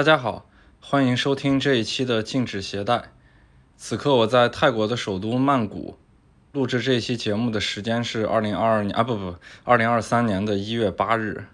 [0.00, 0.46] 大家好，
[0.80, 3.10] 欢迎收听这一期的禁止携带。
[3.76, 5.98] 此刻我在泰国的首都曼谷，
[6.52, 11.44] 录制这一期节目的时间是二零二二年啊不不，二零二三年的一月八日。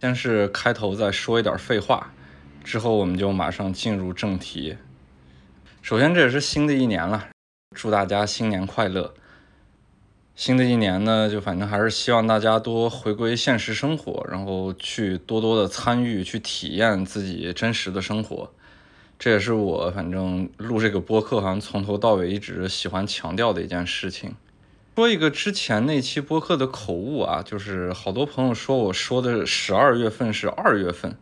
[0.00, 2.10] 先是开头再说一点废话，
[2.64, 4.78] 之后我们就马上进入正题。
[5.82, 7.28] 首先这也是新的一年了，
[7.76, 9.12] 祝大家新年快乐。
[10.38, 18.48] 新的一年呢，就反正还是希望大家多回归现实生活，然后去多多的参与，去体验自己真实的生活。
[19.18, 24.36] 这也是我反正录这个播客，好像从头到尾一直喜欢强调的一件事情。
[24.94, 31.16] 说一个之前那期播客的口误啊，就是好多朋友说我说的十二月份是二月份，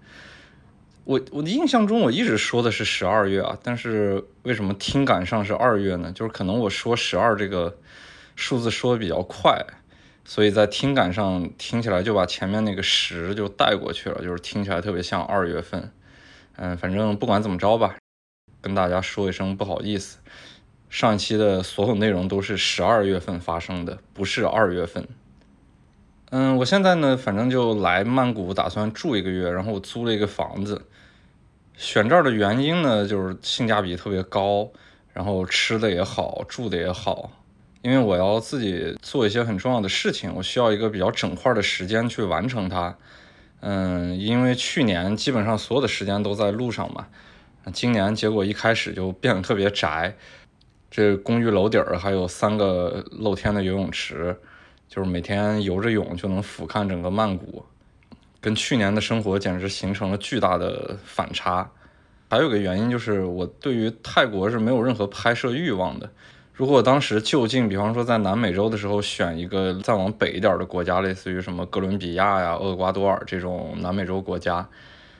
[1.04, 6.12] 我我的印象中我一直说的是十二月啊，但是为什么听感上是二月呢？
[6.12, 7.74] 就是可能我说十二这个。
[8.36, 9.66] 数字说的比较快，
[10.24, 15.90] 所以在听感上听起来就把前面那个十就带过去了，就是听起来特别像二月份。
[16.56, 17.96] 嗯，反正不管怎么着吧，
[18.60, 20.18] 跟大家说一声不好意思，
[20.88, 25.08] 上一期的所有内容都是十二月份发生的，不是二月份。
[26.30, 30.82] 嗯，我现在呢，反正就来曼谷打算住一个月，然后我租了一个房子。
[31.76, 34.70] 选这儿的原因呢，就是性价比特别高，
[35.12, 37.30] 然后吃的也好，住的也好。
[37.82, 42.96] 因为我要自己做一些很重要的事情，我需要一个比较整块的时间去完成它。
[43.60, 47.06] 嗯，因为去年基本上所有的时间都在路上嘛，
[47.72, 50.16] 今年结果一开始就变得特别宅。
[50.90, 54.36] 这公寓楼顶儿还有三个露天的游泳池，
[54.88, 57.64] 就是每天游着泳就能俯瞰整个曼谷，
[58.40, 61.70] 跟去年的生活简直形成了巨大的反差。
[62.28, 66.10] 还有个原因就是我对于泰国是没有任何拍摄欲望的。
[66.56, 74.66] 如果当时就近，比方说在南美洲的时候选一个再往北一点的国家，类似于什么哥伦比亚呀、厄瓜多尔这种南美洲国家，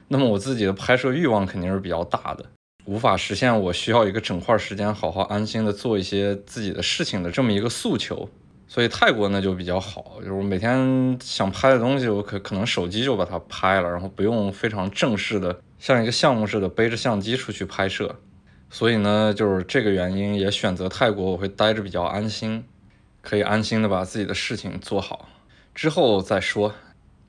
[0.08, 2.46] 那么我自己的拍摄欲望肯定是比较大的，
[2.86, 8.26] 无法实现我需要一个整块时间好好安心的做一些自己的事情的这么一个诉求。
[8.66, 18.16] 所以泰国呢就比较好，就是我每天想拍的东西，我可可能手机就把它拍了，然后不用非常正式的像一个项目似的背着相机出去拍摄。
[18.68, 22.64] 所以呢，就是这个原因也选择泰国，我会待着比较安心，
[23.22, 25.28] 可以安心的把自己的事情做好，
[25.74, 26.74] 之后再说。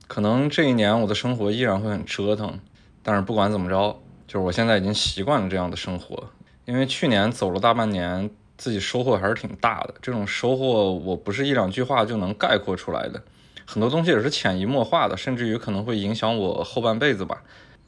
[0.06, 2.58] 可能这一年我的生活依然会很折腾，
[3.02, 6.30] 但是不管怎么着，就是我现在已经习惯了这样的生活。
[6.64, 9.94] 因为去年走了大半年，自己收获还是挺大的。
[10.02, 13.22] 这种收获我不是一两句话就能概括出来的，
[13.64, 17.42] 很多东西也是潜移默化的，甚至于可能会影响我后半辈子吧。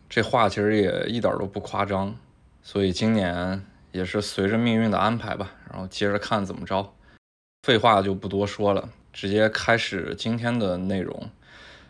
[0.09, 2.15] 这话其实也一点都不夸张。
[2.63, 6.93] 所以今年也是随着命运的安排吧，然后接着看怎么着。
[7.63, 11.31] 废话就不多说了，直接开始今天的内容。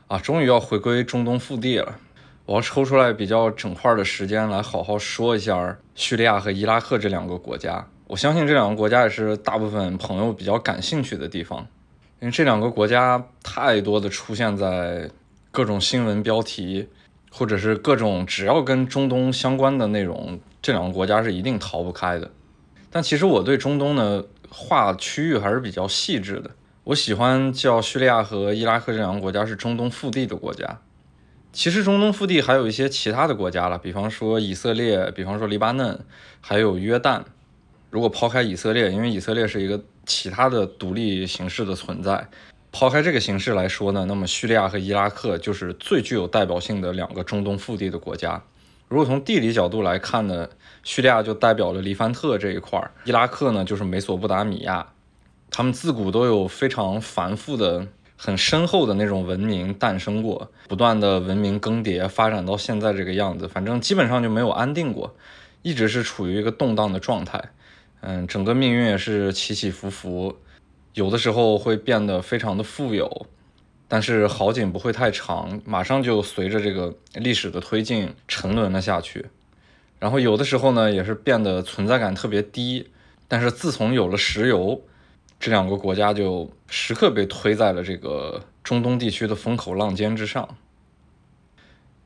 [0.08, 1.98] 啊，终于要回归中东腹地了，
[2.46, 7.86] 我要抽出来比较整块的时间来好好说一下叙利亚和伊拉克这两个国家。
[8.06, 11.66] 我相信这两个国家也是大部分朋友比较感兴趣的地方，
[12.20, 15.10] 因为这两个国家太多的出现在
[15.50, 16.88] 各种新闻标题。
[17.32, 22.30] 或者是各种只要跟中东相关的内容，这两个国家是一定逃不开的。
[22.90, 26.50] 但其实我对中东的划区域还是比较细致的。
[26.84, 30.80] 我喜欢叫叙利亚和伊拉克这两个国家是中东腹地的国家。
[31.52, 35.98] 其实中东腹地还有一些其他的国家了，比方说以色列，比方说黎巴嫩，
[36.40, 37.22] 还有约旦。
[37.90, 42.28] 如果抛开以色列，因为以色列是一个其他的独立形式的存在。
[42.70, 48.40] 抛开这个形式来说呢，那么叙利亚和伊拉克就是最具有代表性的两个中东腹地的国家。
[48.90, 50.48] 如果从地理角度来看呢，
[50.82, 54.84] 叙利亚就代表了黎凡特这一块儿，伊拉克呢就是美索不达米亚。
[55.48, 65.14] 他们自古都有非常繁复的、很深厚的那种文明诞生过，不断的文明更迭，发展到现在这个样子，反正基本上就没有安定过，
[65.62, 67.40] 一直是处于一个动荡的状态。
[68.00, 70.36] 嗯，整个命运也是起起伏伏。
[70.94, 73.28] 有的时候会变得非常的富有，
[73.92, 79.26] 但是好景不会太长，马上就随着这个历史的推进沉沦了下去。
[79.98, 82.88] 然后有的时候呢，也是变得存在感特别低。
[83.26, 84.80] 但是自从有了石油，
[85.40, 90.56] 这两个国家就时刻被推在了这个中东地区的风口浪尖之上。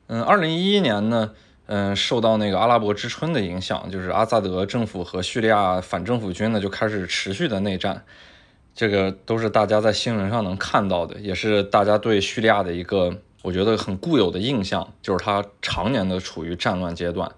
[0.07, 1.33] 嗯，二零一一年呢，
[1.67, 8.03] 嗯，受到那个阿拉伯之春的影响，就是阿萨德政府和叙利亚反政府军呢就开始持续的内战。
[8.75, 17.31] 这个都是大家在新闻上能看到的，也是大家对叙利亚的一个我觉得很固有的印象，就是它常年的处于战乱阶段。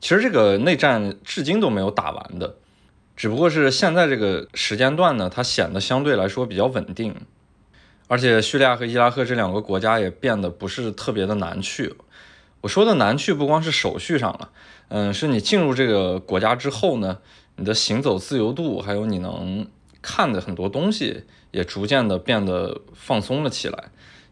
[0.00, 2.56] 其实这个内战至今都没有打完的，
[3.16, 7.14] 只不过是现在这个时间段呢，它显得相对来说比较稳定。
[8.08, 11.94] 而且叙利亚和伊拉克这两个国家也变得不是特别的难去。
[12.60, 14.50] 我说的难去不光是手续上了，
[14.88, 17.18] 嗯，是你进入这个国家之后呢，
[17.56, 19.66] 你的行走自由度，还有你能
[20.02, 23.84] 看的很多东西，也逐渐的变得放松了起来。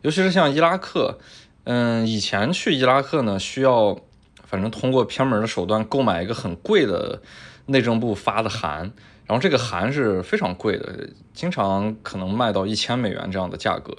[0.02, 1.18] 尤其是像伊拉克，
[1.64, 3.98] 嗯，以前去伊拉克呢，需要
[4.44, 7.22] 反正通过偏门的手段购买一个很贵的
[7.66, 8.90] 内政部发的函，
[9.26, 13.96] 然后这个函是非常贵的，经常可能卖到一千美元这样的价格。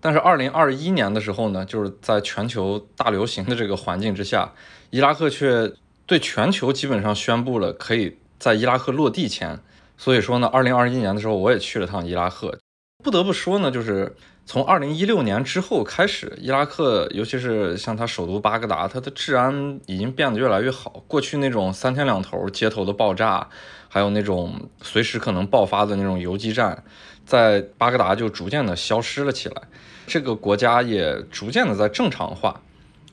[0.00, 4.52] 但是二零二一年的时候呢，就是在全球大流行的这个环境之下，
[4.90, 5.72] 伊拉克却
[6.06, 9.58] 对全球基本上宣布了可以在伊拉克落地签。
[9.96, 12.58] 所以说呢，二零二一年的时候我也去了趟伊拉克，
[13.02, 14.14] 不得不说呢，就是。
[14.46, 21.02] 从二零一六年之后开始，伊拉克，尤其是像它首都巴格达，它的治安已经变得越来越好。
[21.08, 23.48] 过去那种三天两头街头的爆炸，
[23.88, 26.84] 还有那种随时可能爆发的那种游击战，
[27.24, 29.62] 在巴格达就逐渐的消失了起来。
[30.06, 32.60] 这个国家也逐渐的在正常化。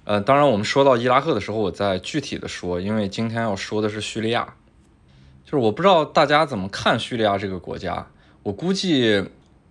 [0.03, 4.53] 呃，当然我们说到伊拉克的时候，我再具体的说，因为今天要说的是叙利亚，
[5.51, 8.07] 就是我不知道大家怎么看叙利亚这个国家，
[8.43, 9.25] 我估计。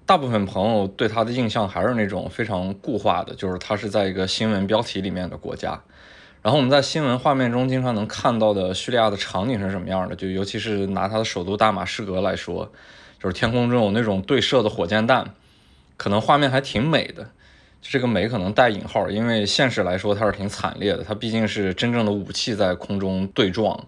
[0.07, 5.81] 大部分朋友对他的印象还是那种非常固化的，就是他是在一个新闻标题里面的国家。
[6.43, 10.17] 然后我们在新闻画面中经常能看到的叙利亚的场景是什么样的？
[10.17, 12.73] 就尤其是拿它的首都大马士革来说，
[13.23, 15.33] 就是天空中有那种对射的火箭弹，
[15.97, 17.31] 可能画面还挺美的。
[17.81, 21.05] 这个美可能带引号，因为现实来说它是挺惨烈的。
[21.05, 23.87] 它毕竟是真正的武器在空中对撞，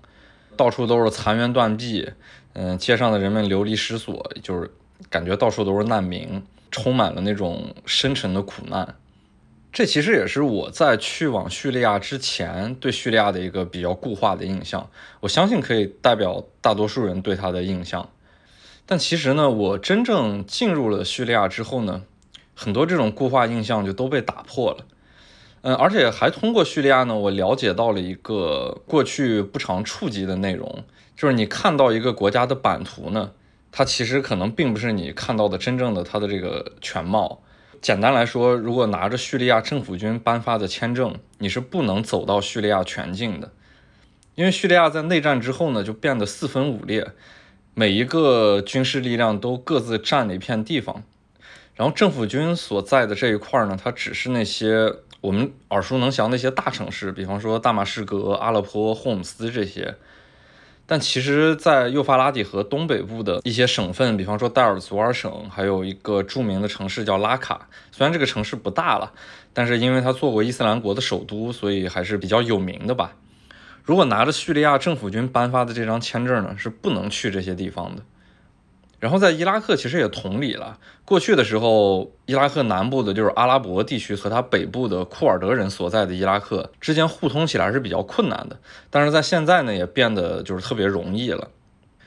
[0.57, 2.11] 到处都是残垣断壁，
[2.53, 4.71] 嗯，街上的人们流离失所，就是。
[5.11, 6.41] 感觉到处都是难民，
[6.71, 8.95] 充满了那种深沉的苦难。
[9.73, 14.89] 这其实也是我在去往叙利亚之前对叙利亚的一个比较固化的印象。
[15.19, 18.09] 我相信可以代表大多数人对他的印象。
[18.87, 22.03] 但其实呢，我真正进入了叙利亚之后呢，
[22.55, 24.87] 很多这种固化印象就都被打破了。
[25.63, 30.85] 嗯，而且还通过叙利亚呢，我了解到了一个过去不常触及的内容，
[31.17, 33.33] 就是你看到一个国家的版图呢。
[33.75, 37.41] 它其实可能并不是你看到的真正的它的这个全貌。
[37.81, 43.51] 简单来说，如果拿着叙利亚政府军颁发的签证，你是不能走到叙利亚全境的。
[44.35, 47.13] 因为叙利亚在内战之后呢，就变得四分五裂，
[47.73, 51.03] 每一个军事力量都各自占了一片地方。
[51.75, 54.93] 然后政府军所在的这一块呢，它只是那些
[55.23, 59.95] 我们耳熟能详那些大城市，比方说大马士革、阿勒颇、霍姆斯这些。
[60.85, 67.69] 但其实，在幼发拉底河东北部的一些省份，比方说代尔祖尔省，还有一个著名的城市叫拉卡。
[67.93, 69.13] 虽然这个城市不大了，
[69.55, 73.15] 但是因为它做过伊斯兰国的首都，所以还是比较有名的吧。
[73.85, 78.03] 如果拿着叙利亚政府军颁发的这张签证呢，是不能去这些地方的。
[79.03, 80.79] 然后在伊拉克其实也同理了。
[81.05, 88.57] 过去的时候，伊拉克南部的就是阿拉伯地区和它北部的库尔德人所在的伊拉克之间互通起来是比较困难的。
[88.91, 91.49] 但是在现在呢，也变得就是特别容易了。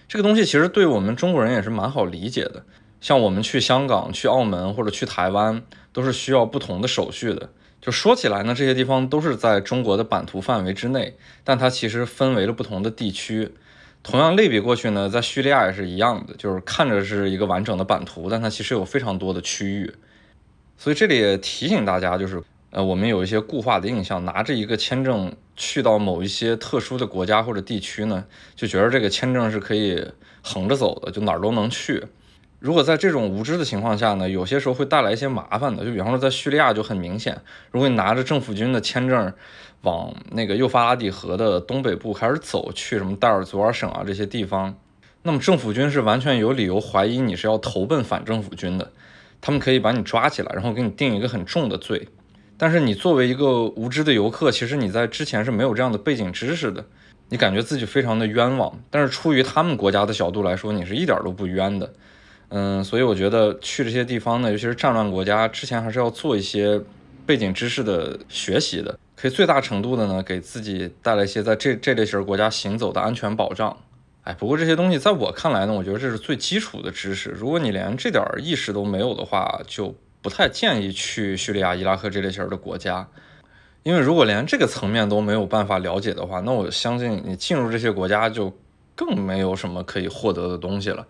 [0.07, 2.63] 这个东西其实对我们中国人也是蛮好理解的。
[3.01, 7.49] 像我们去香港、去澳门或者去台湾，都是需要不同的手续的。
[7.81, 13.53] 就说起来呢，这些地方都是在中国的版图范围之内，但它其实分为了不同的地区。
[14.07, 19.91] 同样类比过去呢，在叙利亚也是一样的，就是看着是一个完整的版图，但它其实有非常多的区域。
[20.77, 28.24] 所以这里也提醒大家，就是呃，我们有一些固化的印象，拿着一个签证去到某一些特殊的国家或者地区呢，
[28.55, 30.07] 就觉得这个签证是可以
[30.43, 32.03] 横着走的，就哪儿都能去。
[32.59, 35.83] 如果在这种无知的情况下呢，有些时候会带来一些麻烦的。
[35.83, 39.33] 就比方说在叙利亚就很明显，如果你拿着政府军的签证
[39.86, 44.75] 往那个幼发拉底河的东北部开始走，去什么代尔祖尔省啊这些地方，
[45.22, 48.92] 那么政府军是完全有理由怀疑你是要投奔反政府军的，
[49.39, 52.10] 他们可以把你抓起来，然后给你定一个很重的罪。
[52.58, 56.86] 但是你作为一个无知的游客，其实你在之前是没有这样的背景知识的，
[57.30, 58.80] 你感觉自己非常的冤枉。
[58.89, 61.94] 但是出于他们国家的角度来说，你是一点都不冤的。
[62.50, 66.80] 嗯，所以我觉得去这些地方呢，尤其是战乱国家，之前还是要做一些
[67.25, 73.77] 背景知识的学习的，可以最大程度的呢给自己带来一些在这这类型国家行走的安全保障。
[74.24, 77.29] 哎，不过这些东西在我看来呢，我觉得这是最基础的知识。
[77.29, 83.07] 如果你连这点意识都没有的话，就不太建议去叙利亚、伊拉克这类型的国家，
[83.84, 88.51] 因为如果连这个层面都没有办法了解的话，那我相信你进入这些国家就
[88.95, 91.05] 更没有什么可以获得的东西了。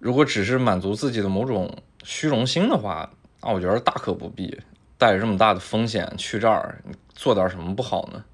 [0.00, 3.08] 如果只是满足自己的某种虚荣心的话，
[3.40, 4.58] 那我觉得大可不必
[4.96, 6.82] 带着这么大的风险去这儿
[7.18, 8.24] 做点什么不好呢？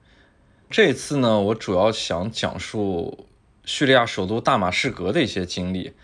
[0.69, 3.27] 这次呢，我主要想讲述
[3.65, 5.95] 叙利亚首都大马士革的一些经历。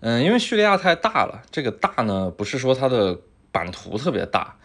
[0.00, 3.18] 嗯，因为叙利亚太大了，这个大呢不是说它的
[3.52, 4.56] 版图特别大，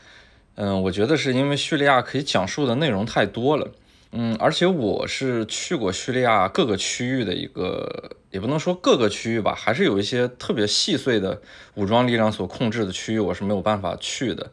[0.56, 3.70] 嗯，我觉得是因为叙利亚可以讲述的内容太多了。
[4.14, 11.42] 嗯，而且我是去过叙利亚各个区域的一个，也不能说各个区域吧，还是有一些特别细碎的
[11.74, 14.52] 武装力量所控制的区域，我是没有办法去的。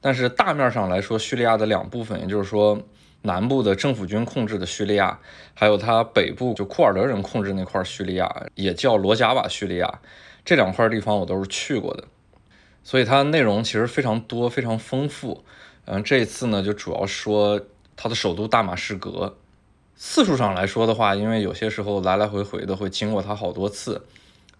[0.00, 2.80] 但是大面上来说，叙利亚的两部分，也就是说
[3.22, 5.18] 南部的政府军控制的叙利亚，
[5.54, 10.00] 还有它北部就库尔德人控制那块叙利亚，也叫罗贾瓦叙利亚，
[10.44, 12.04] 这两块地方我都是去过的，
[12.82, 15.44] 所以它内容其实非常多，非常丰富。
[15.86, 17.60] 嗯，这一次呢，就主要说。
[18.00, 19.36] 它的首都大马士革，
[19.96, 24.06] 次数上来说的话，因为有些时候来来回回的会经过它好多次，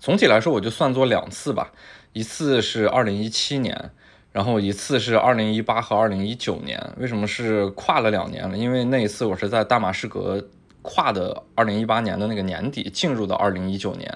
[0.00, 1.70] 总体来说我就算作两次吧，
[2.12, 3.92] 一次是二零一七年，
[4.38, 6.80] 然后一次是二零一八和二零一九年。
[6.96, 8.56] 为什么是跨了两年了？
[8.56, 10.46] 因为那一次我是在大马士革
[10.80, 14.08] 跨的二零一八年的那个年底进入的二零一九年，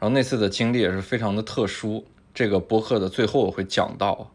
[0.00, 2.04] 后那次的经历也是非常的特殊。
[2.34, 4.32] 这个播客的最后我会讲到。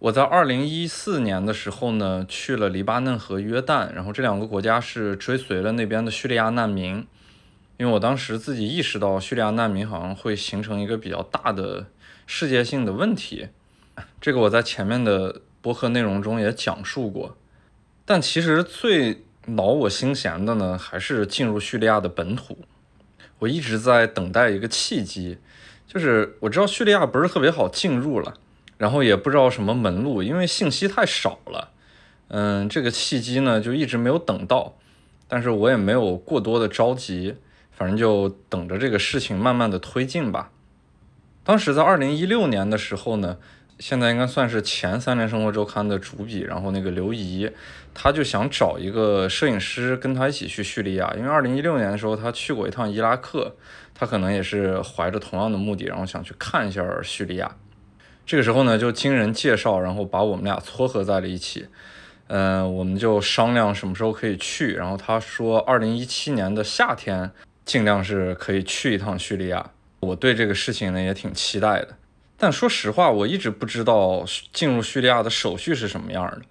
[0.00, 7.06] 我在二零一四年的时候呢，去了黎巴嫩和约旦，然后这两个国家是追随了那边的叙利亚难民，
[7.78, 11.86] 因为我当时自己意识到叙利亚难民好像会形成一个比较大的
[12.26, 13.48] 世界性的问题，
[14.20, 17.36] 这个我在前面的播客内容中也讲述过，
[18.04, 22.58] 但其实最挠我心弦的呢，还是进入叙利亚的本土，
[23.40, 25.38] 我一直在等待一个契机，
[25.86, 28.34] 就是我知道叙利亚不是特别好进入了。
[28.76, 31.70] 然后也不知道什么门路，因为信息太少了。
[32.26, 34.74] 嗯，这个契机呢就一直没有等到，
[35.28, 37.36] 但是我也没有过多的着急，
[37.70, 40.50] 反正就等着这个事情慢慢的推进吧。
[41.44, 43.38] 当时在二零一六年的时候呢，
[43.78, 47.50] 现在应该算是前三联生活周刊的主笔，然后那个刘怡，
[47.92, 53.56] 他就想找一个摄影师跟他一起去叙利亚，因为二零一六年的时候他去过一趟伊拉克，
[53.94, 57.56] 他可能也是怀着同样的目的，然后想去看一下叙利亚。
[58.24, 61.66] 这个时候呢，就经人介绍，然后把我们俩撮合在了一起。
[62.28, 64.72] 嗯，我们就商量什么时候可以去。
[64.72, 67.30] 然后他说，二零一七年的夏天
[67.66, 69.72] 尽量是可以去一趟叙利亚。
[70.00, 71.88] 我对这个事情呢也挺期待的。
[72.36, 76.42] 但说实话，我一直不知道进入叙利亚的手续是什么样的。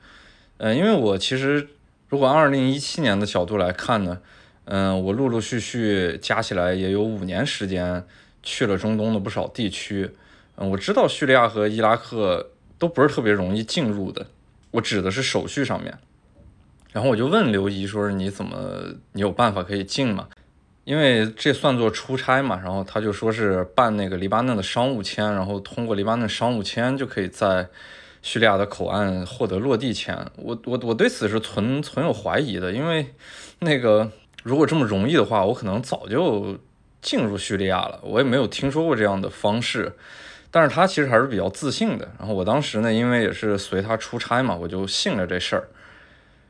[0.58, 1.68] 嗯，因为我其实
[2.10, 4.20] 如果按二零一七年的角度来看呢，
[4.66, 8.06] 嗯，我陆陆续续加起来也有五年时间
[8.42, 10.10] 去了中东的不少地区。
[10.56, 14.26] 嗯，我知道叙利亚和伊拉克都不是特别容易进入的，
[14.72, 15.98] 我指的是手续上面。
[16.92, 20.28] 然后我就问刘怡说：“你怎么，你有办法可以进吗？
[20.84, 27.68] 因为这算作出差嘛。”然后他就说是办那个黎巴嫩的商务签，然后通过黎巴嫩商务签就可以在
[28.22, 30.18] 叙利亚的口岸获得落地签。
[30.36, 33.14] 我我我对此是存存有怀疑的，因为
[33.60, 34.12] 那个
[34.44, 36.58] 如果这么容易的话，我可能早就
[37.02, 38.00] 进入叙利亚了。
[38.04, 39.94] 我也没有听说过这样的方式。
[40.56, 42.08] 但是他其实还是比较自信的。
[42.20, 45.68] 然后我当时呢，因为也是随他出差嘛，我就信了这事儿。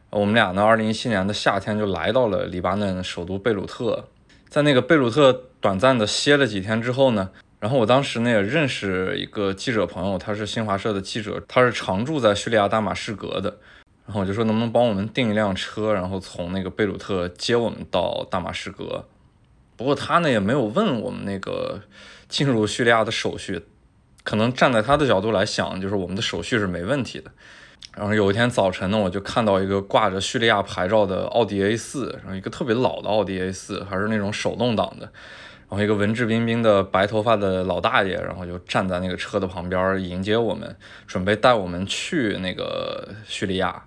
[0.10, 4.10] 我们俩呢，二零一七年的夏天就来到了黎巴嫩首都贝鲁特，
[4.54, 13.58] 在那个贝鲁特短暂的歇了几天之后呢，然后我当时呢也认识一个记者朋友，他是新华社的记者，他是常住在叙利亚大马士革的。
[14.06, 19.08] 然后我就说能不能帮我们订一辆车，然后从那个贝鲁特接我们到大马士革。
[19.76, 21.82] 不过他呢也没有问我们那个
[22.30, 23.66] 进入叙利亚的手续。
[24.24, 27.32] 可能站在他的角度来想，就是我们的手续是没问题的。
[27.96, 35.12] 然后有一天早晨呢，我就看到一个挂着叙利亚牌照的奥迪 A4，然后一个特别老的奥迪 A4，还是那种手动挡的。
[35.70, 40.76] 然后一个文质彬彬的白头发的老大爷，然后就站在那个车的旁边迎接我们，
[41.08, 43.86] 准备带我们去那个叙利亚。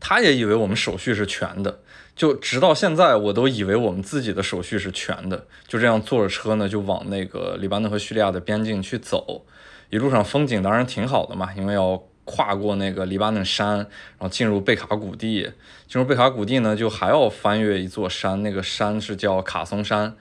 [0.00, 1.80] 他也以为我们手续是全的，
[2.14, 5.46] 就直到现在我都以为我们自己的手续是全的。
[5.66, 9.44] 就这样坐着车呢，就往那个黎巴嫩和叙利亚的边境去走。
[9.90, 15.50] 一路上风景当然挺好的嘛，因为要跨过那个黎巴嫩山，然后进入贝卡谷地。
[15.88, 20.14] 进入贝卡谷地呢，就还要翻越一座山，那个山是叫卡松山，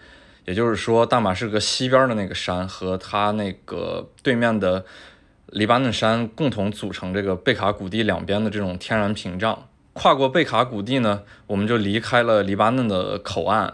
[0.45, 4.85] 也就是说大马士革西边的那个山和它那个对面的
[5.47, 9.67] 黎巴嫩山共同组成这个贝卡谷地两边的这种天然屏障。
[9.91, 13.73] 跨过贝卡谷地呢，我们就离开了黎巴嫩的口岸。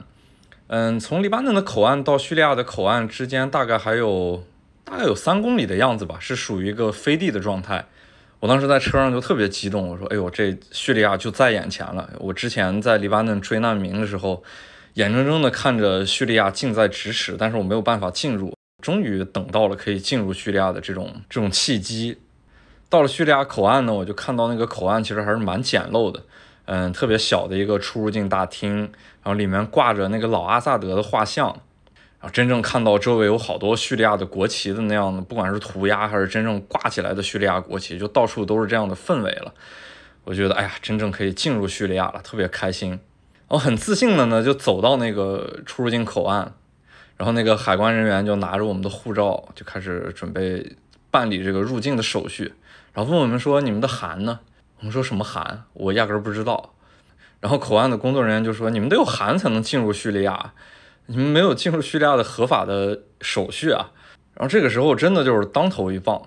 [0.67, 4.43] 嗯，从黎巴嫩的口岸到叙利亚的口岸之间大概还有。
[4.85, 7.85] 大概有三公里的样子吧，是属于一个飞地的状态。
[8.43, 14.43] 我当时在车上就特别激动，我说：“哎呦，这叙利亚就在眼前了！”我之前在黎巴嫩追难民的时候，
[14.95, 18.53] 眼睁睁地看着叙利亚近在咫尺，但是我没有办法进入。
[18.81, 22.17] 终于等到了可以进入叙利亚的这种这种契机。
[22.89, 26.21] 到了叙利亚口岸呢，我就看到那个口岸其实还是蛮简陋的，
[26.65, 28.91] 嗯，特别小的一个出入境大厅，然
[29.23, 31.61] 后里面挂着那个老阿萨德的画像。
[32.23, 39.53] 啊真正看到周围有好多叙利亚的国旗的那样的，不管是涂鸦还是真正挂起来的叙利亚国旗，就到处都是这样的氛围了。
[40.23, 42.97] 我觉得，哎呀，真正可以进入叙利亚了，特别开心。
[43.49, 46.53] 我很自信的呢，就走到那个出入境口岸，
[47.17, 50.77] 然后那个海关人员就拿着我们的护照，就开始准备
[51.11, 52.53] 办理这个入境的手续，
[52.93, 54.39] 然后问我们说：“你们的函呢？”
[54.79, 55.65] 我们说什么函？
[55.73, 56.73] 我压根儿不知道。
[57.41, 60.53] 然后口岸的工作人员就说：“你们得有函才能进入叙利亚。”
[61.05, 63.91] 你们没有进入叙利亚的合法的手续啊！
[64.35, 66.21] 然后这个时候真的就是当头一棒，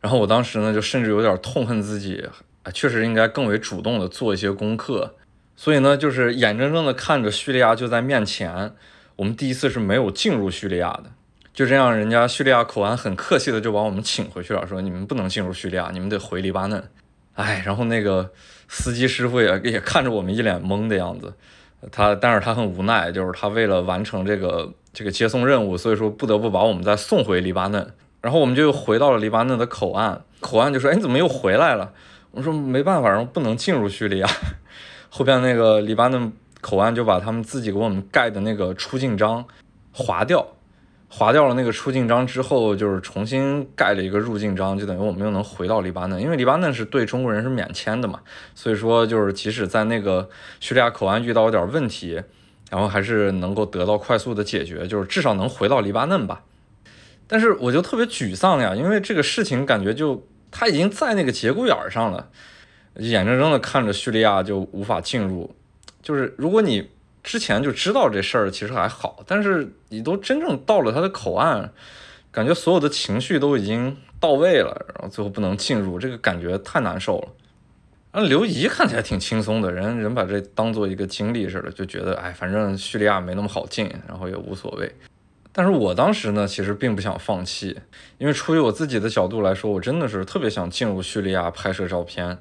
[0.00, 2.28] 然后我当时呢就甚至有点痛恨自己，
[2.62, 5.16] 啊，确实应该更为主动的做一些功课。
[5.56, 8.72] 所以呢，就是眼睁睁的看着叙利亚就在面前，
[9.16, 11.04] 我们第一次是没有进入叙利亚的。
[11.52, 16.82] 就这样，人家叙利亚口岸很客气的就把我们请回去了，说你们不能进入叙利亚，你们得回黎巴嫩。
[17.34, 18.30] 哎，然后那个
[18.68, 21.34] 司机师傅也也看着我们一脸懵的样子。
[21.90, 27.92] 他，但是他很无奈，就是他为了完成这个这个接送任务，所以说不得不把我们再送回黎巴嫩。
[28.20, 31.92] 然后我们就又回到了黎巴嫩的口岸，口岸就说：“哎，你怎么又回来了？”
[32.32, 34.28] 我说：“没办法，然后不能进入叙利亚。”
[35.08, 39.42] 后边那个黎巴嫩口岸就把他们自己给我们盖的那个出境章
[39.90, 40.46] 划掉。
[41.12, 46.22] 划掉了那个出境章之后，就是重新盖了一个入境章，就等于我们又能回到黎巴嫩。
[46.22, 48.20] 因为黎巴嫩是对中国人是免签的嘛，
[48.54, 50.30] 所以说就是即使在那个
[50.60, 52.22] 叙利亚口岸遇到点问题，
[52.70, 56.44] 然后还是能够得到快速的解决，就是至少能回到黎巴嫩吧。
[57.26, 62.28] 但是我就特别沮丧呀，因为这个事情感觉就他已经在那个节骨眼上了，
[62.94, 65.52] 眼睁睁的看着叙利亚就无法进入，
[66.00, 66.88] 就是如果你。
[67.22, 71.72] 之前就知道这事儿其实还好，但是你都真正到了他的口岸，
[72.30, 77.28] 感觉所有的情绪都已经到位了，然后最后不能进入，这个感觉太难受了。
[78.12, 84.92] 啊，刘怡看起来挺轻松的，人人把这当做一个经历似的，就觉得哎，反正叙利亚没那么好进，然后也无所谓。
[85.52, 87.78] 但是我当时呢，其实并不想放弃，
[88.18, 92.38] 因为出于我自己的角度来说，我真的是特别想进入叙利亚拍摄照片。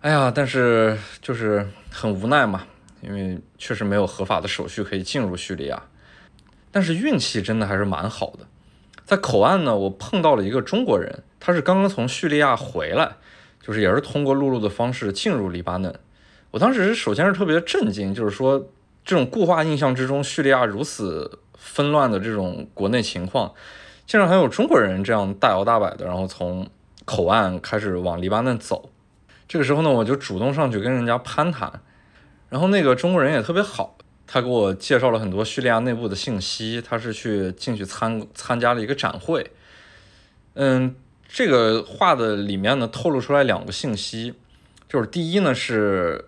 [0.00, 2.64] 哎呀，但是就是很无奈嘛。
[3.00, 5.82] 因为确实没有合法的手续可以进入叙利亚，
[6.70, 8.46] 但是运气真的还是蛮好的。
[9.04, 13.16] 在口岸呢，我碰到了一个中国人，他是刚刚从叙利亚回来，
[13.60, 15.92] 就是也是通过陆路的方式进入黎巴嫩。
[16.52, 18.70] 我当时首先是特别震惊，就是说
[19.04, 23.52] 这种固化印象之中，叙利亚如此纷乱的这种国内情况，
[24.06, 26.68] 竟然还有中国人这样大摇大摆的，然后从
[27.04, 28.90] 口岸开始往黎巴嫩走。
[29.48, 31.80] 这个时候呢，我就主动上去跟人家攀谈。
[32.50, 36.82] 然后那个中国人也特别好，他给我介绍了很多叙利亚内部的信息。
[36.82, 39.52] 他是去进去参参加了一个展会，
[40.54, 40.94] 嗯，
[41.28, 44.34] 这个话的里面呢透露出来两个信息，
[44.88, 46.24] 就是第一呢是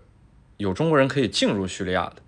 [0.59, 2.23] 有中国人可以进入叙利亚的，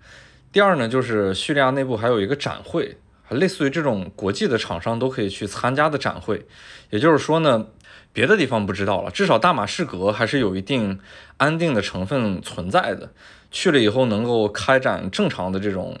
[0.51, 2.97] 第二呢就是叙利亚内部还有一个展会，
[3.29, 6.45] 类似于这种国际的厂商都可以去参加的展会。
[6.89, 7.67] 也就是说呢，
[8.11, 10.99] 别的地方不知道了，至少大马士革还是有一定
[11.37, 13.11] 安定的成分存在的。
[13.55, 15.97] 去了以后能够开展正常的这种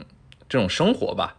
[0.49, 1.37] 这种生活吧，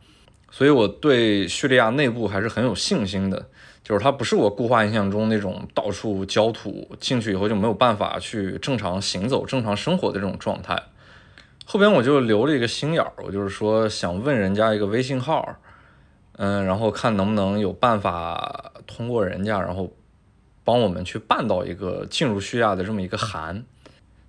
[0.50, 3.50] 所以我对叙利亚内部还是很有信心的。
[3.84, 10.82] 就是它不是我固化印象中那种到处焦土，进去以后就没有办法去正常行走、正常生活的这种状态。
[11.66, 15.56] 后边我就留了一个心眼儿，我就是说想问人家一个微信号，
[16.38, 19.92] 嗯，然后看能不能有办法通过人家，然后
[20.64, 23.62] 帮我们去办到一个进入叙利亚的这么一个函。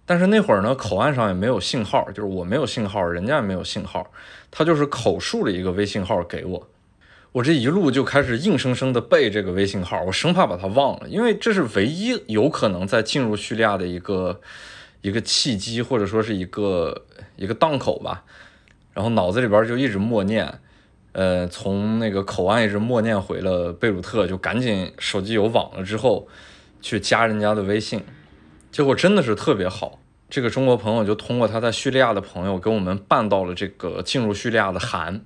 [0.07, 4.09] 但是那会儿呢，口岸上也没有信号，就是我没有信号，人家也没有信号，
[4.49, 6.67] 他就是口述了一个微信号给我，
[7.33, 14.39] 我这一路就开始硬生生的背这个微信号，我生怕把它忘了，因为这是唯一有可能在进入叙利亚的一个
[15.01, 17.03] 一个契机，或者说是一个
[17.35, 18.23] 一个档口吧。
[18.93, 20.59] 然后脑子里边就一直默念，
[21.11, 26.27] 呃，从那个口岸一直默念回了贝鲁特，就赶紧手机有网了之后
[26.81, 28.01] 去加人家的微信。
[28.77, 35.25] 结果真的是特别好，这个中国朋友就通过他在叙利亚的朋友给我们办到了这个进入叙利亚的函，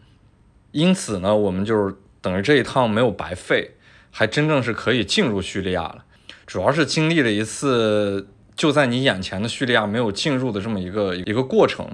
[0.72, 3.72] 因此呢，我们就是等于这一趟没有白费，
[4.10, 6.06] 还真正是可以进入叙利亚了。
[6.48, 11.86] 主要是经历了一次就在你眼前的叙利亚没有进入的这么一个一个过程，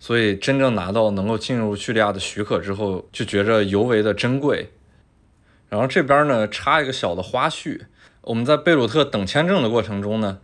[0.00, 4.72] 所以真正拿到能够进入叙利亚的许可之后，就觉着尤为的珍贵。
[5.68, 7.82] 然后这边呢插一个小的花絮，
[8.22, 10.38] 我们在贝鲁特等签证的过程中呢。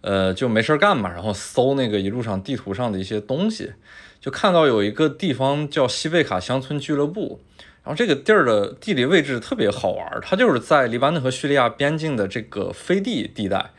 [0.00, 3.72] 呃，就没事干嘛，然后搜那个一路上地图上的一些东西，
[4.20, 7.40] 就看到有一个地方叫西贝卡乡村俱乐部，
[7.82, 13.70] 然后这个地儿的地理位置特别好玩，它就是在黎巴嫩和叙利亚边境的这个飞地地带，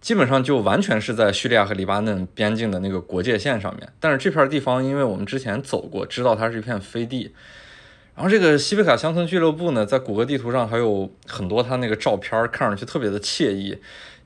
[0.00, 3.88] 基本上就完全是在叙利亚和黎巴嫩边境的那个国界线上面。
[4.00, 7.32] 但是这片地方，因为我们之前走过，知道它是一片飞地，
[8.14, 13.76] 然后这个西贝卡乡村俱乐部呢，在谷歌地图上还有很多它那个照片，看上去特别的惬意，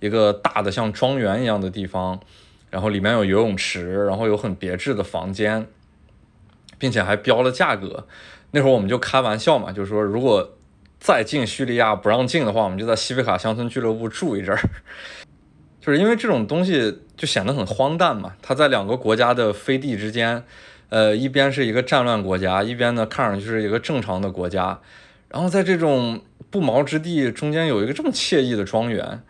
[0.01, 2.19] 一个大的像庄园一样的地方，
[2.71, 5.67] 然后里面有游泳池，然后有很别致的房间，
[6.79, 8.07] 并且还标了价格。
[8.51, 10.57] 那会儿我们就开玩笑嘛，就是说如果
[10.99, 14.61] 再进叙利亚不让进的话，我们就在西贝卡乡村俱乐部住一阵儿。
[15.81, 20.45] 就是因为这种东西就显得很荒诞嘛，它在两个国家的飞地之间。
[20.91, 24.81] 呃，一边是一个战乱国家，一边呢看上去是一个正常的国家，
[25.29, 29.23] 然后在这种不毛之地中间有一个这么惬意的庄园，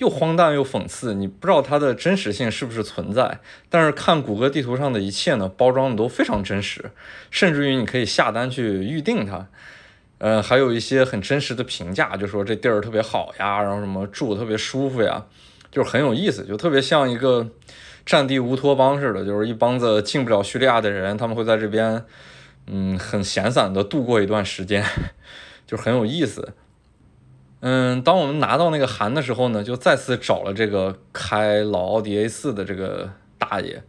[0.00, 3.38] 又荒诞又讽刺，你不知道它的真实性是不是存在。
[3.68, 6.90] 但是看谷歌地图上的一切呢，包装的都非常真实，
[7.30, 9.46] 甚至于你可以下单去预定它。
[10.18, 15.24] 呃，还有一些很真实的评价，就说这地儿特别好呀，然后什么住特别舒服呀，
[15.70, 17.48] 就是很有意思，就特别像一个。
[18.06, 22.02] 战地乌托邦似的，就是一帮子进不了叙利亚的人，他们会在这边，
[22.66, 24.82] 嗯，很闲散的度过一段时间，
[25.66, 26.54] 就很有意思。
[27.60, 33.82] 嗯，当我们拿到那个函的时候呢，就再次找了这个开老奥迪 A 四的这个大爷，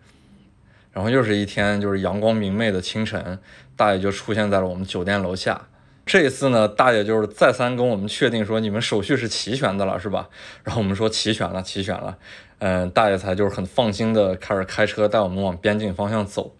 [0.92, 3.40] 然后又是一天就是阳光明媚的清晨，
[3.78, 5.70] 大爷就出现在了我们酒店楼下。
[6.06, 10.28] 这一次呢，大爷就是再三跟我们确定说，你们手续是齐全的了，是吧？
[10.64, 12.18] 然后我们说齐全了，齐全了。
[12.60, 16.54] 嗯，大爷才就是很放心的开始开车带我们往边境方向走。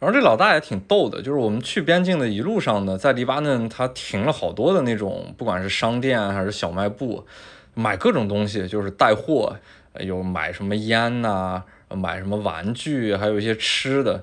[0.00, 7.24] 然后这老大爷挺逗的，就是我们去边境的一路上呢，在黎巴嫩他停了好多的那种，不管是商店还是小卖部，
[7.72, 9.56] 买各种东西，就是带货，
[10.00, 14.18] 有买什么烟呐，买什么玩具，还有一些吃的，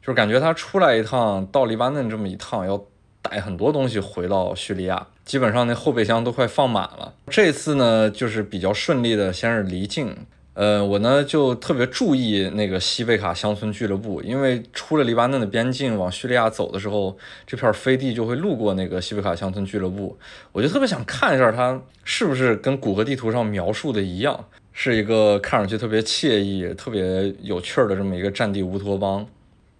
[0.00, 2.80] 就是感觉他出来一趟到黎巴嫩这么一趟要
[3.20, 7.14] 带很多东西回到叙利亚，基本上那后备箱都快放满了。
[7.28, 10.14] 这次呢，就是比较顺利的，先是离境。
[10.54, 20.16] 呃，我呢就特别注意那个西贝卡乡村俱乐部，因为出了黎巴嫩的边境往叙利亚走的时候，这片飞地就会路过那个西贝卡乡村俱乐部，
[20.52, 29.26] 我就特别想看一下它是不是跟谷歌地图上描述的一样，是一个看上去特别惬意、特别有趣的这么一个战地乌托邦。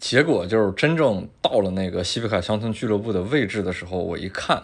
[0.01, 4.61] 结果就是真正到了那个西贝卡乡村俱乐部的位置的时候，我一看，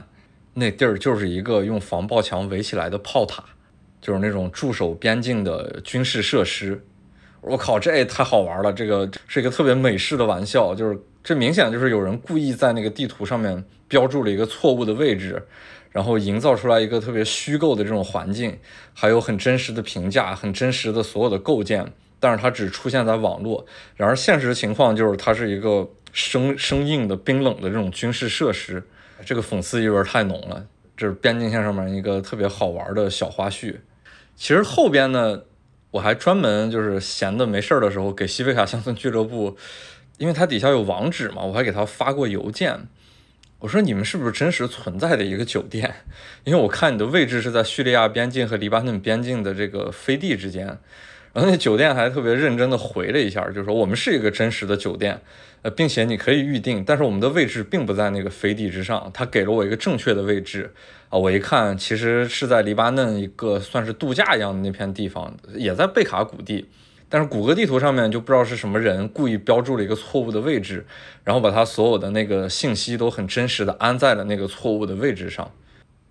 [0.55, 3.45] 那地儿就是一个用防爆墙围起来的炮塔。
[4.01, 6.83] 就是那种驻守边境的军事设施，
[7.41, 8.73] 我靠，这也太好玩了！
[8.73, 15.43] 这个是一个特别美式的玩笑，就是这明显就是有人故意在那个地图上面标注了一个错误的位置，
[15.91, 18.59] 然后营造出来一个特别虚构的这种环境，
[18.95, 23.67] 还有很真实的评价，很真实的所有的构建，但是它只出现在网络。
[23.97, 28.83] 然而现实情况就是它是一个生生硬的、冰冷的这种军事设施，
[29.25, 30.65] 这个讽刺意味太浓了。
[30.97, 33.77] 这是边境线上面一个特别好玩的小花絮。
[34.41, 35.43] 其实后边呢，
[35.91, 39.59] 我还专门就是闲的没事儿的时候，给西贝卡乡村俱乐部，
[40.17, 42.89] 因为它底下有网址嘛，我还给他发过邮件。
[43.59, 45.95] 我说你们是不是真实存在的一个酒店？
[46.45, 50.79] 因为我看你的位置是在叙利亚边境和黎巴嫩边境的这个飞地之间。
[51.33, 55.21] 然后那酒店还特别认真的回了一下，就是说我们是一个真实的酒店，
[55.63, 59.11] 呃，并且你可以预定，但是我们的位置并不在那个飞地之上。
[59.15, 60.73] 他给了我一个正确的位置
[61.09, 66.69] 啊，我一看其实是在黎巴嫩一个算是度假一样的那片地方，也在贝卡谷地，
[67.09, 70.85] 但是谷歌地图上面就不知道是什么人故意标注了一个错误的位置，
[71.23, 75.49] 然后把他所有的那个信息都很真实的安在了那个错误的位置上。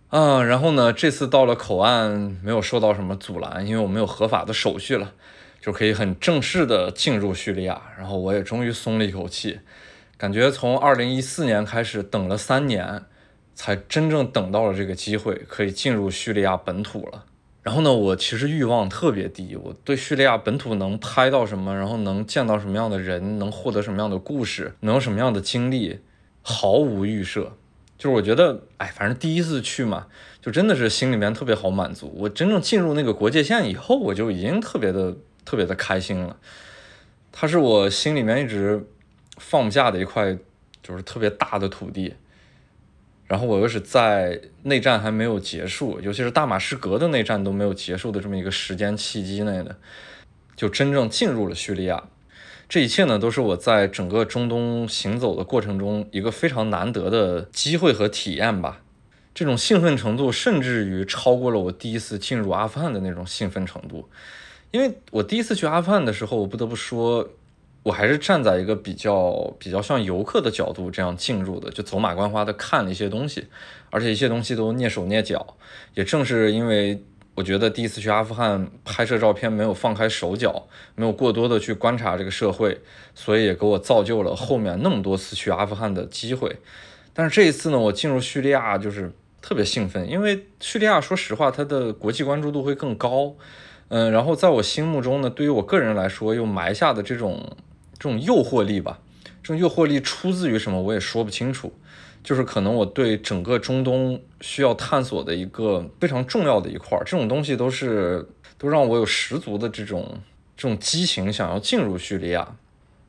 [0.10, 0.92] 啊，然后呢？
[0.92, 5.14] 这次到了口岸没有受到什么阻拦，因为我们有合法的手续了，
[5.62, 7.80] 就可以很正式的进入叙利亚。
[7.96, 9.60] 然后我也终于松了一口气，
[10.18, 13.04] 感觉从二零一四年开始等了三年，
[13.54, 17.26] 才真正等到了这个机会，可以进入叙利亚本土了。
[17.62, 26.00] 然后呢，我其实欲望特别低，我对叙利亚本土能拍到什么，然后能见到什么样的人，能获得什么样的故事，能有什么样的经历，
[26.42, 27.58] 毫无预设。
[28.00, 30.08] 就是我觉得，哎，反正第一次去嘛，
[30.42, 32.12] 就真的是心里面特别好满足。
[32.16, 36.38] 我真正进入那个国界线以后，我就已经特别的、特别的开心了。
[37.34, 38.88] 它是我心里面一直
[39.38, 40.38] 放不下的一块，
[40.82, 42.16] 就是特别大的土地。
[43.28, 49.76] 然后我又是在内战还没有结束，尤其是大马士革的内战都没有结束的这么一个时间契机内的，
[50.56, 52.02] 就真正进入了叙利亚。
[52.70, 58.82] 这一切呢，都是我在整个中东行走的过程中一个非常难得的机会和体验吧。
[59.34, 64.08] 这种兴奋程度，甚至于超过了我第一次进入阿富汗的那种兴奋程度。
[64.70, 67.28] 因为我第一次去阿富汗的时候，我不得不说，
[67.82, 73.48] 我还是站在一个比较比较像游客的角度这样进入的，就走马观花的看了一些东西，
[73.90, 75.58] 而且一些东西都蹑手蹑脚。
[75.96, 77.04] 也正是因为。
[77.40, 82.82] 我觉得第一次去阿富汗拍摄照片没有放开手脚，没有过多的去观察这个社会，
[83.16, 86.58] 所以也给我造就了后面那么多次去阿富汗的机会。
[87.14, 93.34] 但是这一次呢，我进入叙利亚就是特别兴奋，因为叙利亚说实话，它的国际关注度会更高。
[93.88, 97.56] 嗯，然后在我心目中呢，对于我个人来说，又埋下的这种
[97.98, 99.00] 这种诱惑力吧，
[99.42, 101.72] 这种诱惑力出自于什么，我也说不清楚。
[102.24, 108.28] 就是可能我对整个中东需要探索的一个非常重要的一块儿，这种东西都是
[108.58, 110.20] 都让我有十足的这种
[110.56, 112.56] 这种激情，想要进入叙利亚。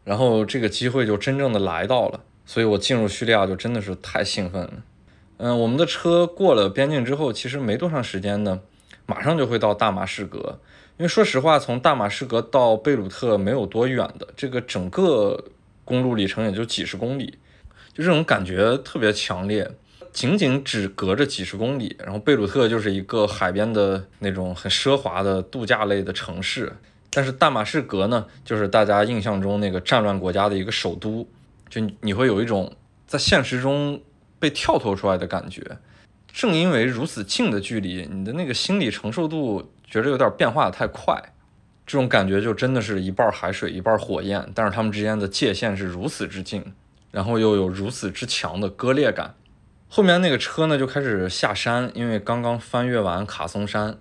[0.02, 4.72] 然后这个机会就真正的来到了，所以我进入叙利亚就真的是太兴奋了。
[5.36, 8.60] 嗯，我们的车过了边境之后，其实没多长时间呢，
[9.06, 10.58] 马上就会到大马士革。
[10.96, 15.44] 因为说实话，从大马士革到贝鲁特没有多远的，这个整个
[15.84, 17.38] 公路里程也就几十公里。
[17.92, 19.70] 就这种感觉特别强烈，
[20.12, 26.72] 仅仅只隔着几十公里，然后贝鲁特就是一个海边的那种很奢华的度假类的城市，
[27.10, 31.26] 但是大马士革呢，就是大家印象中那个战乱国家的一个首都，
[31.68, 32.74] 就你会有一种
[33.06, 34.00] 在现实中
[34.38, 35.78] 被跳脱出来的感觉。
[36.32, 41.20] 正因为如此近的距离，你的那个心理承受度觉得有点变化的太快，
[41.84, 46.64] 这种感觉就真的是一半海水一半火焰，但是它们之间的界限是如此之近。
[47.10, 49.34] 然后又有如此之强的割裂感，
[49.88, 53.98] 后面那个车呢就开始下山，因为刚刚翻越完卡松山，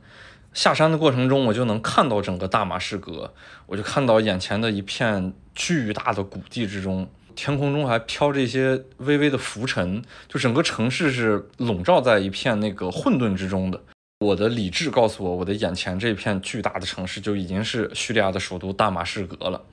[0.54, 3.34] 下山的过程中我就能看到整个大马士革，
[3.66, 13.82] 我就看到眼前的一片巨大的谷地之中，天空中还飘着一些微微的浮尘，就整个城市是笼罩在一片那个混沌之中的。
[14.20, 19.64] 我的理智告诉我，我的眼前这片巨大的城市就已经是叙利亚的首都大马士革了。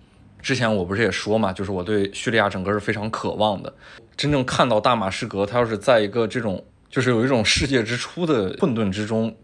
[0.46, 3.74] 之前我不是也说嘛，就是我对叙利亚整个是非常渴望的。
[4.16, 9.36] 真正看到大马士革，它要是在一个这种，就是有一种世界之初的混沌之中，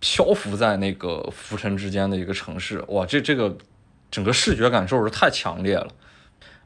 [0.00, 3.56] 漂浮在那个浮尘之间的一个城市，哇，这这个
[4.10, 5.86] 整个视觉感受是太强烈了。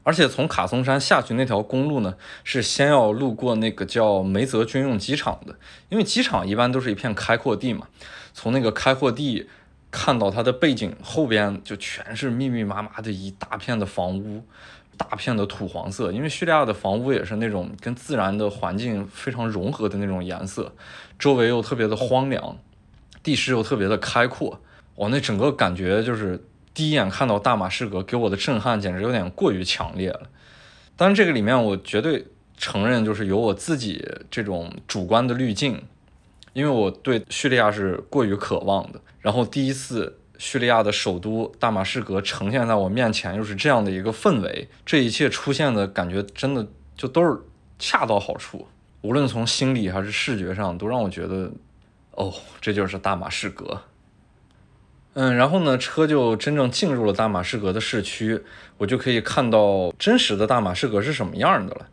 [0.01, 5.55] 而且从卡松山下去那条公路呢，是先要路过那个叫梅泽军用机场的，
[5.89, 7.87] 因为机场一般都是一片开阔地嘛，
[8.33, 9.47] 从那个开阔地。
[9.95, 14.43] 看到它的背景后边就全是密密麻麻的一大片的房屋，
[14.97, 20.73] 大片的土黄色，因为叙利亚的房屋也是那种跟自然的环境非常融合的那种颜色，
[21.19, 22.57] 周围又特别的荒凉，
[23.21, 24.59] 地势又特别的开阔，
[24.95, 30.21] 我那整个感觉就是第一眼看到大马士革给我的震撼简直有点过于强烈了。
[30.97, 32.25] 当然这个里面我绝对
[32.57, 35.83] 承认就是有我自己这种主观的滤镜。
[36.53, 47.37] 因为我对叙利亚是过于渴望的，然后第一次叙利亚的首都大马士革呈现在我面前，又是这样的一个氛围，这一切出现的感觉真的就都是
[47.79, 48.67] 恰到好处，
[49.01, 51.51] 无论从心理还是视觉上，都让我觉得，
[52.11, 53.81] 哦，这就是大马士革。
[55.15, 58.41] 嗯，然后呢，车就真正进入了大马士革的市区，
[58.77, 61.87] 我就可以看到真实的大马士革是什么样的了。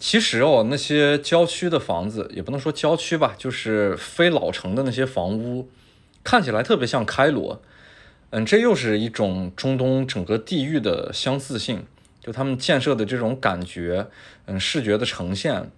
[0.00, 5.68] 其实哦，那些郊区的房子也不能说郊区吧，就是非老城的那些房屋，
[6.24, 7.60] 看起来特别像开罗。
[8.30, 11.84] 嗯，这又是一种中东整个地域的相似性，
[12.18, 14.06] 就他们建设的这种感觉，
[14.46, 15.70] 嗯，视觉的呈现，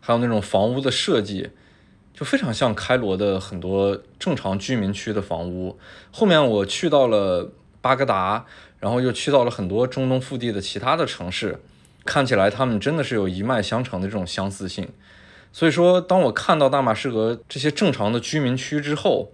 [0.00, 1.50] 还有那种房屋的设计，
[2.12, 5.78] 就非常像开罗的很多正常居民区的房屋。
[6.10, 8.46] 后面我去到了巴格达，
[8.80, 11.60] 然后又去到了很多中东腹地的其他的城市。
[12.10, 14.88] 看起来他们真的是有一脉相承的这种相似性，
[15.52, 19.30] 所以说，当我看到大马士革这些正常的居民区之后，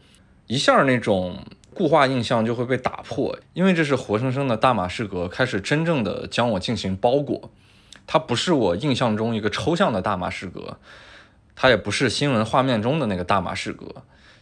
[0.46, 1.38] 一下那种
[1.72, 7.50] 固化印象就会被打破，因为这是活生生的大马士革开始真正的将我进行包裹，
[8.06, 10.76] 它不是我印象中一个抽象的大马士革，
[11.54, 13.86] 它也不是新闻画面中的那个大马士革。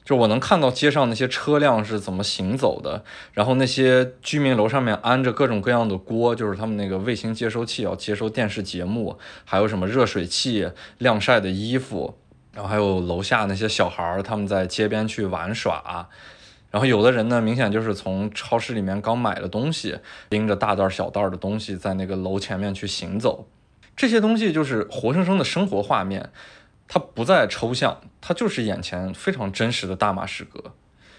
[0.04, 12.18] 就我能看到街上那些车辆是怎么行走的，然后那些居民楼上面安着各种各样的锅，就是他们那个卫星接收器要接收电视节目，还有什么热水器、晾晒的衣服，
[12.52, 16.08] 然后还有楼下那些小孩儿他们在街边去玩耍，
[16.70, 23.48] 然后有的人呢明显就是从超市里面刚买了东西，拎着大袋小袋的东西在那个楼前面去行走，
[23.96, 26.30] 这些东西就是活生生的生活画面。
[26.86, 30.72] 它不再抽象，它就是眼前非常真实的大马士革。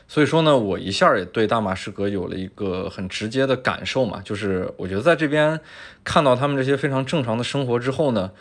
[0.07, 5.59] 所以说呢，我一下也对大马士革有了一个很直接的感受嘛，就是我觉得在这边
[6.03, 8.31] 看到他们这些非常正常的生活之后呢，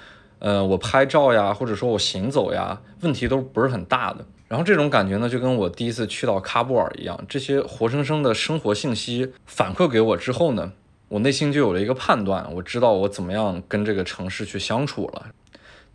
[0.40, 4.26] 呃，我拍照呀，或者说我行走呀，问题都不是很大的。
[4.46, 10.70] 然后这种感觉呢，就跟我第一次去到喀布尔一样，这些活生生的生活信息反馈给我之后呢，
[11.08, 15.28] 我内心就有了一个判断，我知道我怎么样跟这个城市去相处了。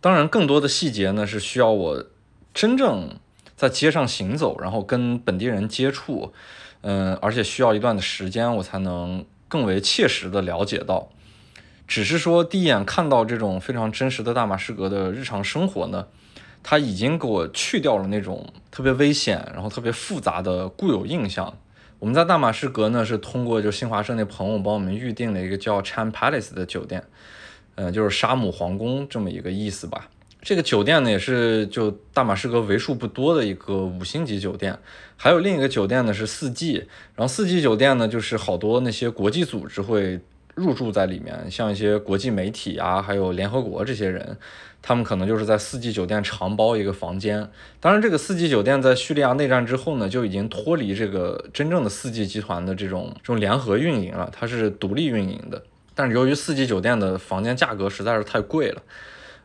[0.00, 2.04] 当然，更多的细节呢是需要我
[2.54, 3.18] 真正
[3.54, 6.32] 在街上行走，然后跟本地人接触，
[6.80, 11.10] 嗯，而且需要一段的时间，我才能更为切实的了解到。
[11.86, 16.06] 只是说第一眼看到这种非常真实的大马士革的日常生活呢，
[16.62, 21.58] 它已经给我去掉了那种特别危险，然后特别复杂的固有印象。
[21.98, 27.04] 我们在大马士革呢，是通过就新华社那朋友帮我们预定了一个叫 Cham Palace 的酒店，
[27.80, 30.10] 呃，就是沙姆皇宫这么一个意思吧。
[30.42, 34.78] 这个酒店呢，也是就大马士革为数不多的一个五星级酒店。
[35.16, 40.20] 还有另一个酒店呢是四季，然后四季酒店呢，就是好多那些国际组织会
[40.54, 44.36] 入住在里面，像一些国际媒体啊，还有联合国这些人，
[44.82, 47.48] 他们可能就是在四季酒店长包一个房间。
[47.80, 55.62] 当然，这个四季酒店在叙利亚内战之后呢，就已经脱离这个真正的四季集团的这种这种联合运营了，它是独立运营的。
[56.00, 58.80] 但是由于四季酒店的房间价格实在是太贵了。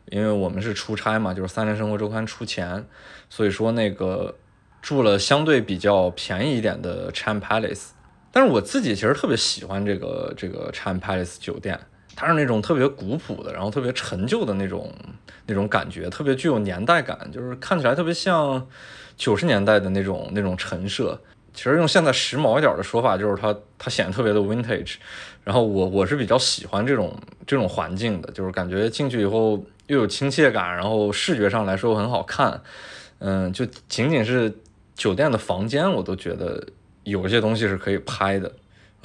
[0.06, 2.82] 因为我们是出差嘛，就是三联生活周刊出钱，
[3.28, 4.34] 所以说那个
[4.80, 7.88] 住了相对比较便宜一点的 Cham Palace，
[8.32, 11.78] 但是我自己其实特别喜欢这个这个 Cham Palace 酒店，
[12.14, 14.90] 它是那种特别古朴的，然后特别陈旧的那种
[15.44, 18.66] 那种感觉，特别具有年代感，就是看起来特别像
[19.16, 21.20] 九十年代的那种那种陈设。
[21.52, 24.96] 其实用现在时髦一点的说法，就是它它显得特别的 vintage。
[25.46, 27.14] 然后我我是比较喜欢这种
[27.46, 32.60] 这种环境的，就是感觉进去以后又有亲切感，然后视觉上来说很好看。
[33.20, 34.52] 嗯，就仅仅是
[34.96, 36.60] 酒店的房间，我都觉得
[37.04, 38.50] 有一些东西是可以拍的。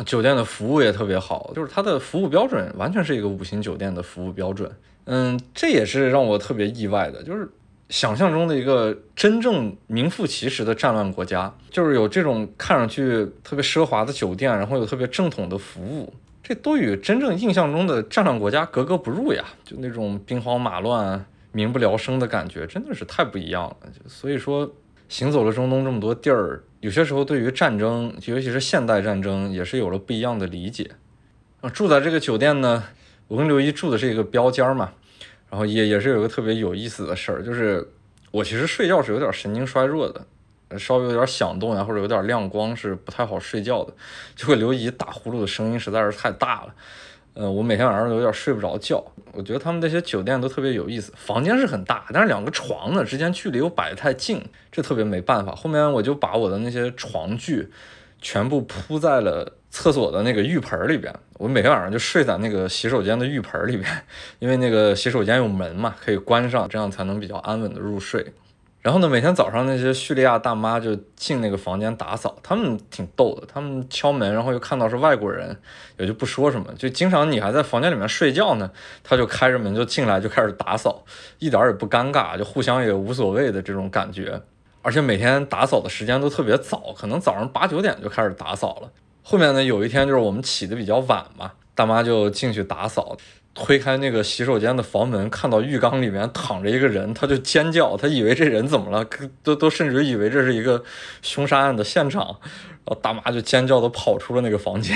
[0.03, 4.71] 酒店的服务也特别好，就是它的服务标准完全是一个五星酒店的服务标准。
[5.05, 7.47] 嗯，这也是让我特别意外的，就是。
[7.89, 19.45] 想象中的一个真正名副其实的战乱国家，就是有这种看上去特别奢华的酒店，然后有特别正统的服务，这都与真正印象中的战乱国家格格不入呀！
[19.63, 23.77] 就那种兵荒马乱、民不聊生的感觉，真的是太不一样了。
[24.07, 24.71] 所以说，
[25.07, 30.91] 行走了中东这么多地儿，有些时候对于战争，尤其是现代战争，也是有了不一样的理解。
[31.61, 32.83] 啊，住在这个酒店呢，
[33.27, 34.91] 我跟刘一住的是一个标间嘛。
[35.49, 37.85] 然后也也是有个特别有意思的事儿，就是
[38.31, 40.25] 我其实睡觉是有点神经衰弱的，
[40.77, 43.93] 稍微有点响动呀，或者有点亮光是不太好睡觉的，
[44.35, 46.73] 就会刘姨打呼噜的声音实在是太大了，
[47.33, 49.03] 呃，我每天晚上都有点睡不着觉。
[49.33, 55.53] 我觉得他们那些酒店都特别有意思，房间是很大，但是两个床呢之间距离又摆得太近，这特别没办法。
[55.55, 57.69] 后面我就把我的那些床具
[58.21, 59.53] 全部铺在了。
[59.73, 63.89] 厕所的那个浴盆里边，我每天晚上就睡在那个洗手间的浴盆里边，
[64.39, 68.33] 因为那个洗手间有门嘛，可以关上，这样才能比较安稳的入睡。
[68.81, 75.55] 然后呢，每天早上那些叙利亚大妈就进那个房间打扫，他们挺逗的，他们敲门，然后又看到是外国人，
[75.97, 78.71] 也就不说什么，就经常你还在房间里面睡觉呢，
[79.03, 81.03] 他就开着门就进来就开始打扫，
[81.37, 84.41] 一点也不尴尬，就互相也无所谓的这种感觉。
[84.81, 88.89] 而且每天打扫的时间都特别早，可能早上八九点就开始打扫了。
[89.21, 93.15] 后面呢，有一天就是我们起的比较晚嘛，大妈就进去打扫，
[93.53, 99.05] 推开那个洗手间的房门，看到浴缸里面躺着一个人，她就尖叫，她以为这人怎么了，
[99.43, 100.83] 都都甚至以为这是一个
[101.21, 102.39] 凶杀案的现场，
[102.85, 104.95] 然后大妈就尖叫的跑出了那个房间，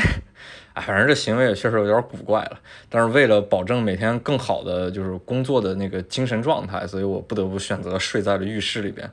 [0.74, 9.12] 哎，反正这行为也确实有点古怪了，但是为了保证每天更好的就是工作的那个精神状态，所以我不得不选择睡在了浴室里边。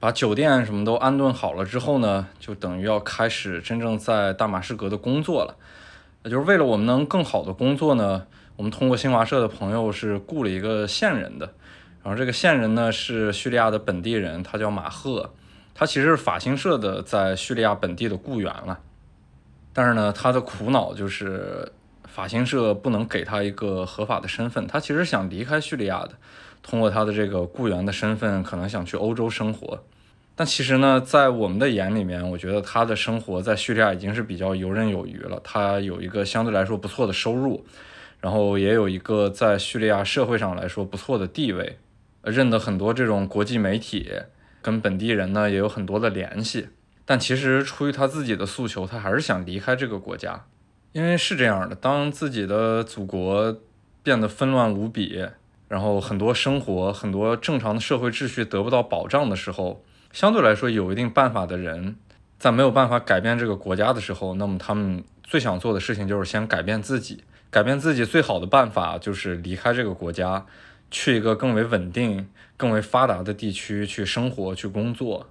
[0.00, 5.56] 把酒店什么都安顿好了之后呢，就等于要开始真正在大马士革的工作了。
[6.24, 8.26] 就是为了我们能更好的工作呢，
[8.60, 11.50] 我们通过新华社的朋友是雇了一个线人的。
[12.02, 15.32] 然后这个线人呢是叙利亚的本地人，他叫马赫，
[15.74, 18.78] 他其实是法新社的在叙利亚本地的雇员了。
[19.72, 21.72] 但是呢，他的苦恼就是
[22.04, 26.10] 法新社不能给他一个合法的身份，他其实想离开叙利亚的。
[26.62, 29.82] 通过他的这个雇员的身份，可能想去欧洲生活，
[30.36, 35.40] 但其实呢，在我们的眼里面，我觉得他的生活在叙利亚已经是比较游刃有余了。
[35.42, 37.64] 他有一个相对来说不错的收入，
[38.20, 41.78] 然后也有一个在叙利亚社会上来说不错的地位，
[42.22, 44.12] 认得很多这种国际媒体，
[44.60, 46.68] 跟本地人呢也有很多的联系。
[47.04, 50.44] 但其实出于他自己的诉求，他还是想离开这个国家，
[50.92, 53.56] 因为是这样的，当自己的祖国
[54.02, 55.26] 变得纷乱无比。
[55.66, 61.94] 然后很多生活、很多正常的社会秩序得不到保障的时候，相对来说有一定办法的人，
[62.40, 67.22] 在没有办法改变这个国家的时候，那么他们最想做的事情就是先改变自己。
[67.50, 70.46] 改变自己最好的办法就是离开这个国家，
[70.90, 75.28] 去一个更为稳定、更为发达的地区去生活、去工作。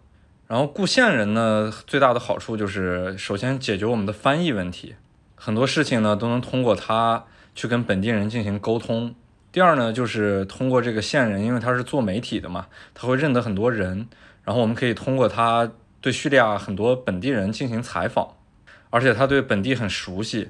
[0.47, 4.95] 然后雇线人呢，最大的好处就是首先解决我们的翻译问题，
[5.35, 7.23] 很多事情呢都能通过他
[7.55, 9.15] 去跟本地人进行沟通。
[9.51, 14.07] 第二呢，就是通过这个线人，因为他是做媒体的嘛，他会认得很多人，
[14.43, 18.35] 然后我们可以通过他对叙利亚很多本地人进行采访，
[18.89, 20.49] 而且他对本地很熟悉，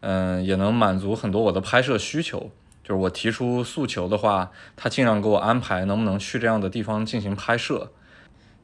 [0.00, 2.50] 嗯，也能满足很多我的拍摄需求。
[2.82, 7.92] 就是我提出诉求的话，他尽量给我安排能不能去这样的地方进行拍摄。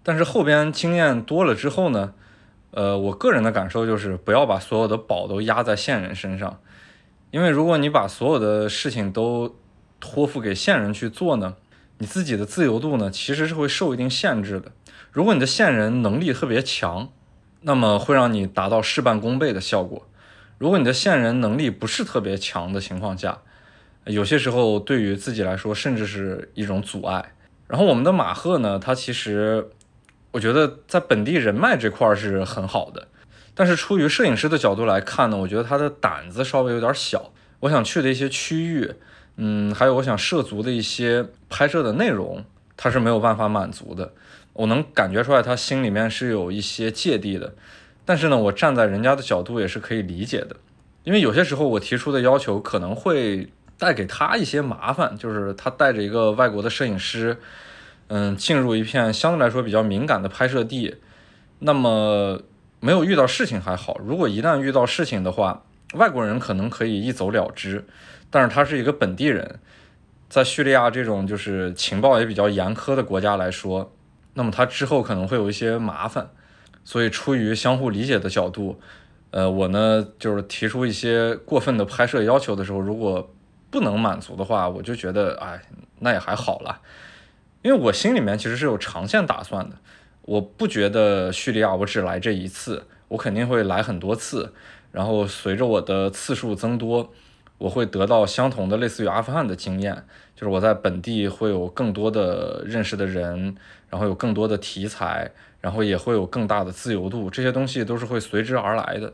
[0.02, 2.14] 但是后边经验多了之后呢，
[2.72, 6.58] 呃，我个人的感受就是不要把所有的宝都压在线人身上，
[7.30, 9.54] 因为如果你把所有的事情都
[10.00, 11.54] 托付给线人去做呢，
[11.98, 14.72] 你自己的自由度呢其实是会受一定限制的。
[15.12, 17.08] 如果你的线人能力特别强，
[17.62, 20.06] 那么会让你达到事半功倍的效果。
[20.58, 23.38] 如果你的线人能力不是特别强的情况下，
[24.04, 27.32] 有些时候对于自己来说，甚至是一种阻碍。
[27.68, 29.68] 然后我们的马赫呢，他其实
[30.30, 33.08] 我觉得在本地人脉这块是很好的，
[33.54, 37.32] 但是出于摄影师的角度来看呢，我觉得他的胆子稍微有点小。
[37.60, 38.94] 我想去的一些区域，
[39.36, 42.44] 嗯，还有我想涉足的一些拍摄的内容，
[42.76, 44.12] 他是没有办法满足的。
[44.52, 47.54] 我能感觉出来他心里面是有一些芥蒂的，
[48.06, 50.56] 但是呢，我站在人家的角度也是可以理解的，
[51.04, 53.50] 因为有些时候我提出的要求可能会。
[53.78, 57.36] 带给他一些麻烦，就是他带着一个外国的摄影师，
[58.06, 60.96] 嗯，进入一片相对来说比较敏感的拍摄地。
[61.58, 62.40] 那么
[62.80, 67.84] 没有遇到事情还好，如果一旦遇到事情的话，外国人可能可以一走了之。
[68.30, 69.60] 但是他是一个本地人，
[70.30, 73.92] 在叙利亚这种就是情报也比较严苛的国家来说，
[74.32, 76.30] 那么他之后可能会有一些麻烦。
[76.86, 78.78] 所以出于相互理解的角度，
[79.32, 83.28] 呃，我呢就是提出一些过分的拍摄要求的时候，如果
[83.72, 85.60] 不能满足的话，我就觉得，哎，
[85.98, 86.80] 那也还好了，
[87.62, 89.74] 因为我心里面其实是有长线打算的。
[90.22, 94.52] 我不觉得叙利亚我只来这一次，我肯定会来很多次。
[94.92, 97.12] 然后随着我的次数增多，
[97.58, 100.04] 我会得到相同的类似于阿富汗的经验，
[100.36, 103.56] 就是我在本地会有更多的认识的人，
[103.90, 105.32] 然后有更多的题材，
[105.66, 109.12] 然后也会有更大的自由度，这些东西都是会随之而来的。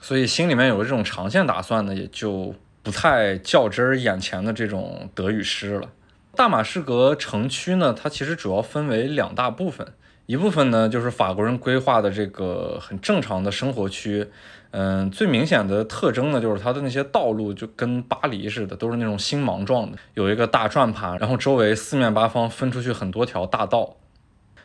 [0.00, 2.52] 所以心里面有这种长线打算呢，也就。
[2.84, 5.88] 不太较真儿眼前的这种得与失了。
[6.34, 9.86] 大马士革城区呢，它其实主要分为两大部分，
[10.26, 14.26] 一部分呢就是法国人规划的这个很正常的生活区，
[14.72, 23.94] 嗯，最明显的特征呢就是它的那些道路就跟巴黎似的，都是那种星芒状的，有一个大转盘，然后周围四面八方分出去很多条大道。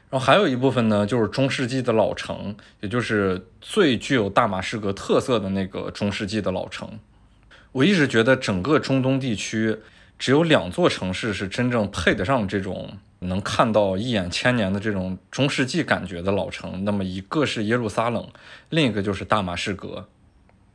[0.09, 6.99] 然后还有一部分呢就是中世纪的老城，也就是最具有大马士革特色的那个中世纪的老城。
[7.73, 9.77] 我一直觉得整个中东地区
[10.17, 16.85] 只有两座城市是真正配得上这种能看到一眼千年的这种中世纪感觉的老城。
[16.85, 18.27] 那么一个是耶路撒冷，
[18.69, 20.07] 另一个就是大马士革。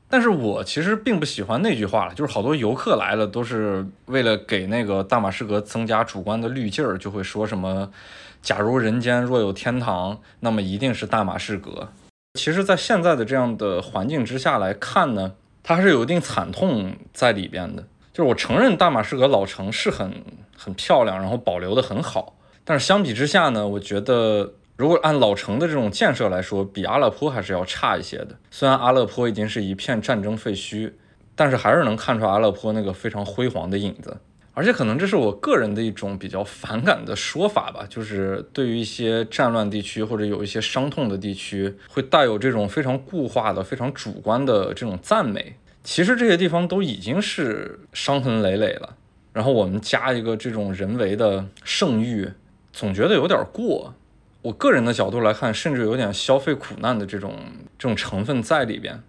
[0.08, 7.90] 但是我其实并不喜欢那句话了，就是好多游客来了都是为了给那个大马士革增加主观的滤镜儿，就会说什么
[8.42, 11.88] “假如人间若有天堂，那么一定是大马士革”。
[12.34, 15.32] 其实，在现在的这样的环境之下来看呢。
[15.64, 20.24] 它还是有一定惨痛在里边的，就是我承认大马士革老城是很
[20.56, 22.34] 很漂亮，然后保留的很好，
[22.64, 28.36] 但是相比之下呢，我觉得如果按老城的这种建设来说，比阿勒颇还是要差一些的。
[28.50, 30.92] 虽然阿勒颇已经是一片战争废墟，
[31.36, 34.16] 但是还是能看出阿勒颇那个非常辉煌的影子。
[34.54, 45.56] 而且可能这是我个人的一种比较反感的说法吧，就是对于一些战乱地区或者有一些伤痛的地区，会带有这种非常固化的、非常主观的这种赞美。
[45.82, 48.96] 其实这些地方都已经是伤痕累累了，
[49.32, 52.30] 然后我们加一个这种人为的圣域，
[52.72, 53.94] 总觉得有点过。
[54.42, 57.36] 我个人的角度来看，甚至有点消费苦难的这种
[57.78, 59.02] 这种成分在里边。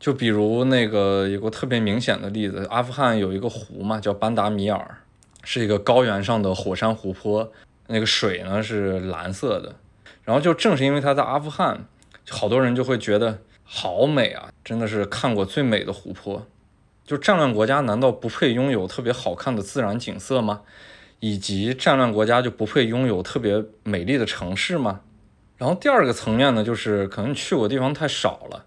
[0.00, 4.96] 就比如那个有个特别明显的例子，阿富汗有一个湖嘛，叫班达米尔，
[5.44, 7.52] 是一个高原上的火山湖泊，
[7.86, 9.76] 那个水呢是蓝色的。
[10.24, 11.84] 然后就正是因为它在阿富汗，
[12.30, 16.46] 好多人就会觉得好美啊，真的是看过最美的湖泊。
[17.04, 20.62] 就战乱国家难道不配拥有特别好看的自然景色吗？
[21.18, 25.00] 以及战乱国家就不配拥有特别美丽的城市吗？
[25.58, 28.64] 然后第二个层面呢，就是可能去过地方太少了。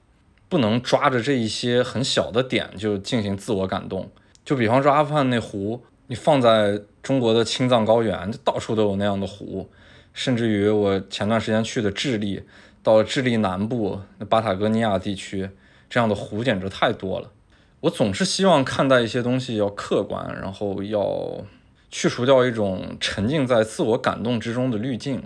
[0.54, 4.12] 不能抓着这一些很小的点就进行自我感动，
[4.46, 9.68] 就比方说阿富汗那湖，你放在中国的青藏高原，就到处都有那样的湖，
[10.14, 12.44] 甚至于我前段时间去的智利，
[12.84, 15.50] 到智利南部那巴塔哥尼亚地区，
[15.90, 17.32] 这样的湖简直太多了。
[17.80, 21.44] 我总是希望看待一些东西要客观，然后要
[21.90, 25.24] 去除掉一种沉浸在自我感动之中的滤镜。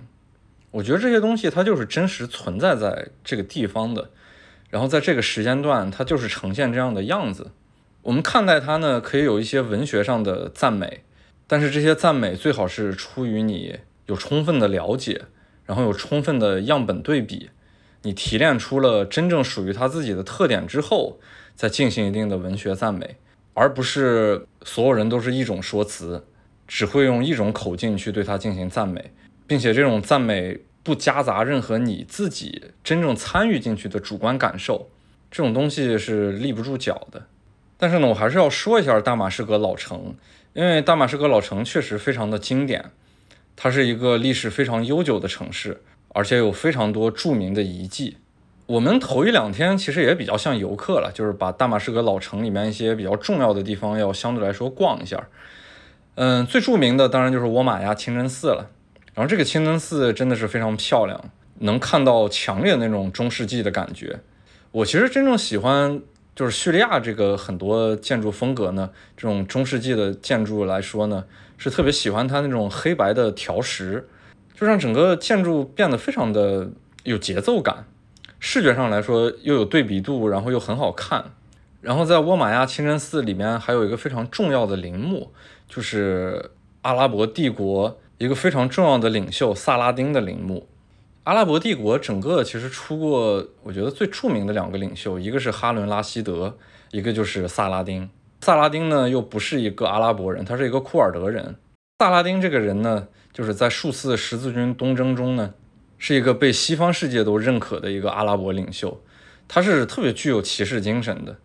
[0.71, 4.09] 我觉得这些东西它就是真实存在在这个地方的。
[4.69, 7.51] 然后在这个时间段，它就是呈现这样的样子。
[8.03, 11.03] 我们看待它呢，可以有一些文学上的赞美，
[11.45, 15.23] 但是这些赞美最好是出于你有充分的了解，
[15.65, 17.49] 然后有充分的样本对比，
[18.03, 21.19] 你提炼出了真正属于它自己的特点之后，
[21.55, 23.17] 再进行一定的文学赞美，
[23.53, 26.23] 而不是所有人都是一种说辞，
[26.67, 29.11] 只会用一种口径去对它进行赞美，
[29.45, 34.87] 并且这种赞美不夹杂任何你自己真正参与进去的主观感受，
[35.29, 37.25] 这种东西是立不住脚的。
[37.77, 40.15] 但是呢，我还是要说一下大马士革老城，
[40.53, 42.91] 因为大马士革老城确实非常的经典，
[43.57, 45.81] 它是一个历史非常悠久的城市，
[46.13, 48.15] 而且有非常多著名的遗迹。
[48.67, 55.27] 我们头一两天其实也比较像游客了，就是把大马士革老城里面一些比较重要的地方要相对来说逛一下。
[56.15, 58.71] 嗯，最著名的当然就是窝玛亚清真寺了。
[59.17, 61.19] 然后这个清真寺真的是非常漂亮，
[61.61, 64.19] 能看到强烈的那种中世纪的感觉。
[64.71, 65.99] 我其实真正喜欢。
[66.35, 71.25] 就是叙利亚这个很多建筑风格呢，这种中世纪的建筑来说呢，
[71.57, 74.07] 是特别喜欢它那种黑白的条石，
[74.53, 76.69] 就让整个建筑变得非常的
[77.01, 77.87] 有节奏感，
[78.39, 81.31] 视觉上来说又有对比度，然后又很好看。
[81.81, 85.31] 然后在沃玛亚清真寺里面还有一个非常重要的陵墓，
[85.67, 86.51] 就是
[86.83, 90.67] 阿拉伯帝国一个非常重要的领袖萨拉丁的陵墓。
[91.23, 96.57] 阿拉伯帝国整个其实出过，我觉得最著名的两个领袖，一个是哈伦·拉希德，
[96.91, 98.09] 一个就是萨拉丁。
[98.41, 101.55] 萨拉丁呢又不是一个阿拉伯人，他是一个库尔德人。
[101.99, 105.53] 萨拉丁这个人呢，就是在数次十字军东征中呢，
[105.97, 109.01] 是一个被西方世界都认可的一个阿拉伯领袖。
[109.47, 111.35] 他是特别具有骑士精神的。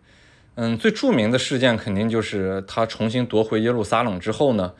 [0.55, 4.73] 嗯，最著名的事件肯定就是他重新夺回耶路撒冷之后呢，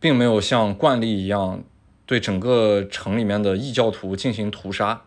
[0.00, 1.62] 并没有像惯例一样。
[2.06, 5.02] 对整个城里面的异教徒进行屠杀，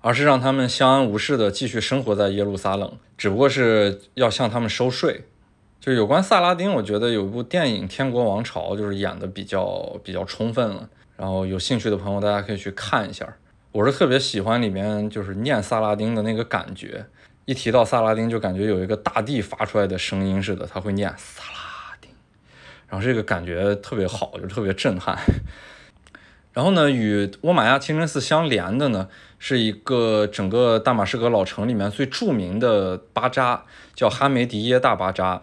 [0.00, 5.26] 而是让他们相安无事的继续生活在耶路撒冷，只不过是要向他们收税。
[5.78, 13.36] 就有关萨拉丁，我觉得有一部电影《天国王朝》就是演的比较比较充分了，然后有兴趣的朋友大家可以去看一下。
[13.70, 17.06] 我是特别喜欢里面就是念萨拉丁的那个感觉，
[17.44, 21.59] 一提到萨拉丁就感觉有一个大地发出来的声音似的，他会念萨拉，
[22.90, 25.16] 然后这个感觉特别好，就特别震撼。
[26.52, 33.64] 然后呢，与沃玛亚清真寺相连的呢，是一个整个大马士革老城里面最著名的巴扎，
[33.94, 35.42] 叫哈梅迪耶大巴扎。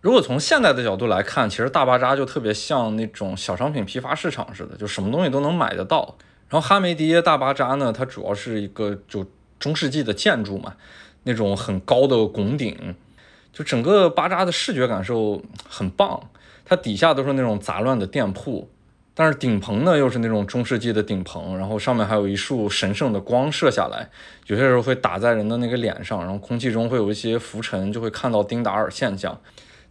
[0.00, 6.16] 如果从现代的角度来看，其实大巴扎就特别像那种小商品批发市场似的，就什么东西都能买得到。
[6.48, 9.26] 然后哈梅迪耶大巴扎呢，它主要是一个就
[9.58, 10.72] 中世纪的建筑嘛，
[11.24, 12.94] 那种很高的拱顶，
[13.52, 16.30] 就整个巴扎的视觉感受很棒。
[16.68, 18.68] 它底下都是那种杂乱的店铺。
[19.14, 24.08] 但是顶棚呢，又是那种中世纪的顶棚，然后上面还有一束神圣的光射下来，
[24.46, 29.40] 有些时候会打在人的那个脸上，然后空气中会有一些浮尘，就会看到丁达尔现象。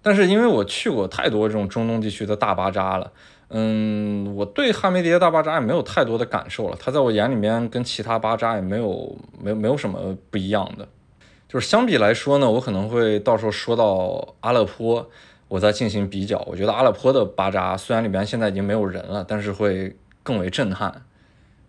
[0.02, 3.12] 但是因为我去过太多这种中东地区的大巴扎了，
[3.50, 10.88] 嗯，我对哈梅迪耶大巴扎也没有太多的感受了，它在我眼里面跟其他巴扎也没有没没有什么不一样的。
[11.50, 15.10] 就是相比来说呢，我可能会到时候说到阿勒颇。
[15.48, 21.04] 我在进行比较，我觉得阿勒颇的巴扎虽然里边现在已经没有人了，但是会更为震撼。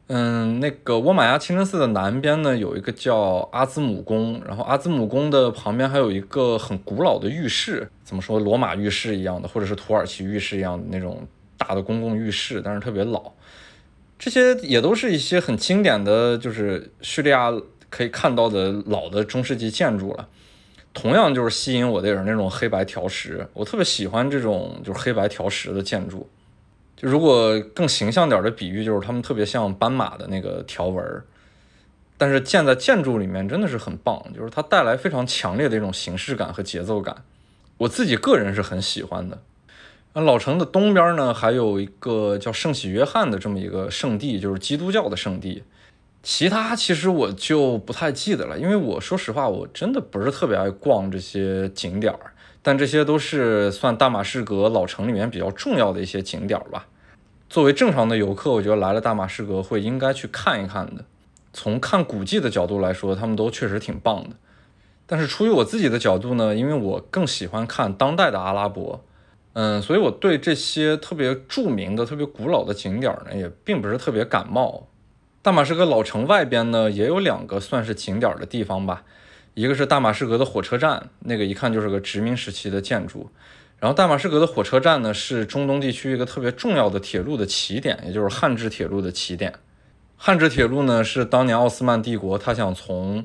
[0.08, 11.26] 嗯，那个沃玛亚清真寺的南边呢，有一个叫阿兹姆宫，然后阿兹姆宫的旁边还有一个很古老的浴室，怎么说罗马浴室一样的，或者是土耳其浴室一样的那种
[11.58, 13.32] 大的公共浴室，但是特别老。
[14.18, 17.52] 这些也都是一些很经典的就是叙利亚
[17.90, 20.26] 可以看到的老的中世纪建筑了。
[21.00, 26.28] 同样就是吸引我的也是那种黑白条石，我特别喜欢这种就是黑白条石的建筑。
[26.96, 31.24] 就如果更形象点的比喻，就是他们特别像斑马的那个条纹儿，
[32.16, 37.22] 但是建在建筑里面真的是很棒，就是它带来非常强烈的一种形式感和节奏感。
[37.76, 39.40] 我自己个人是很喜欢的。
[40.14, 45.62] 那老城的东边呢，还有一个叫圣喜约翰的这么一个圣地，就是基督教的圣地。
[46.22, 52.32] 其他其实我就不太记得了，因为我说实话，我真的不是特别爱逛这些景点儿。
[52.60, 56.86] 但这些都是算大马士革老城里面比较重要的一些景点儿吧。
[57.48, 61.04] 作为正常的游客，我觉得来了大马士革会应该去看一看的。
[61.52, 64.36] 从看古迹的角度来说，他们都确实挺棒的。
[65.06, 69.02] 但是出于我自己的角度呢，因为我更喜欢看当代的阿拉伯，
[69.54, 74.86] 嗯，所以我对这些特别著名的、特别古老的景点儿呢，也并不是特别感冒。
[75.48, 79.02] 大马士革老城外边呢，也有两个算是景点的地方吧。
[79.54, 83.30] 一个是大马士革的火车站，那个一看就是个殖民时期的建筑。
[83.78, 89.54] 然后大马士革的火车站呢，是中东地区一个特别重要的铁路的起点，也就是汉志铁路的起点。
[90.18, 93.24] 汉志铁路呢，是当年奥斯曼帝国他想从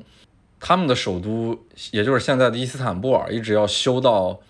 [0.58, 4.40] 他们的首都，也就是现在的伊斯坦布尔，一直要修到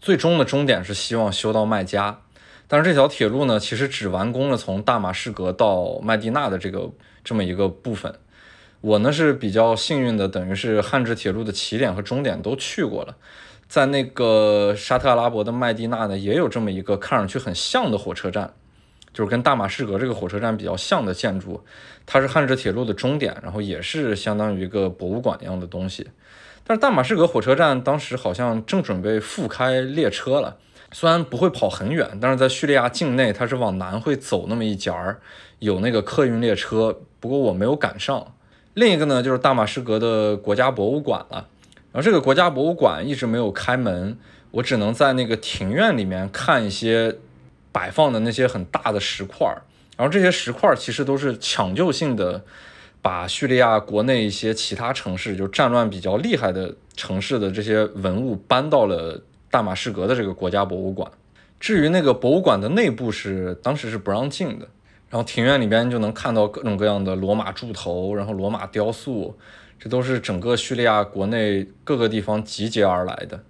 [0.00, 2.22] 最终的终点是希望修到麦加。
[2.66, 6.90] 但是这条铁路呢，其实只完工了从大马士革到麦地那的这个
[7.22, 8.14] 这么一个部分，
[8.80, 13.16] 我呢是比较幸运的，等于是汉制铁路的起点和终点都去过了。
[13.68, 18.52] 在那个沙特阿拉伯的麦地那呢，也有这么一个看上去很像的火车站，
[19.14, 21.62] 就是跟大马士革这个火车站比较像的建筑。
[22.04, 26.08] 它是汉制铁路的终点，然后也是相当于一个博物馆一样的东西。
[26.64, 30.56] 但是大马士革火车站当时好像正准备复开列车了，
[30.90, 35.20] 虽然不会跑很远，但是在叙利亚境内它是往南会走那么一截儿，
[35.60, 37.00] 有那个客运列车。
[37.20, 38.34] 不过我没有赶上。
[38.74, 41.46] 另一个呢，就是大马士革的国家博物馆了。
[41.92, 44.16] 然后这个国家博物馆一直没有开门，
[44.50, 47.16] 我只能在那个庭院里面看一些
[47.72, 49.62] 摆放的那些很大的石块儿。
[49.96, 52.42] 然后这些石块儿其实都是抢救性的，
[53.02, 61.10] 把叙利亚国内一些其他城市就战乱比较厉害的城市的这些文物搬到了大马士革的这个国家博物馆。
[61.58, 64.68] 至于那个博物馆的内部是当时是不让进的，
[65.10, 69.36] 然后庭院里边就能看到各种各样的罗马柱头，然后罗马雕塑。
[69.82, 73.42] 这都是整个叙利亚国内各个地方集结而来的，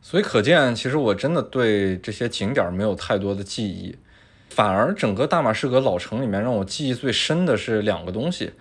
[0.00, 3.94] 所以可见，其实我真的对这些景点没有太多的记忆，
[4.48, 8.52] 反而整个大马士革老城里面让我记忆最深的是两个东西，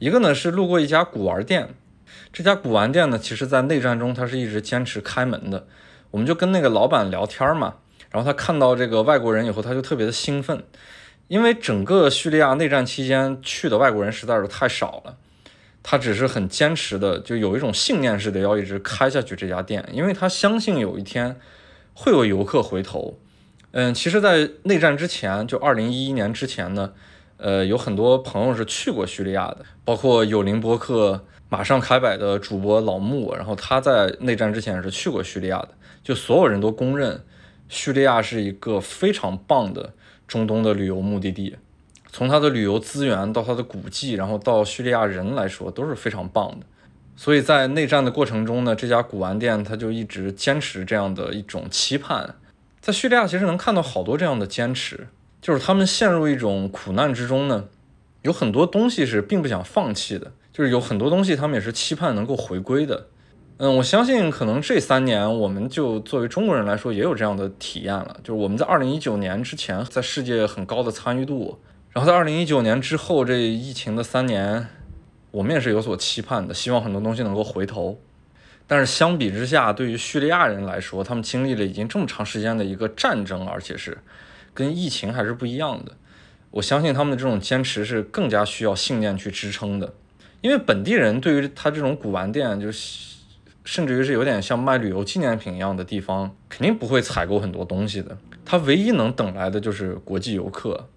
[0.00, 1.68] 一个呢是路过一家古玩店，
[2.32, 5.68] 这家古玩店呢，其实在内战中它是一直坚持开门的，
[6.10, 7.76] 我们就跟那个老板聊天嘛，
[8.10, 10.60] 然后他看到这个外国人以后，他就特别的兴奋，
[11.28, 15.16] 因为整个叙利亚内战期间去的外国人实在是太少了。
[15.86, 21.38] 他只是很坚持的，就有一种信念似的，要一直开下去这家店，因为他相信有一天
[21.92, 23.18] 会有游客回头。
[23.72, 26.92] 嗯，其实，在内战之前，就二零一一年之前呢，
[27.36, 35.70] 呃，有很多朋友是去过叙利亚的，包括有林播客马上开摆的主播老穆，然后他在内战之前是去过叙利亚的，
[36.02, 37.22] 就所有人都公认
[37.68, 39.92] 叙利亚是一个非常棒的
[40.26, 41.56] 中东的旅游目的地。
[42.10, 46.66] 从它的旅游资源到它的古迹，然后到叙利亚人来说都是非常棒的。
[47.16, 52.36] 所以在内战的过程中呢，这家古玩店它就一直坚持这样的一种期盼。
[52.80, 55.08] 在叙利亚其实能看到好多这样的坚持，
[55.40, 57.64] 就是他们陷入一种苦难之中呢，
[58.22, 63.06] 有很多东西是并不想放弃的，就是有很多东西他们也是期盼能够回归的。
[63.58, 71.60] 嗯，我相信可能这三年我们就作为中国人来说也有这样的体验了，就是我们在二零一九年之前在世界很高的参与度。
[71.92, 74.66] 然后在二零一九年之后，这疫情的三年，
[75.30, 78.00] 我们也是有所期盼的，希望很多东西能够回头。
[78.66, 83.98] 但是相比之下，对于叙利亚人来说，他们经历了已经这么长时间的一个战争，而且是
[84.52, 85.92] 跟疫情还是不一样的。
[86.50, 89.94] 我相信他们的这种坚持是更加需要信念去支撑的。
[90.40, 93.13] 因为本地人对于他这种古玩店，就是
[93.64, 98.16] 甚至于是有点像卖旅游纪念品一样的地方，肯定不会采购很多东西的。
[98.44, 100.88] 他唯一能等来的就是国际游客。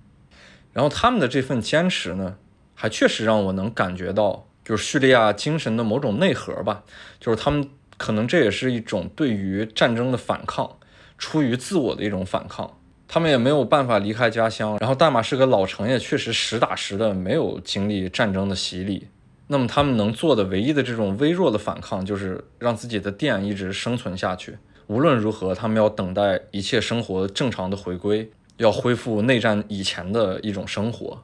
[0.73, 2.35] 然后他们的这份坚持呢，
[2.75, 6.83] 还确实让我能感觉到，就是叙利亚精神的某种内核吧。
[7.19, 10.77] 就是他们可能这也是一种对于战争的反抗，
[11.17, 12.77] 出于自我的一种反抗。
[13.07, 19.07] 他们也没有办法离开家乡，然后大马士革老城也确实实打实的没有经历战争的洗礼。
[19.47, 24.57] 那么他们能做的唯一的这种微弱的反抗，就是让自己的店一直生存下去。
[24.87, 28.31] 无论如何，他们要等待一切生活正常的回归。
[28.57, 31.21] 要恢复内战以前的一种生活，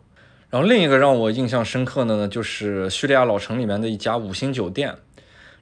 [0.51, 4.95] 然后另一个让我印象深刻的呢，就是叙利亚老城里面的一家五星酒店。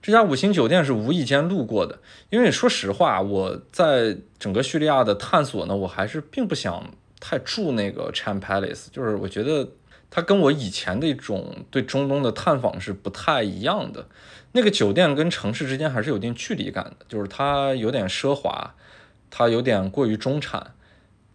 [0.02, 2.00] 这家五星酒店是无意间路过的，
[2.30, 6.92] 因为说实话，我在整个叙利亚的探索呢，我还是并不想
[7.22, 9.66] 太住那个 Cham Palace，就是我觉得
[10.12, 14.06] 它跟我以前的一种对中东的探访是不太一样的。
[14.52, 18.76] 那个酒店跟城市之间还是有一定距离感的，就是它有点奢华，
[19.30, 20.74] 它有点过于中产。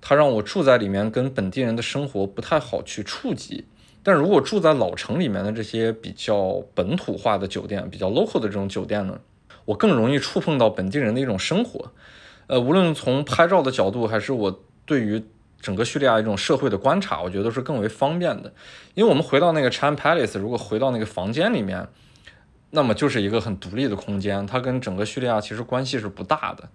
[0.02, 3.64] 它让我住在里面，跟本地人的生活不太好去触及。
[4.02, 9.18] 但如果住在老城里面的这些比较本土化的酒店，比较 local 的这种酒店呢，
[9.64, 11.92] 我更容易触碰到本地人的一种生活。
[12.46, 15.24] 呃，无论从拍照的角度，还是我对于
[15.60, 18.52] 整个叙利亚一种社会的观察，我觉得是更为方便的。
[18.94, 21.88] 因为我们回到那个 Cham Palace，如果回到那个房间里面，
[22.70, 26.68] 那么就是一个很独立的空间，它跟整个叙利亚其实关系是不大的。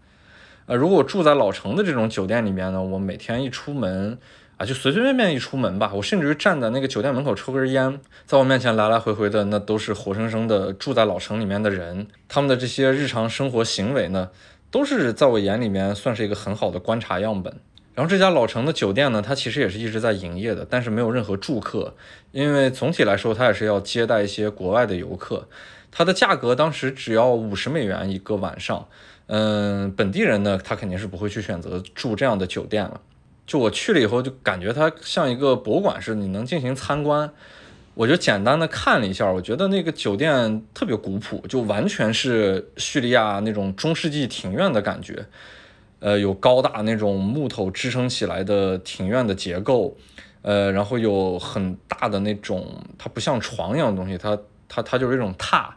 [0.65, 4.17] 呃，如果住在老城的这种酒店里面呢，我每天一出门
[4.57, 14.29] 啊，就随随便便一出门吧，我甚至于站在那个酒店门口抽根烟，在我面前来来回回的，那都是活生生的住在老城里面的人，他们的这些日常生活行为呢，
[14.69, 17.59] 都是在我眼里面算是一个很好的观察样本。
[18.01, 21.93] 然后这家老城的酒店呢，它其实也是一直在营业的，但是没有任何住客，
[22.31, 25.47] 因为总体来说它也是要接待一些国外的游客，
[25.91, 28.87] 它的价格当时只要五十美元一个晚上。
[29.27, 32.99] 嗯，本地人呢，他肯定是不会去选择住这样的酒店了。
[33.45, 37.31] 就我去了以后，就感觉它像一个博物馆似的，你能进行参观。
[37.93, 45.27] 我就简单的看了一下，我觉得那个酒店特别古朴，就完全是叙利亚那种中世纪庭院的感觉。
[46.01, 49.95] 呃，有高大那种木头支撑起来的庭院的结构，
[50.41, 54.35] 呃，然后有很大的那种，它不像床一样的东西，它
[54.67, 55.67] 它它就是一种榻，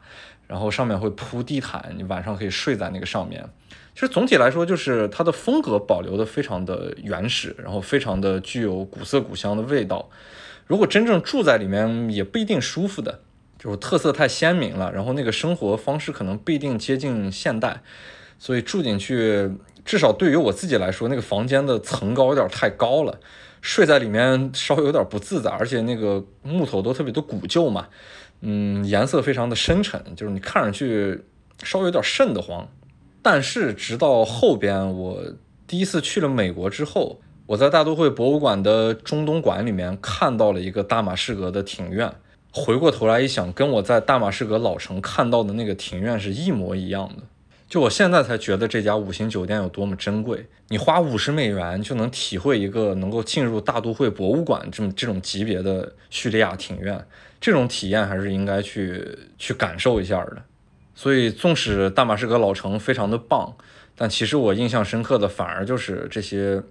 [0.47, 3.47] 然后上面会铺地毯，你晚上可以睡在那个上面。
[3.93, 10.09] 其实总体来说，就是它的风格保留的非常的原始，然后非常的具有古色古香的味道。
[10.67, 13.21] 如果真正住在里面，也不一定舒服的，
[13.59, 17.83] 就是特色太鲜明了，然后那个生活方式可能不一定接近现代，
[18.39, 19.51] 所以住进去。
[19.85, 23.21] 至少对于我自己来说，那个房间的层高有点太高了，
[23.61, 27.89] 睡在里面稍微有点不自在，而且那个木头都特别的古旧嘛，
[28.41, 31.23] 嗯，颜色非常的深沉，就是你看上去
[31.63, 32.67] 稍微有点瘆得慌。
[33.23, 35.19] 但是直到后边我
[35.67, 42.13] 第一次去了美国之后，我在大都会博物馆的中东馆里面看到了一个大马士革的庭院，
[42.53, 47.23] 回过头来一想，跟我在大马士革老城看到的那个庭院是一模一样的。
[47.75, 50.47] 就我现在才觉得这家五星酒店有多么珍贵。
[50.69, 57.05] 你花五十美元就能体会一个能够进入大都会博物馆这么这种级别的叙利亚庭院，
[57.41, 60.41] 这种体验还是应该去去感受一下的。
[60.95, 63.53] 所以，纵使大马士革老城非常的棒，
[63.97, 66.63] 但其实我印象深刻的反而就是这些，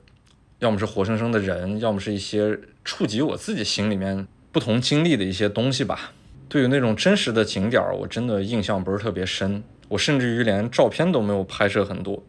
[0.59, 6.13] 要么是活生生的人，要么是一些触及我自己心里面不同经历的一些东西吧。
[6.47, 9.61] 对于那种真实的景点儿，我真的印象不是特别深。
[9.93, 12.23] 我甚至于连照片都没有拍摄很多。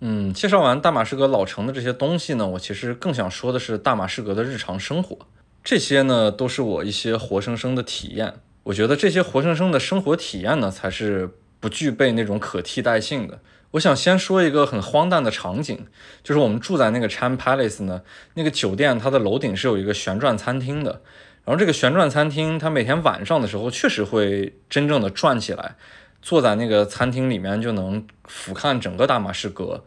[0.00, 5.18] 嗯，介绍完大马士革老城的这些东西呢，我其实更想说的是大马士革的日常生活。
[5.64, 8.34] 这些呢，都是我一些活生生的体验。
[8.62, 13.40] 我觉得这些活生生的生活体验呢，才是不具备那种可替代性的。
[13.72, 15.86] 我想先说一个很荒诞的场景，
[16.22, 18.02] 就是我们住在那个 Cham Palace 呢，
[18.34, 21.02] 那个酒店它的楼顶是有一个旋转餐厅的。
[21.44, 25.74] 然后这个旋转餐厅，它每天晚上的时候确实会真正的转起来。
[26.20, 29.84] 坐在那个餐厅里面就能俯瞰整个大马士革，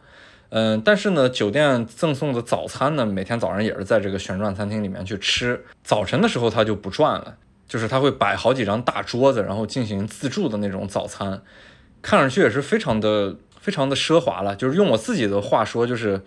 [0.48, 5.64] 嗯，但是呢，酒店赠送的早餐呢，每天早上也是在这个旋转餐厅里面去吃。
[5.84, 7.36] 早晨的时候它就不转了，
[7.68, 11.42] 就是它会摆好几张大桌子，然后进行自助的那种早餐，
[12.00, 14.56] 看上去也是非常的非常的奢华了。
[14.56, 16.22] 就是用我自己的话说，就是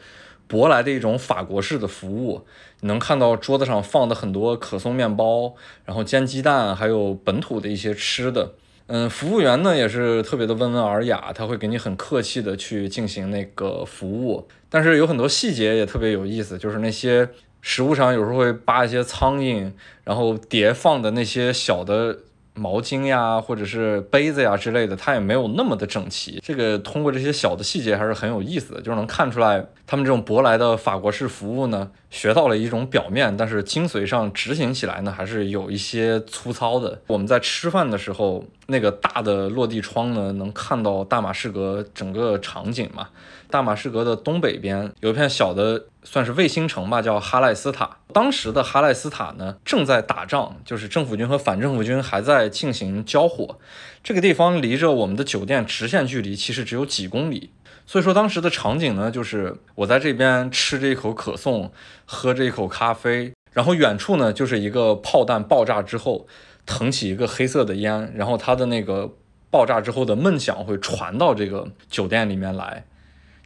[0.50, 2.46] 舶来的一种法国式的服务。
[2.82, 8.54] 你能看到桌子上放的很多可颂面包，然后煎鸡蛋，还有本土的一些吃的。
[8.88, 17.28] 嗯，服务员呢也是特别的温文尔雅，他会给你很客气的去进行那个服务，但是有很多细节也特别有意思，就是那些
[17.62, 19.72] 食物上有时候会扒一些苍蝇，
[20.04, 22.20] 然后叠放的那些小的。
[22.56, 26.40] 毛巾呀，或者是杯子呀之类的，它也没有那么的整齐。
[26.44, 37.02] 这个通过这些小的细节还是很有意思的，就是能看出来他们这种舶来的法国式服务呢，学到了一种表面，但是精髓上执行起来呢，还是有一些粗糙的。
[37.08, 43.10] 我们在吃饭的时候，那个大的落地窗呢，能看到大马士革整个场景嘛。
[43.48, 47.98] 大马士革的东北边有一片小的，算是卫星城吧，叫哈赖斯塔。
[48.14, 53.60] 当时的哈赖斯塔呢，正在打仗，就是政府军和反政府军还在进行交火。
[54.02, 57.50] 这个地方离着我们的酒店直线距离其实只有几公里，
[57.86, 61.72] 所以说当时的场景呢，就是我在这边吃着一口可颂，
[62.06, 66.28] 喝着一口咖啡，然后远处呢就是一个炮弹爆炸之后
[66.68, 69.12] 腾起一个黑色的烟，然后它的那个
[69.50, 72.86] 爆炸之后的闷响会传到这个酒店里面来。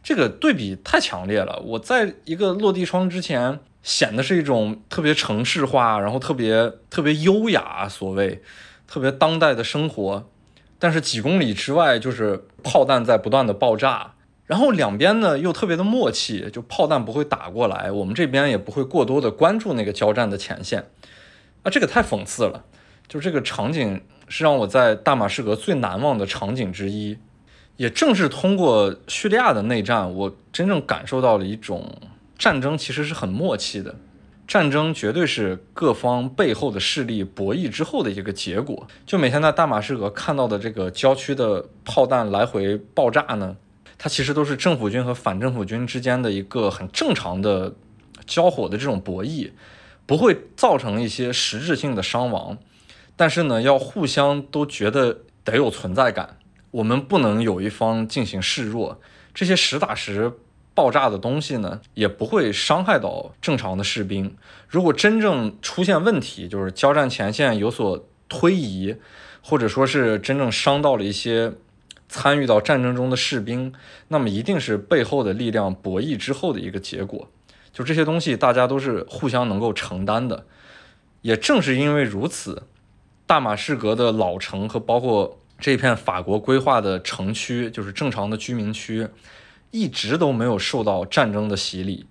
[0.02, 1.60] 这个对比太强烈了。
[1.64, 8.42] 我在一个落地窗之前，显得是一种特别城市化，然后特别特别优雅，所谓
[8.86, 10.28] 特别当代的生活。
[10.78, 14.14] 但是几公里之外，就是炮弹在不断的爆炸，
[14.46, 20.86] 然后两边呢又特别的默契，就炮弹不会打过来，我们这边也不会过多的关注那个交战的前线。
[21.62, 22.64] 啊，这个太讽刺了。
[23.06, 27.18] 就这个场景是让我在大马士革最难忘的场景之一。
[27.80, 31.90] 也正是通过叙利亚的内战，我真正感受到了一种
[32.38, 33.94] 战争其实是很默契的，
[34.46, 38.86] 战争绝对是各方背后的势力博弈之后的一个结果。
[39.06, 43.56] 就每天在大马士革看到的这个郊区的炮弹来回爆炸呢，
[43.96, 47.74] 它其实都是政府军和反政府军之间的一个很正常的
[48.26, 49.52] 交火的这种博弈，
[50.04, 52.58] 不会造成一些实质性的伤亡，
[53.16, 56.36] 但是呢，要互相都觉得得有存在感。
[56.70, 59.00] 我们不能有一方进行示弱，
[59.34, 60.32] 这些实打实
[60.74, 64.36] 爆炸的东西呢，也不会伤害到正常的士兵。
[64.68, 68.94] 如果真正出现问题，就是交战前线有所推移，
[69.42, 71.52] 或者说是真正伤到了一些
[72.08, 73.72] 参与到战争中的士兵，
[74.08, 77.28] 那么一定是背后的力量博弈之后的一个结果。
[77.72, 80.46] 就这些东西，大家都是互相能够承担的。
[81.22, 82.62] 也正是因为如此。
[83.26, 89.06] 大马士革的老城和包括这片法国规划的城区，就是正常的居民区，
[89.70, 92.06] 一直都没有受到战争的洗礼，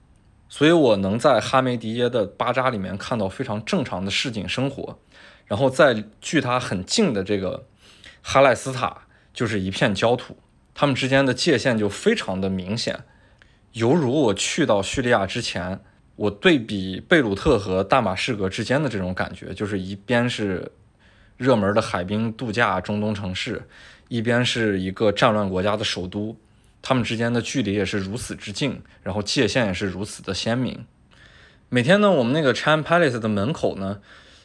[0.47, 4.99] 所以我能在哈梅迪耶的巴扎里面看到非常正常的市井生活。
[5.47, 7.65] 然后在距它很近的这个
[8.21, 10.37] 哈赖斯塔，就是一片焦土，
[10.75, 13.03] 它们之间的界限就非常的明显，
[13.73, 15.81] 犹如我去到叙利亚之前。
[16.19, 20.69] 我对比贝鲁特和大马士革之间的这种感觉，就是一边是
[21.39, 23.63] 热门的海滨度假中东城市，
[24.09, 26.35] 一边是一个战乱国家的首都，
[26.81, 30.85] 他们之间的距离也是如此之近，然后界限也是如此的鲜明。
[31.69, 33.99] 每天呢，我们那个 Chan Palace 的门口呢，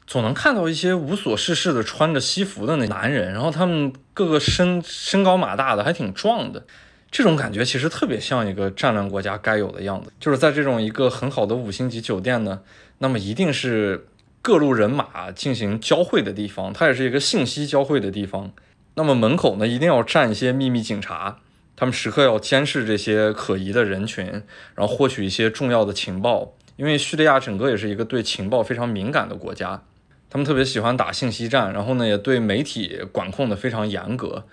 [0.06, 6.64] 总能看到一些无所事事的穿着西服的那男人，然后他们个个身身高马大的，还挺壮的。
[7.10, 12.60] 这种感觉其实特别像一个战乱国家该有的样子，就是在这种一个很好的五星级酒店呢，
[12.98, 14.06] 那么一定是
[14.44, 18.52] 各路人马进行交汇的地方，它也是一个信息交汇的地方。
[18.94, 21.38] 那么门口呢，一定要站一些秘密警察，
[21.74, 24.26] 他们时刻要监视这些可疑的人群，
[24.74, 26.52] 然后获取一些重要的情报。
[26.76, 29.82] 因为叙利亚整个也是一个对情报非常敏感的国家，
[30.28, 34.44] 他们特别喜欢打信息战，然后呢，也对媒体管控的非常严格。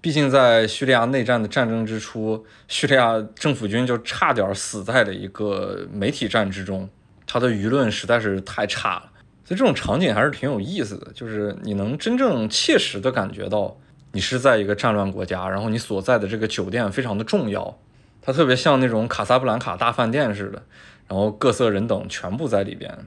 [0.00, 6.88] 毕竟，在叙利亚内战的战争之初，叙利亚政府军就差点死在了一个媒体战之中，
[7.26, 9.10] 他的舆论实在是太差了。
[9.44, 13.76] 所以这种场景还是挺有意思的，就是你能真正切实的感觉到
[14.12, 17.78] 你是在一个战乱国家，然后你所在的这个酒店非常的重要，
[18.22, 20.62] 它特别像那种卡萨布兰卡大饭店似的，
[21.08, 23.06] 然后各色人等全部在里边。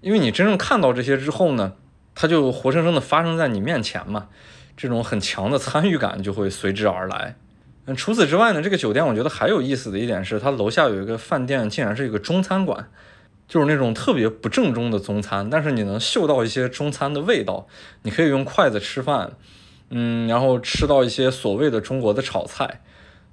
[0.00, 1.72] 因为你真正看到这些之后呢，
[2.14, 4.28] 它就活生生的发生在你面前嘛。
[4.74, 7.36] 这种很强的参与感就会随之而来。
[7.84, 12.88] 嗯，除此之外呢，这个酒店我觉得还有意思的一点是，它楼下有一个饭店，竟然是一个中餐馆，
[13.52, 17.66] 就是那种特别不正宗的中餐，但是你能嗅到一些中餐的味道，
[18.00, 19.32] 你可以用筷子吃饭，
[19.90, 22.80] 嗯，然后吃到一些所谓的中国的炒菜，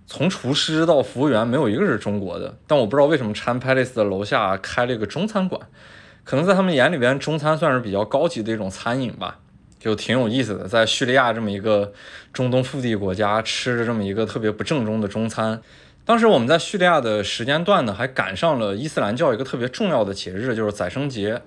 [0.06, 2.58] 从厨师到服务员没有一个是中国的。
[2.68, 5.62] 但我不知道为什么 Chan Palace 的楼下开了一个中餐馆，
[6.26, 9.40] 可能在他们眼里边，中餐算是比较高级的一种餐饮吧。
[9.80, 11.94] 就挺有意思的，在叙利亚这么一个
[12.34, 15.62] 中东腹地国家吃着这么一个特别不正宗的中餐。
[16.10, 21.40] 当时我们在叙利亚的时间段呢，还赶上了伊斯兰教一个特别重要的节日，就是宰生节。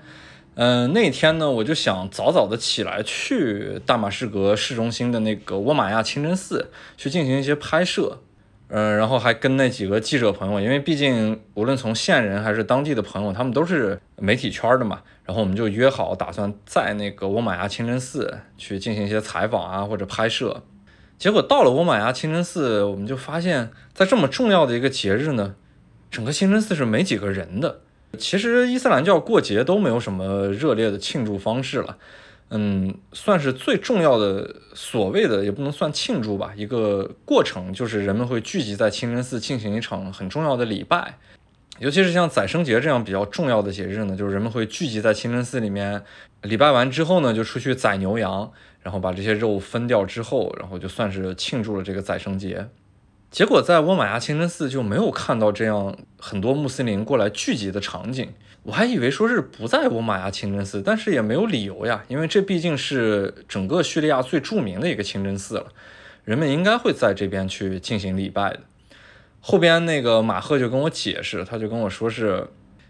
[0.55, 8.21] 嗯，那天呢，我就想早早的起来去大马士革市中心的那个沃玛亚清真寺去进行一些拍摄。
[8.69, 15.01] 嗯，然后还跟那几个记者朋友，因为毕竟无论从线人还是当地的朋友，他们都是媒体圈的嘛。
[15.25, 20.63] 然后我们就约好，打算在那个沃玛亚清真寺去进行一些采访啊，或者拍摄。
[21.19, 25.55] 结果到了沃玛亚清真寺，我们就发现，在这么重要的一个节日呢，
[26.11, 27.81] 整个清真寺是没几个人的。
[28.19, 31.97] 其实伊斯兰教过节都没有什么热烈的庆祝方式了。
[32.55, 41.17] 嗯，算是最重要的所谓的，也不能算庆祝吧，一个过程就是人们会聚集在清真寺进行一场很重要的礼拜，
[41.79, 46.03] 尤其是像宰生节这样比较重要的节日呢，就是人们会聚集在清真寺里面
[46.43, 48.53] 礼拜完之后呢，就出去宰牛羊，
[48.83, 52.69] 然后把这些肉分掉之后，然后就算是庆祝了这个宰生节。
[53.31, 58.33] 结果在沃玛亚清真寺就没有看到这样很多穆斯林过来聚集的场景。
[58.65, 65.73] 我还以为说是不在沃玛亚清真寺，但是也没有理由呀，因为这毕竟是整个叙利亚最著名的一个清真寺了，
[66.25, 68.61] 人们应该会在这边去进行礼拜的。
[69.41, 72.47] 后边那个马赫就跟我解释，他就跟我说是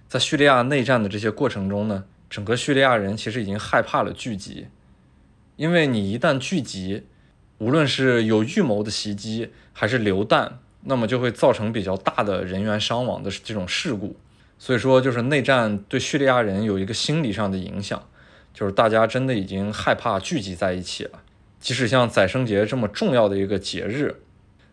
[0.09, 4.67] 在叙利亚内战的这些过程中呢，整个叙利亚人其实已经害怕了聚集，
[5.63, 7.05] 因为你一旦聚集，
[7.59, 14.17] 无论是有预谋的袭击还是流弹，那么就会造成比较大的人员伤亡的这种事故。
[14.59, 18.09] 所以说，就是内战对叙利亚人有一个心理上的影响，
[18.53, 21.23] 就是大家真的已经害怕聚集在一起了。
[21.61, 24.17] 即使像宰生节这么重要的一个节日，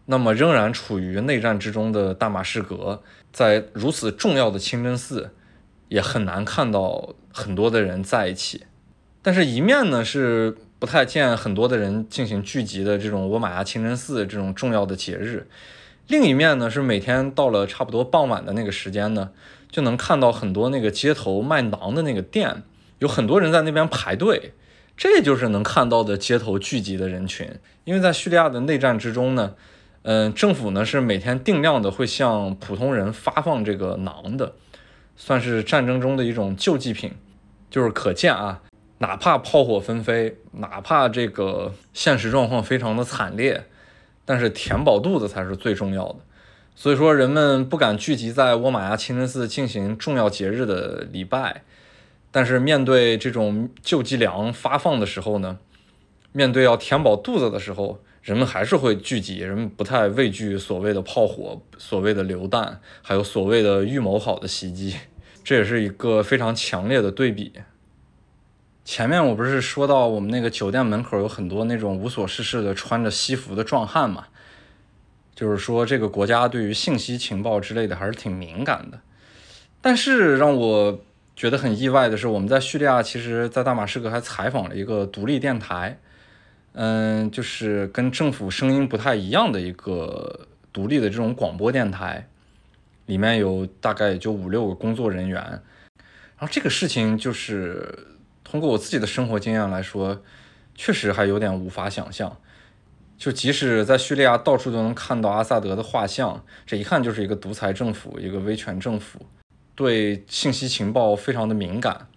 [0.07, 5.29] 那么仍然处于内战之中的大马士革，在如此重要的清真寺，
[5.89, 8.63] 也很难看到很多的人在一起。
[9.21, 15.47] 但是，一面呢是不太见很多的人进行聚集的这种沃玛亚清真寺这种重要的节日，
[16.07, 19.31] 另一面呢是每天到了差不多傍晚的那个时间呢。
[19.71, 22.63] 就能看到很多那个街头卖馕的那个店，
[22.97, 24.53] 有很多人在那边排队，
[24.97, 27.47] 这就是能看到的街头聚集的人群。
[27.83, 29.53] 因为在叙利亚的内战之中呢，
[30.01, 34.55] 嗯，政府呢是每天定量的会向普通人发放这个馕的，
[35.15, 37.11] 算是战争中的一种救济品。
[37.69, 38.63] 就是可见啊，
[38.99, 43.65] 哪怕炮火纷飞，哪怕这个现实状况非常的惨烈，
[44.25, 46.17] 但是填饱肚子才是最重要的。
[46.75, 51.63] 所以说，人们不敢聚集在沃玛亚清真寺进行重要节日的礼拜，
[52.31, 55.59] 但是面对这种救济粮发放的时候呢，
[56.31, 64.95] 面对要填饱肚子的时候，人们还是会聚集，人们不太畏惧所谓的炮火、所谓的榴弹，还有所谓的预谋好的袭击，
[65.43, 67.53] 这也是一个非常强烈的对比。
[68.89, 74.25] 前面我不是说到我们那个酒店门口有很多那种无所事事的穿着西服的壮汉嘛，
[75.35, 78.99] 就是说这个国家对于信息情报之类的还是挺敏感的。
[79.79, 80.99] 但是让我
[81.35, 85.99] 觉得很意外的是，我们在叙利亚，其实，在大马士革还采访了一个独立电台，
[86.73, 92.27] 嗯，就是跟政府声音不太一样的一个独立的这种广播电台，
[93.05, 95.39] 里面有大概也就五六个工作人员。
[95.43, 98.07] 然后这个事情就是
[98.49, 100.23] 通过我自己的生活经验来说，
[100.73, 102.35] 确实还有点无法想象。
[103.15, 109.19] 就即使在叙利亚到处都能看到阿萨德的画像，这一看就是一个独裁政府，一个威权政府。
[109.75, 112.07] 对信息情报非常的敏感，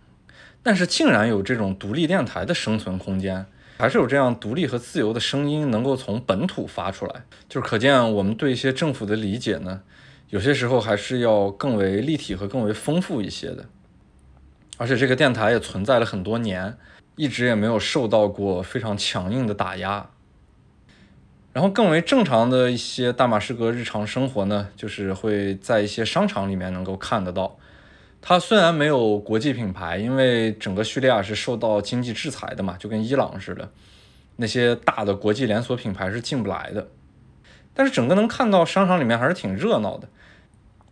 [0.63, 3.45] 但是竟然有这种独立电台的生存空间，
[3.77, 9.83] 还是有这样独立和自由的声音能够从本土发出来，就是可见我们对一些政府的理解呢，
[10.31, 13.67] 有些时候还是要更为立体和更为丰富一些的。
[14.79, 16.77] 而且这个电台也存在了很多年，
[17.17, 20.11] 一直也没有受到过非常强硬的打压。
[21.53, 27.59] 然后更为正常的一些大马士革日常生活呢，就是会在一些商场里面能够看得到。
[28.23, 33.71] 它虽然没有国际品牌，因为整个叙利亚是受到经济制裁的嘛，就跟伊朗似的，
[34.37, 36.89] 那些大的国际连锁品牌是进不来的。
[37.75, 40.09] 但是整个能看到商场里面还是挺热闹的，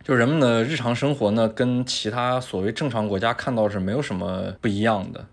[0.03, 5.25] 就人们的日常生活呢，跟其他所谓正常国家看到是没有什么不一样的。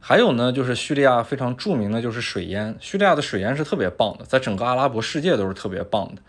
[0.00, 2.76] 还有呢，就是叙利亚非常著名的就是水烟。
[2.80, 6.22] 叙利亚的水烟是特别棒的，在整个阿拉伯世界都是特别棒的。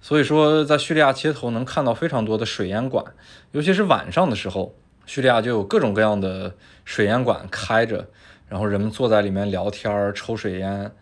[0.00, 3.04] 所以说，在叙利亚街头能看到非常多的水烟馆，
[3.52, 4.74] 尤其是晚上的时候，
[5.06, 8.06] 叙利亚就有各种各样的水烟馆开着，
[8.48, 10.92] 然后人们坐在里面聊天、抽水烟。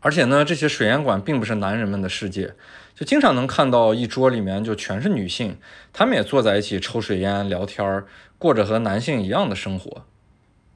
[0.00, 2.54] 而且呢，这些水烟馆并不是男人们的世界，
[2.94, 5.56] 就经常能看到一桌里面就全是女性，
[5.92, 8.06] 她们也坐在一起抽水烟、聊天儿，
[8.38, 10.04] 过着和男性一样的生活。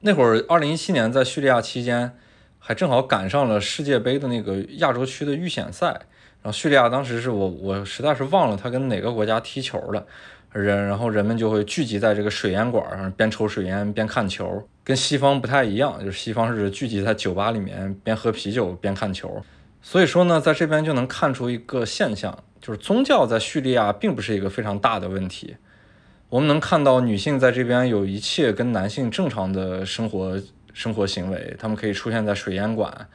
[0.01, 2.17] 那会儿，二零一七年在叙利亚期间，
[2.57, 5.87] 还正好赶上了世界杯的那个亚洲区的预选赛。
[6.41, 10.05] 然后叙利亚当时是我，我实在是忘了他跟哪个国家踢球了。
[10.51, 19.41] 人，然后人们就会聚集在这个水烟馆上，边抽水烟边看球，跟西方不太一样，就是西方是聚集在酒吧里面边喝啤酒边看球。
[19.81, 25.55] 所以说呢，在这边就能看出一个现象，就是宗教在叙利亚并不是一个非常大的问题。
[26.29, 30.39] 我们能看到女性在这边有一切跟男性正常的生活
[30.73, 33.07] 生活行为，他们可以出现在水烟馆，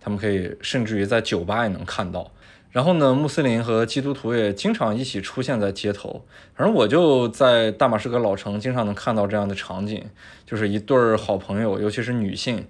[0.00, 2.32] 他们可以甚至于在酒吧也能看到。
[2.70, 6.24] 然后呢，穆斯林和基督徒也经常一起出现在街头。
[6.54, 10.02] 反正我就在大马士革老城经常能看到这样的场景，
[10.46, 12.66] 就是一对儿好朋友，尤其是女性，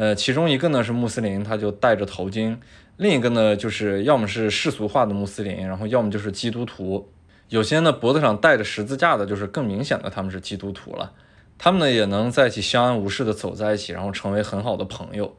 [0.00, 2.56] 呃，其中一个呢是穆斯林，他就戴着头巾；
[2.96, 7.12] 另一个呢就是要么是世俗化的穆斯林，然后要么就是基督徒。
[7.50, 11.12] 有些呢脖子上带着十字架的，就是更明显的他们是基督徒了。
[11.58, 15.36] 他们呢也能在一起相安无事的走在一起，然后成为很好的朋友。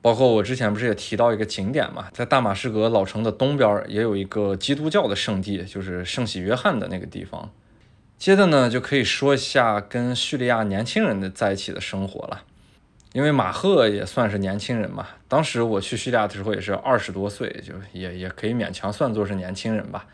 [0.00, 7.50] 包括我之前不是也提到一个景点嘛，在大马士革老城的东边也有一个基督教的圣地，就是圣喜约翰的那个地方。
[8.16, 12.44] 接着呢就可以说一下跟叙利亚年轻人的在一起的生活了，
[13.12, 15.06] 因为马赫也算是年轻人嘛。
[15.26, 20.06] 当时我去叙利亚的时候也是二十多岁，就也也可以勉强算作是年轻人吧。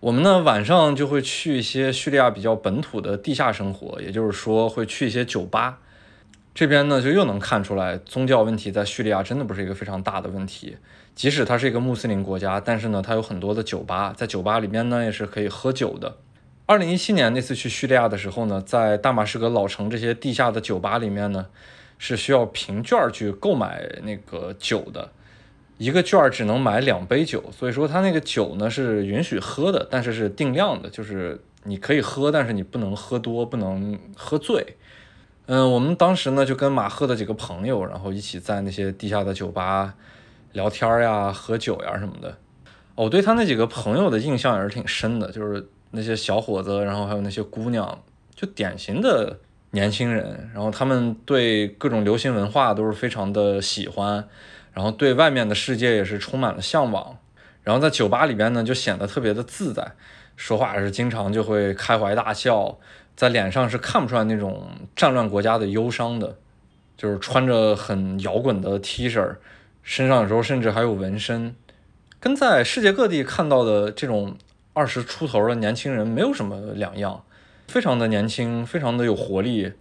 [0.00, 5.78] 我们呢晚上就会去一些叙利亚比较本土的地下生活，也就是说会去一些酒吧。
[6.54, 10.76] 这边呢就又能看出来，宗教问题在叙利亚真的不是一个非常大的问题。
[11.14, 16.16] 即使它是一个穆斯林国家，但是呢它有很多的酒吧，在酒吧里面呢也是可以喝酒的。
[16.66, 21.46] 二零一七年那次去叙利亚的时候呢，在大马士革老城这些地下的酒吧里面呢，
[21.98, 25.10] 是需要凭券去购买那个酒的。
[25.78, 34.76] 一个券只能买两杯酒，所以说他那个酒呢是允许喝的，但是是定量的，就是你可以喝，但是你不能喝多，不能喝醉。
[35.44, 39.94] 嗯，我们当时呢就跟马赫的几个朋友，然后一起在那些地下的酒吧
[40.52, 42.36] 聊天呀、喝酒呀什么的。
[42.94, 48.02] 我对他那几个朋友的印象也是挺深的，就是那些小伙子，然后还有那些姑娘，
[48.34, 49.38] 就典型的
[49.76, 54.26] 年轻人，然后他们对各种流行文化都是非常的喜欢。
[54.72, 57.16] 然后对外面的世界也是充满了向往，
[57.62, 59.92] 然后在酒吧里边呢就显得特别的自在，
[60.36, 62.78] 说话是经常就会开怀大笑，
[63.14, 66.36] 在脸上是看不出来那种战乱国家的忧伤的，
[66.94, 69.36] 就是穿着很摇滚的 T 恤，
[69.82, 71.56] 身上有时候甚至还有纹身，
[72.20, 74.36] 跟在世界各地看到的这种
[74.74, 77.24] 二十出头的年轻人没有什么两样，
[77.68, 79.72] 非常的年轻，非常的有活力。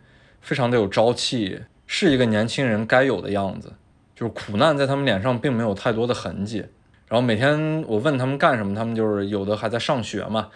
[0.42, 3.74] 非常的有朝气，是一个年轻人该有的样子。
[4.16, 6.60] 就是苦难在他们脸上并没有太多的痕迹。
[7.08, 10.50] 然后每天我问他们干什么，他们就是有的还在上学嘛。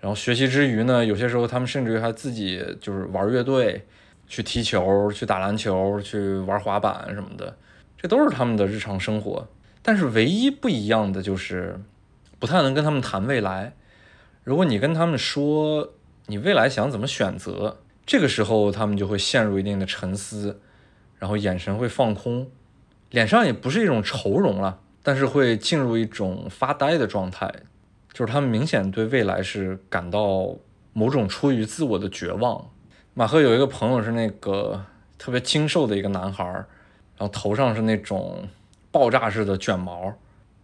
[0.00, 3.86] 然后学习之余呢，有些时候他们甚至于还自己就是玩乐队，
[4.26, 7.56] 去踢球、去打篮球、去玩滑板什么的，
[7.96, 9.46] 这都是他们的日常生活。
[9.82, 11.78] 但是唯一不一样的就是，
[12.40, 13.74] 不太能跟他们谈未来。
[14.42, 15.94] 如果你跟他们说
[16.30, 20.60] 你未来想怎么选择，这个时候他们就会陷入一定的沉思，
[21.18, 22.50] 然后眼神会放空，
[23.10, 27.50] 脸上也不是一种愁容了，但是会进入一种发呆的状态。
[28.12, 30.54] 就是他们明显对未来是感到
[30.92, 32.70] 某种出于自我的绝望。
[33.14, 34.84] 马赫有一个朋友是那个
[35.16, 38.46] 特别精瘦的一个男孩，然后头上是那种
[38.90, 40.12] 爆炸式的卷毛，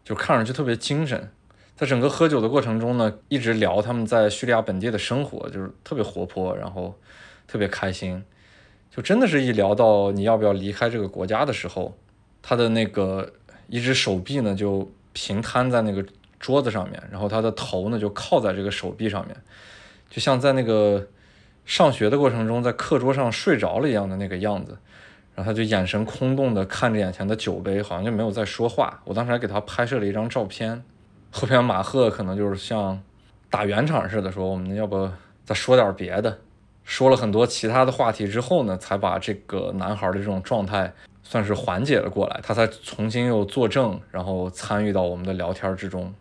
[0.04, 1.30] 就看上去特别精神。
[1.76, 6.94] 在整个喝酒的过程中呢，一直聊他们在叙利亚本地的生活，就是特别活泼，然后
[7.46, 8.22] 特别开心。
[8.90, 11.96] 就真的是一聊到你要不要离开这个国家的时候，
[12.42, 13.32] 他的那个
[13.68, 16.04] 一只手臂呢就平摊在那个。
[16.40, 19.34] 桌子上面，然后他的头呢就靠在这个手臂上面，
[20.10, 21.08] 就像在那个
[21.64, 24.76] 上学的过程中在课桌上睡着了一样的那个样子。
[25.34, 29.00] 然后他就眼神空洞的看着眼前的酒杯，好像就没有在说话。
[29.06, 30.84] 我当时还给他拍摄了一张照片。
[31.36, 33.02] 后边马赫可能就是像
[33.50, 35.10] 打圆场似的说：“我们要不
[35.44, 36.38] 再说点别的？”
[36.84, 40.92] 说了很多其他的话题之后呢，才把这个男孩的这种状态
[41.24, 42.38] 算是缓解了过来。
[42.40, 46.14] 他才重新又作证，然后参与到我们的聊天之中。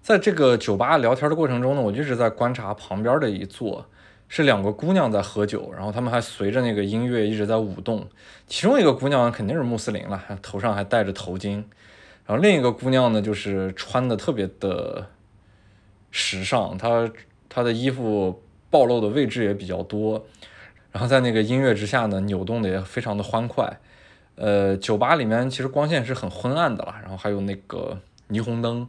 [0.00, 3.84] 在这个酒吧聊天的过程中呢，我就一直在观察旁边的一座，
[4.28, 8.08] 是两个姑娘在喝酒，然后她们还随着那个音乐一直在舞动。
[8.46, 11.62] 其中一个姑娘肯定是穆斯林了，头上还戴着头巾，
[12.26, 15.08] 然后另一个姑娘呢，就是穿的特别的
[16.10, 17.10] 时尚，她
[17.48, 20.24] 她的衣服暴露的位置也比较多，
[20.90, 23.80] 然后在那个音乐之下呢，扭动的也非常的欢快。
[24.36, 28.00] 呃，酒吧里面其实光线是很昏暗的了，然后还有那个
[28.30, 28.88] 霓虹灯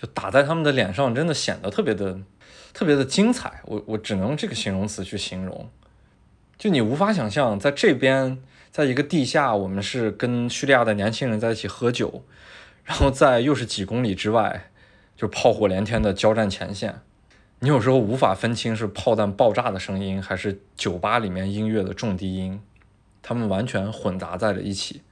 [0.00, 0.06] 就。
[0.08, 2.20] 打在他们的脸上，真的显得特别的、
[2.74, 3.62] 特别的精彩。
[3.64, 5.70] 我我只能用这个形容词去形容。
[6.58, 8.38] 就你无法想象，在这边，
[8.70, 12.22] 在一个地下，我们是跟叙利亚的年轻人在一起喝酒，
[12.84, 14.70] 然后在又是几公里之外，
[15.16, 17.00] 就炮火连天的交战前线，
[17.60, 22.60] 你有时候无法分清是炮弹爆炸的声音，还是酒吧里面音乐的重低音，
[23.22, 25.02] 他们完全混杂在了一起。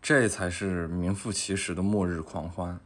[0.00, 2.80] 这才是名副其实的末日狂欢。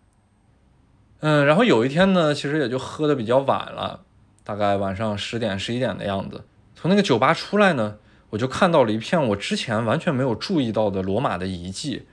[1.21, 4.03] 嗯，然后有一天呢，其实也就喝的比较晚了，
[4.45, 6.45] 大概晚上十点、十一点的样子。
[6.75, 7.97] 从那个酒吧出来呢，
[8.29, 12.07] 我就看到了一片我之前完全没有注意到的罗马的遗迹，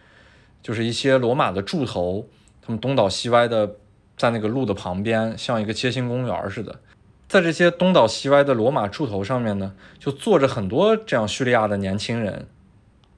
[0.63, 2.27] 就是一些罗马的柱头，
[2.61, 3.75] 他们东倒西歪的
[4.17, 6.79] 在那个路的旁边，像一个街心公园似的。
[7.27, 12.47] 在这些东倒西歪的罗马柱头上面呢，就坐着很多这样叙利亚的年轻人，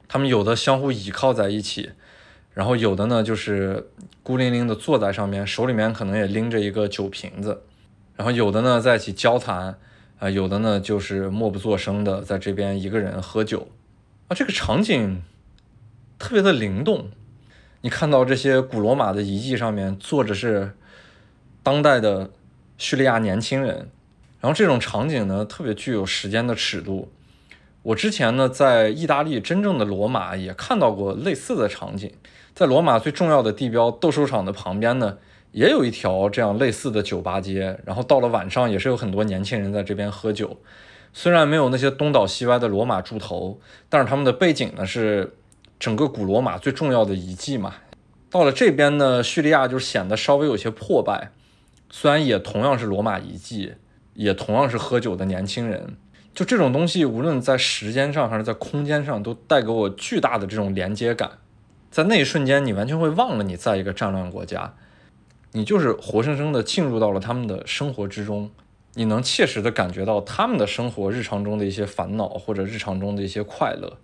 [0.07, 1.91] 他们有的相互倚靠在一起。
[2.53, 3.89] 然后有的呢，就是
[4.23, 7.63] 孤零零的坐在上面，手里面可能也拎着一个酒瓶子。
[8.15, 9.77] 然后有的呢在一起交谈，
[10.19, 13.67] 啊，有的呢就是默不作声的在这边一个人喝酒。
[14.29, 15.21] 啊，这个场景
[16.17, 17.09] 特别的灵动。
[17.85, 20.71] 你看到这些古罗马的遗迹上面坐着是
[21.61, 22.31] 当代的
[22.79, 23.91] 叙利亚年轻人，
[24.41, 27.11] 然后这种场景呢特别具有时间的尺度。
[27.83, 32.11] 我之前呢在意大利真正的罗马也看到过类似的场景。
[32.55, 35.19] 在罗马最重要的地标斗兽场的旁边呢，
[35.51, 37.79] 也有一条这样类似的酒吧街。
[37.85, 40.57] 然后到了晚上，也是有很多年轻人在这边喝酒。
[41.13, 45.35] 虽然没有那些东倒西歪的罗马柱头，但是他们的背景呢是
[45.79, 47.75] 整个古罗马最重要的遗迹嘛。
[48.29, 51.31] 到了这边呢，叙利亚就显得稍微有些破败。
[51.89, 53.75] 虽然也同样是罗马遗迹，
[54.13, 55.95] 也同样是喝酒的年轻人，
[56.33, 61.31] 就这种东西，无论在时间上还是在空间上，都带给我巨大的这种连接感。
[61.89, 64.73] 在那一瞬间，你完全会忘了你在一个战乱国家，
[65.53, 68.51] 你就是活生生的进入到了他们的生活之中，
[68.95, 73.97] 你能切实的感觉到他们的生活日常中的一些烦恼或者日常中的一些快乐。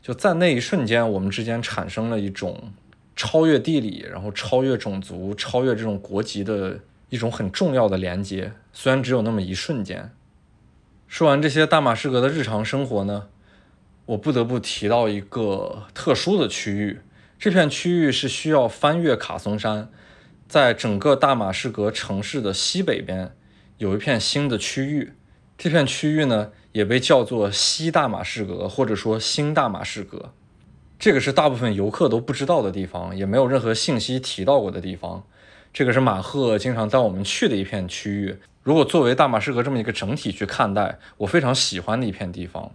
[0.00, 2.72] 就在那一瞬间，我们之间产生了一种
[3.14, 8.52] 超越地理，然后超越种族、超越这种国籍的一种很重要的连接。
[8.72, 10.10] 虽然只有那么一瞬间。
[11.06, 13.28] 说完这些大马士革的日常生活呢，
[14.06, 17.00] 我不得不提到一个特殊的区域。
[17.38, 19.90] 这片区域是需要翻越卡松山，
[20.48, 23.34] 在整个大马士革城市的西北边
[23.78, 25.12] 有一片新的区域。
[25.56, 30.30] 这片区域呢，也被叫做西大马士革，或者说新大马士革。
[30.96, 35.24] 这个是大部分游客都不知道的地方，也没有任何信息提到过的地方。
[35.72, 38.38] 这个是马赫经常带我们去的一片区域。
[38.62, 42.70] 如果作为大马士革这么一个整体去看待，我非常喜欢的一片地方。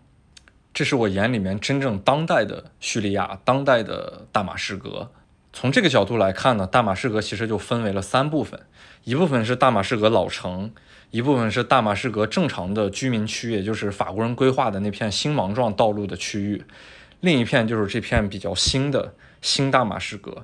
[0.74, 5.12] 这是我眼里面真正当代的叙利亚，当代的大马士革。
[5.54, 8.60] 从这个角度来看呢，大马士革其实就分为了三部分，
[9.06, 10.74] 一部分是大马士革老城，
[11.14, 16.64] 一部分是大马士革正常的居民区，也就是法国人规划的那片星芒状道路的区域，
[17.20, 20.44] 另一片就是这片比较新的新大马士革。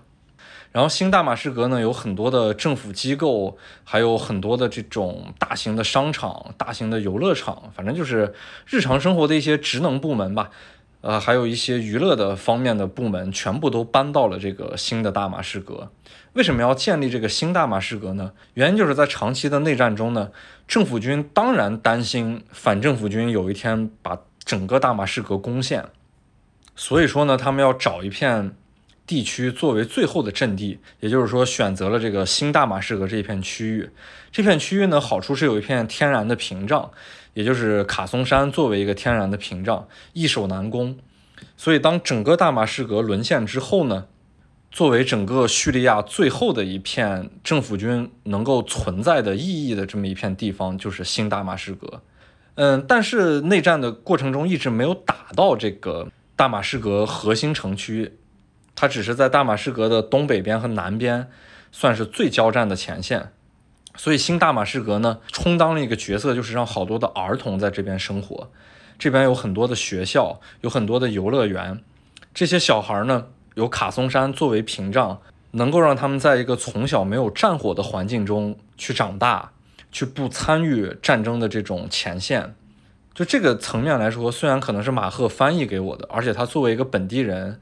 [0.71, 8.35] 然后新大马士革呢，有很多的政府机构，还有很多的这种大型的商场、大型的游乐场，反正就是
[8.67, 10.51] 日常生活的一些职能部门吧。
[11.01, 15.89] 呃，还有一些娱乐的方面的部门，全部都搬到了这个新的大马士革。
[16.33, 18.33] 为什么要建立这个新大马士革呢？
[18.53, 20.29] 原因就是在长期的内战中呢，
[20.69, 25.83] 政府军当然担心反政府军有一天把整个大马士革攻陷，
[26.75, 28.55] 所以说呢，他们要找一片
[29.07, 33.89] 地区作为最后的阵地，也就是说选择了这个新大马士革这一片区域。
[34.31, 36.91] 这片区域呢，好处是有一片天然的屏障。
[37.33, 40.97] 也就是卡松山作为一个天然的屏障，易守难攻，
[41.57, 44.05] 所以当整个大马士革沦陷之后呢，
[44.71, 52.01] 作为整个叙利亚最后的一片政府军能够存在的意义的这么一片地方，就是新大马士革。
[52.55, 58.17] 嗯，但是内战的过程中一直没有打到这个大马士革核心城区，
[58.75, 61.29] 它只是在大马士革的东北边和南边，
[61.71, 63.31] 算是最交战的前线。
[63.95, 68.51] 所以新大马士革呢，充当了一个角色，就是让好多的儿童在这边生活。
[68.97, 71.81] 这边有很多的学校，有很多的游乐园。
[72.33, 75.19] 这些小孩呢，有卡松山作为屏障，
[75.51, 79.51] 能够让他们在一个从小没有战火的环境中去长大，
[79.91, 82.55] 去不参与战争的这种前线。
[83.13, 87.59] 就这个层面来说，虽然可能是马赫翻译给我的，而且他作为一个本地人，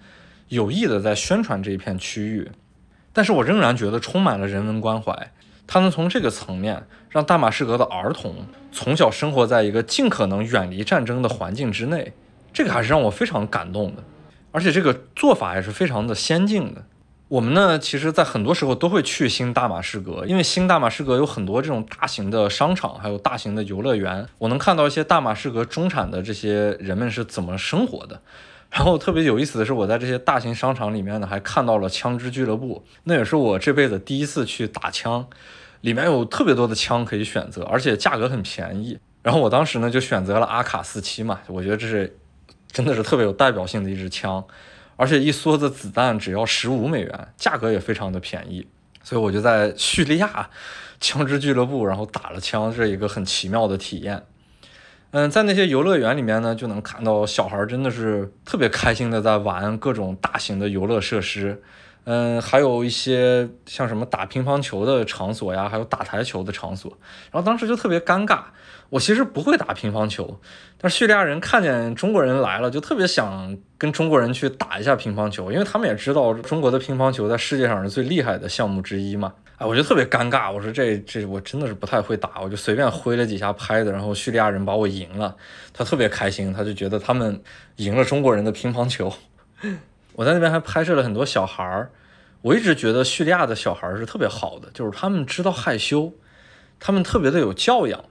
[0.49, 2.51] 有意的在宣传这一片区域，
[3.11, 5.31] 但是我仍然觉得充满了人文关怀。
[5.65, 8.35] 他能从这个层面让大马士革的儿童
[8.71, 12.13] 从小生活在一个尽可能远离战争的环境之内，
[12.53, 14.03] 这个还是让我非常感动的，
[14.57, 16.83] 而且这个做法也是非常的先进的。
[17.27, 24.27] 我们呢，其实在很多时候都会去新大马士革，因为新大马士革有很多这种大型的商场，还有大型的游乐园。
[24.39, 28.19] 我能看到一些大马士革中产的这些人们是怎么生活的。
[28.71, 35.27] 然后特别有意思的是，我在这些大型商场里面呢，还看到了枪支俱乐部，那也是我这辈子第一次去打枪。
[35.81, 38.97] 里面有特别多的枪可以选择，而且价格很便宜。
[39.21, 42.17] 然后我当时呢就选择了阿卡四七嘛，我觉得这是
[42.71, 44.45] 真的是特别有代表性的一支枪，
[44.95, 48.67] 而且一梭子子弹只要十五美元，价格也非常的便宜。
[49.03, 50.49] 所以我就在叙利亚
[50.99, 54.23] 枪支俱乐部，然后打了枪，这一个很奇妙的体验。
[55.11, 61.63] 嗯，在那些游乐园里面呢，就能看到小孩真的是特别开心的在玩各种大型的游乐设施。
[62.03, 66.91] 嗯，还有一些像什么打乒乓球的场所呀，还有打台球的场所。
[67.31, 68.41] 然后当时就特别尴尬，
[68.89, 70.39] 我其实不会打乒乓球，
[70.77, 79.33] 但叙利亚人看见中国人来了，就特别想跟中国人去打一下乒乓球，因为他们也知道中国的乒乓球在世界上是最厉害的项目之一嘛。
[79.57, 85.35] 哎，我就特别尴尬，我说这这我真的是不太会打，我就随便挥了几下拍子，然后叙利亚人把我赢了，
[85.73, 87.41] 他特别开心，他就觉得他们
[87.77, 89.11] 赢了中国人的乒乓球。
[90.13, 91.89] 我在那边还拍摄了很多小孩儿，
[92.41, 96.13] 我一直觉得叙利亚的小孩儿是特别好的，就是他们知道害羞，
[96.79, 98.05] 他们特别的有教养，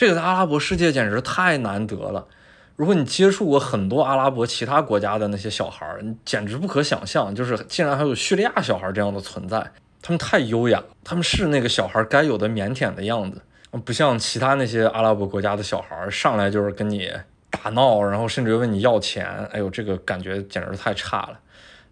[0.00, 2.26] 这个在阿拉伯世界简直太难得了。
[2.74, 9.58] 如果你接触过很多阿拉伯其他国家的那些小孩儿，你简直不可想象，就是竟然还有叙利亚小孩这样的存在，
[10.00, 13.42] 他们太优雅，他们是那个小孩该有的腼腆的样子，
[13.84, 17.12] 不像其他那些阿拉伯国家的小孩上来就是跟你
[17.50, 21.38] 打闹，然后甚至问你要钱，哎呦，这个感觉简直太差了。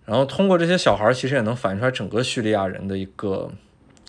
[0.07, 3.51] 然后通过这些小孩，其实也能反映出来整个叙利亚人的一个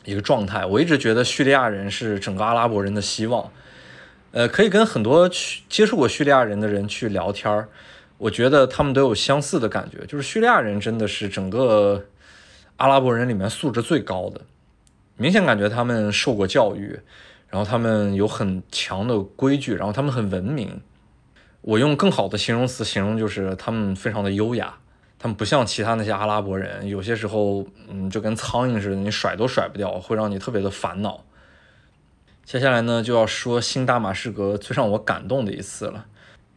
[0.06, 0.66] 一个状态。
[0.66, 3.52] 我一直觉得叙利亚人是整个阿拉伯人的希望。
[4.32, 7.70] 呃，可以跟很多去接触过叙利亚人的人去聊天儿，
[8.18, 12.06] 我觉得他们都有相似的感觉，就是叙利亚人真的是整个
[12.78, 14.42] 阿拉伯人里面素质最高的，
[15.18, 17.00] 明显感觉他们受过教育，
[17.50, 20.80] 然后他们有很强的规矩，然后他们很文明。
[21.62, 24.78] 我用更好的形容词形容，就是他们非常的优雅。
[25.18, 31.22] 他们不像其他那些阿拉伯人，有些时候，嗯，就跟苍蝇似的，你甩都甩不掉，会让你特别的烦恼。
[32.52, 36.08] 接下来呢，就要说新大马士革最让我感动的一次了。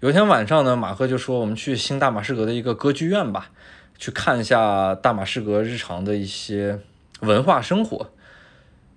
[0.01, 3.51] 有一天晚上呢，马赫就说我们去新大马士革的一个歌剧院吧，
[3.98, 6.81] 去看一下大马士革日常的一些
[7.20, 8.10] 文化生活。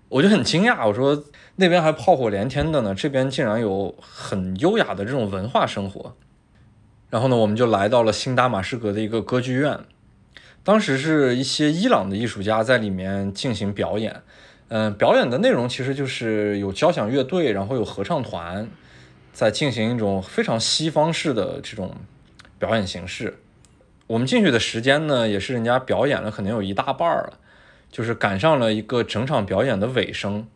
[0.07, 1.21] 我就很惊讶，我说
[1.57, 6.15] 那边还炮火连天的呢，这边竟然有很优雅的这种文化生活。
[7.09, 9.81] 然后呢，我们就来到了新大马士革的一个歌剧院，
[10.63, 14.21] 当时是一些伊朗的艺术家在里面进行表演，
[14.69, 18.67] 嗯，表演的内容其实就是有交响乐队，然后有合唱团，
[19.31, 21.95] 在进行一种非常西方式的这种
[22.57, 23.37] 表演形式。
[24.07, 27.39] 我们进去的时间呢，也是人家表演了可能有一大半了，
[27.91, 30.47] 就是赶上了一个整场表演的尾声。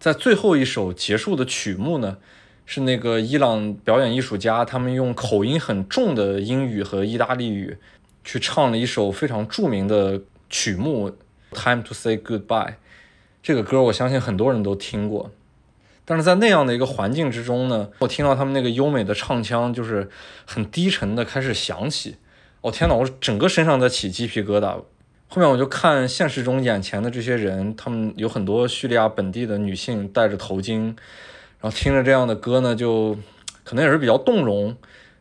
[0.00, 2.16] 在最后一首结束的曲目呢，
[2.64, 7.76] 是那个伊朗表演艺术家，他们用口音很重的英语和意大利语
[8.24, 11.10] 去唱了一首非常著名的曲目
[11.52, 12.46] 《Time to Say Goodbye》。
[13.42, 15.30] 这个歌我相信很多人都听过。
[16.04, 20.08] 但是在那样的一个环境之中呢，我听到他们那个优美的唱腔，就是
[20.46, 22.16] 很低沉的开始响起。
[22.62, 24.82] 哦天哪，我整个身上在起鸡皮疙瘩。
[25.28, 30.96] 后面我就看现实中眼前的这些人，他们有很多叙利亚本地的女性戴着头巾，
[31.60, 33.14] 然后听着这样的歌呢，就
[33.62, 34.74] 可能也是比较动容，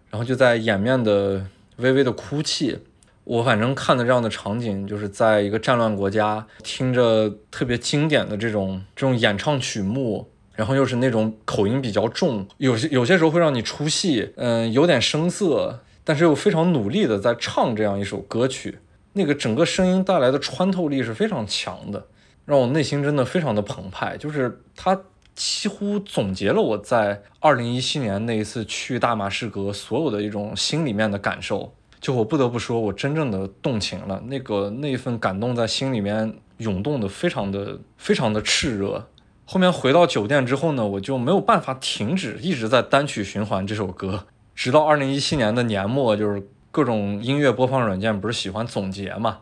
[0.09, 1.45] 然后就在掩面的
[1.75, 2.79] 微微的哭泣。
[3.27, 10.31] 我反正看的这样的场景，就是在一个战乱国家，听着特别经典的这种这种演唱曲目。
[10.55, 18.79] 然后又是那种口音比较重，有些有些时候会让你出戏，嗯，有点生涩，但是又非常努力的在唱这样一首歌曲，
[19.13, 22.07] 那个整个声音带来的穿透力是非常强的，
[22.43, 24.17] 让我内心真的非常的澎湃。
[24.17, 24.99] 就是它
[25.35, 31.71] 几乎总结了我在二零一七年那一次去大马士革所有的一种心里面的感受。
[31.99, 39.07] 就我不得不说，我真正的动情了，那个那一份感动在心里面涌动的非常的非常的炽热。
[39.45, 49.39] 后面回到酒店之后呢，我就没有办法停止，一直在单曲循环这首歌，直到二零一七年的年末，就是各种音乐播放软件不是喜欢总结嘛，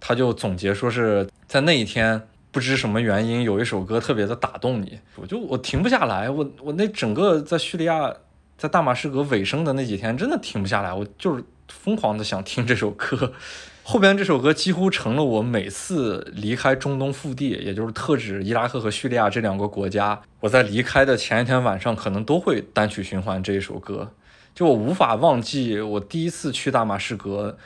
[0.00, 2.20] 他就总结说是在那一天
[2.50, 8.12] 不知什么原因有一首歌特别的打动你，我就我停不下来，我我那整个在叙利亚
[8.56, 13.32] 在大马士革尾声的那几天真的停不下来，我就是疯狂的想听这首歌。
[13.82, 24.12] 后边这首歌几乎成了我每次离开中东腹地，也就是特指伊拉克和叙利亚这两个国家，我在离开的前一天晚上可能都会单曲循环这一首歌。
[24.54, 27.56] 就我无法忘记我第一次去大马士革，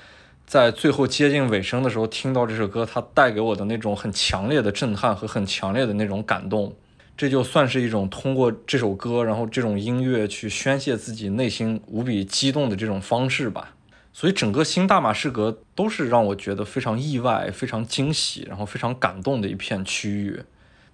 [0.47, 6.73] 在最后接近尾声的时候听到这首歌，它带给我的那种很强烈的震撼和很强烈的那种感动。
[7.17, 13.75] 这就算是一种通过这首歌，然后这种音乐去宣泄自己内心无比激动的这种方式吧。
[14.13, 20.43] 所以整个新大马士革都是让我觉得非常意外、非常惊喜，然后非常感动的一片区域。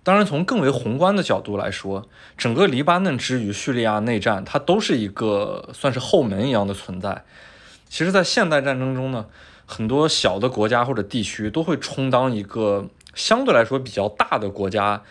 [0.05, 7.25] 当然，从更为宏观的角度来说，整个黎巴嫩之于叙利亚内战，它都是一个算是后门一样的存在。
[7.89, 9.27] 其实，在现代战争中呢，
[9.67, 15.03] 很多小的国家或者地区都会充当一个相对来说比较大的国家，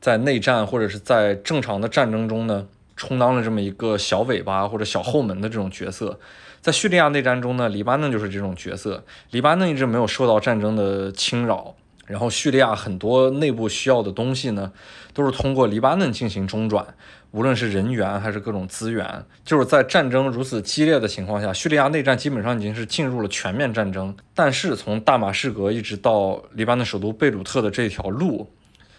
[0.00, 6.18] 在内战或者是在正常的战争中呢，充当了这么一个小尾巴或者小后门的这种角色。
[6.66, 9.04] 在叙利亚内战中呢，黎巴嫩就是这种角色。
[9.30, 11.76] 黎巴嫩一直没有受到战争的侵扰，
[12.08, 14.72] 然后叙利亚很多内部需要的东西呢，
[15.14, 16.84] 都是通过黎巴嫩进行中转，
[17.30, 19.24] 无论是人员还是各种资源。
[19.44, 24.12] 就是在战争如此激烈的情况下，叙利亚内战基本上已经是进入了全面战争。
[24.34, 28.50] 但是从大马士革一直到黎巴嫩首都贝鲁特的这条路。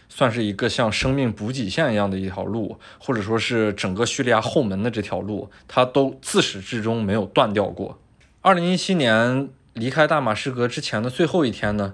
[0.10, 8.00] 算是一个像生命补给线一样的一条路，或者说是整个叙利亚后门的这条路，它都自始至终没有断掉过。
[8.42, 11.94] 二零一七年离开大马士革之前的最后一天呢，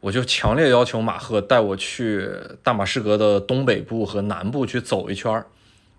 [0.00, 2.30] 我就强烈要求马赫带我去
[2.62, 5.46] 大马士革的东北部和南部去走一圈儿，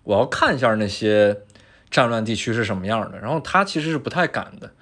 [0.04, 1.42] 我要看一下那些
[1.90, 3.18] 战乱地区是什么样的。
[3.18, 4.72] 然后他其实是不太敢的，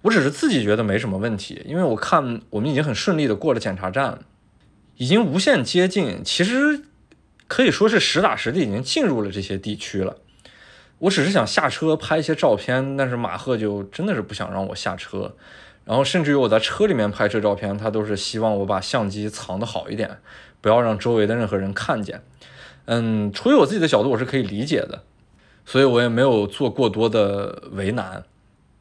[0.00, 4.18] 我只是自己觉得没什么问题，因为我看我们已经很顺利的过了检查站。
[5.02, 6.80] 已经无限接近，其实
[7.48, 10.16] 可以说是实打实的已经进入了这些地区了。
[11.00, 15.34] 我只是想下车拍一些照片，但是马赫就真的是不想让我下车。
[15.84, 20.18] 然后甚至于我在车里面拍摄照片，他都是希望我把相机藏得好一点，
[20.60, 22.22] 不要让周围的任何人看见。
[22.84, 25.02] 嗯，出于我自己的角度，我是可以理解的，
[25.66, 28.22] 所以我也没有做过多的为难。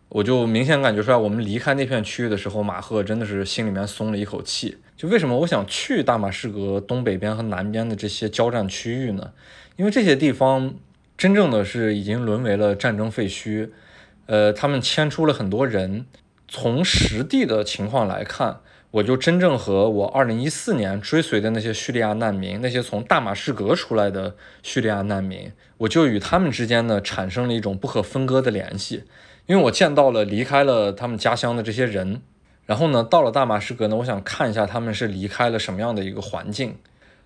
[0.10, 4.78] 我就明显感觉出来，我们离开那片区域的时候，马赫真的是心里面松了一口气。
[5.02, 9.32] 就为什么我想去大马士革东北边和南边的这些交战区域呢？
[9.76, 10.76] 因为这些地方
[11.18, 13.72] 真正的是已经沦为了战争废墟，
[14.28, 16.06] 呃，他们迁出了很多人。
[16.48, 18.60] 从实地的情况来看，
[18.92, 29.06] 我就真正和我2014年追随的那些叙利亚难民，那些从大马士革出来的叙利亚难民，我就与他们之间呢产生了一种不可分割的联系。
[29.48, 32.22] 因为我见到了离开了他们家乡的这些人，
[32.66, 36.78] 然后呢，到了大马士革呢，我想看一下他们是离开了什么样的一个环境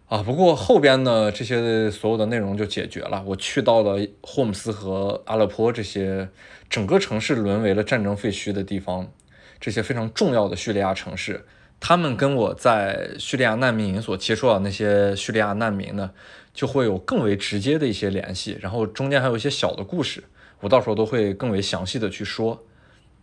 [0.08, 0.24] 啊。
[0.24, 3.24] 不过后边呢，这些所有的内容就解决了。
[3.28, 6.30] 我去到了霍姆斯和阿勒颇这些
[6.70, 9.12] 整个城市沦为了战争废墟的地方，
[9.60, 11.46] 这些非常重要的叙利亚城市，
[11.80, 16.12] 他们跟我在叙利亚难民营所接触到那些叙利亚难民呢，
[16.54, 18.58] 就会有更为直接的一些联系。
[18.62, 20.24] 然后中间还有一些小的故事。
[20.62, 22.64] 我到时候都会更为详细的去说。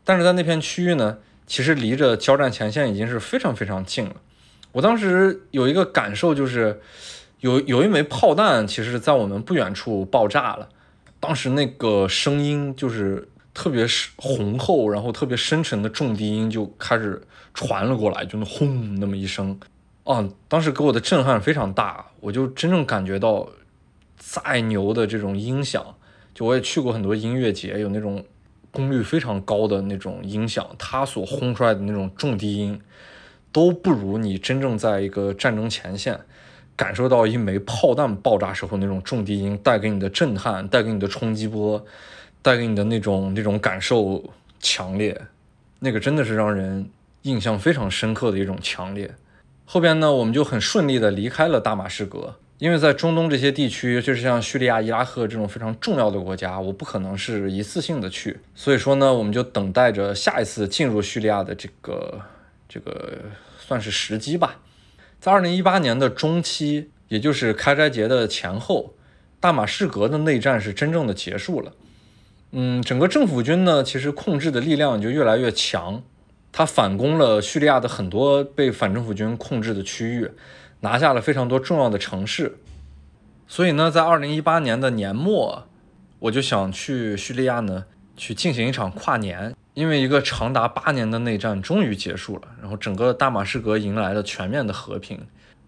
[0.04, 1.18] 但是在那片区域呢，
[1.52, 4.16] 其实离着交战前线已经是非常非常近了。
[4.72, 6.80] 我当时有一个感受就是，
[7.40, 10.70] 有有一枚炮弹，其实在我们不远处爆炸了。
[11.20, 17.20] 当时那个声音就是特别浑厚，然后特别深沉的重低音就开始
[17.52, 19.60] 传了过来，就那轰那么一声，
[20.04, 23.46] 啊，当时给我的震撼非常大，我就真正感觉到，
[24.16, 25.84] 再牛的这种音响，
[26.32, 28.24] 就我也去过很多音乐节，有那种
[28.72, 32.80] 功率非常高的那种音响，它所轰出来的那种重低音。
[33.52, 36.18] 都不如你真正在一个战争前线，
[36.74, 41.84] 感受到一枚炮弹爆炸时候那种重低音带给你的震撼，带给你的冲击波，
[42.40, 44.24] 带给你的那种那种感受
[44.58, 45.20] 强烈，
[45.80, 46.88] 那个真的是让人
[47.24, 49.14] 印象非常深刻的一种强烈。
[49.66, 62.20] 后边呢，我们就很顺利的离开了大马士革，因为在中东这些地区，就是像叙利亚、伊拉克这种非常重要的国家，我不可能是一次性的去，所以说呢，我们就等待着下一次进入叙利亚的这个。
[62.68, 63.18] 这个
[63.58, 64.60] 算是时机吧，
[65.20, 68.94] 在二零一八年的中期，也就是开斋节的前后，
[69.38, 71.72] 大马士革的内战是真正的结束了。
[72.52, 76.02] 嗯，整个政府军呢，其实控制的力量就越来越强，
[76.50, 80.30] 他反攻了叙利亚的很多被反政府军控制的区域，
[80.82, 82.58] 拿下了非常多重要的城市。
[83.48, 85.66] 所以呢，在二零一八年的年末，
[86.20, 87.86] 我就想去叙利亚呢，
[88.16, 89.56] 去进行一场跨年。
[89.74, 95.18] 因为一个长达八年的内战终于结束了，然后整个大马士革迎来了全面的和平。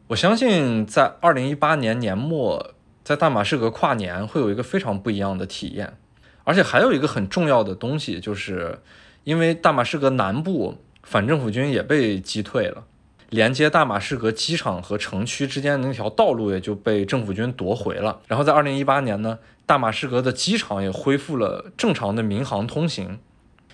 [0.08, 5.96] 我相信在二零一八年年末，在大马士革跨年会有一个非常不一样的体验。
[6.44, 8.78] 而且还有一个很重要的东西，就是
[9.24, 12.84] 因为大马士革南部反政府军也被击退了，
[13.30, 18.20] 连接大马士革机场和城区之间的那条道路也就被政府军夺回了。
[18.28, 23.18] 然后在二零一八年呢，大马士革的机场也恢复了正常的民航通行。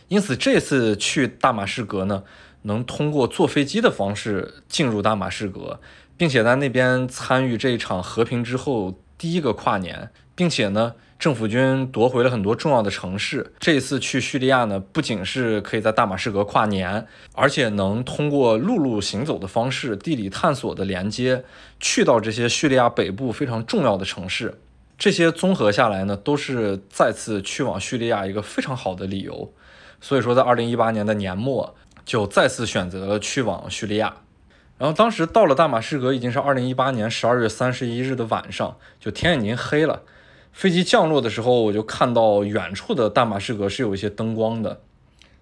[0.08, 2.24] 因此，这次去大马士革呢，
[2.62, 5.80] 能通过坐飞机的方式进入大马士革，
[6.16, 10.10] 并且在那边参与这一场和平之后第一个跨年，
[10.40, 13.52] 并且呢，政府军夺回了很多重要的城市。
[13.58, 21.44] 这一次去叙利亚呢，不仅是可以在大马士革跨年，而且能通过陆路行走的方式、地理探索的连接，
[21.78, 24.58] 去到这些叙利亚北部非常重要的城市。
[24.96, 29.52] 这些综合下来呢，都是再次去往叙利亚一个非常好的理由。
[30.00, 31.76] 所以说，在二零一八年的年末，
[32.06, 34.16] 就再次选择了去往叙利亚。
[34.78, 40.00] 然后当时到了大马士革，已经是二零一八年十二月三十一日的晚上，就天已经黑了。
[40.52, 44.80] 飞机降落的时候，我就看到远处的大马士革是有一些灯光的，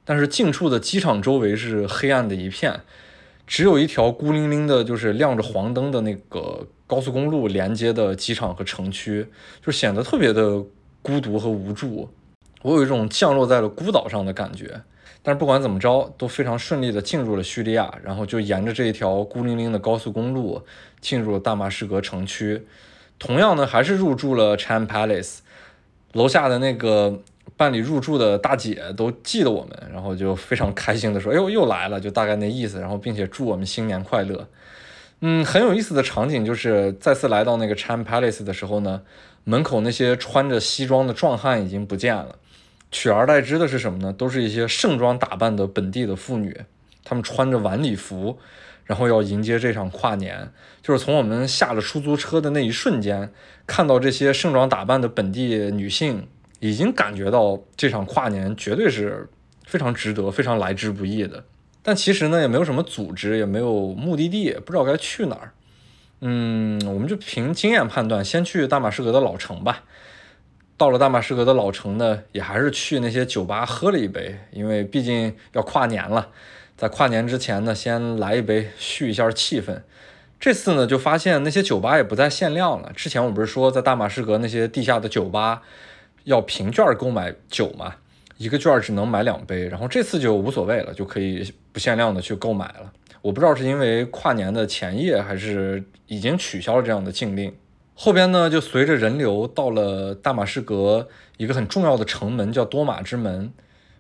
[0.04, 2.80] 但是近处的机场周围是黑暗的一片，
[3.46, 9.26] 只有一条孤零零的，就是亮着黄灯的那个高速公路连接的机场和城区，
[9.64, 10.62] 就显得特别的
[11.02, 12.08] 孤独和无助。
[12.62, 14.80] 我有一种降落在了孤岛上的感觉，
[15.22, 20.62] 但是不管怎么着，都非常顺利的进入了叙利亚，然后就沿着这一条孤零零的高速公路
[21.00, 22.62] 进入了大马士革城区。
[23.18, 25.38] 同样呢，还是入住了 Cham Palace，
[26.12, 27.20] 楼下的那个
[27.56, 34.46] 办理入住的大姐都记得我们，然后就非常开心的说：“哎呦，又来了！”就大概那意思，然后并且祝我们新年快乐。
[35.20, 39.02] 嗯，很有意思的场景就是再次来到那个 Cham Palace 的时候呢，
[39.42, 42.36] 门口那些穿着西装的壮汉已经不见了。
[42.92, 44.12] 取而代之的是什么呢？
[44.12, 46.56] 都是一些盛装打扮的本地的妇女，
[47.04, 48.38] 她们穿着晚礼服，
[48.88, 50.50] 然后要迎接这场跨年。
[50.82, 53.30] 就是从我们下了出租车的那一瞬间，
[53.66, 56.26] 看到这些盛装打扮的本地女性，
[56.60, 59.28] 已经感觉到这场跨年绝对是
[59.66, 61.44] 非常值得、非常来之不易的。
[61.82, 65.52] 但其实呢，也没有什么组织，也没有目的地，不知道该去哪儿。
[66.20, 69.84] 嗯，我们就凭经验判断，先去大马士革的老城吧。
[70.76, 76.30] 到了大马士革的老城呢，也还是去那些酒吧喝了一杯，因为毕竟要跨年了，
[76.78, 79.80] 在跨年之前呢，先来一杯续一下气氛。
[80.38, 82.92] 这次呢，就发现那些酒吧也不再限量了。
[82.94, 85.62] 之前我不是说在大马士革那些地下的酒吧
[86.22, 87.96] 要凭券购买酒嘛，
[88.36, 92.92] 一个券只能买两杯，然后这次就无所谓了，就可以不限量的去购买了。
[93.22, 97.52] 我不知道是因为跨年的前夜，还是已经取消了这样的禁令。
[97.96, 103.52] 后边呢，就随着人流到了大马士革一个很重要的城门，叫多马之门。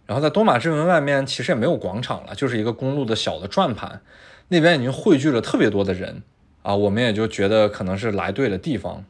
[0.08, 4.00] 然后在多马之门外面，其实也没有广场了，就是一个公路的小的转盘。
[4.48, 6.22] 那边已经汇聚了特别多的人
[6.62, 9.04] 啊，我们也就觉得可能是来对了地方。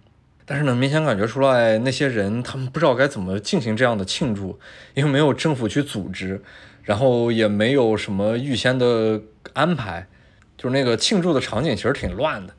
[0.44, 4.58] 但是呢，明显感觉出来那些人他们不知道该怎么进行这样的庆祝，
[4.94, 6.42] 因为没有政府去组织，
[6.82, 9.20] 然后也没有什么预先的
[9.52, 10.08] 安排，
[10.56, 12.52] 就是那个庆祝的场景其实挺乱的。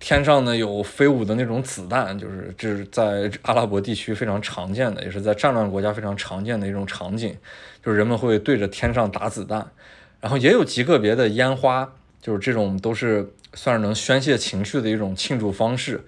[0.00, 7.34] 天上呢有飞舞的那种子弹，就是这是在阿拉伯地区非常常见的，也是在战乱国家非常常见的一种场景，
[7.84, 9.70] 就是人们会对着天上打子弹，
[10.20, 11.92] 然后也有极个别的烟花，
[12.22, 16.04] 就是这种都是算是能宣泄情绪的一种庆祝方式。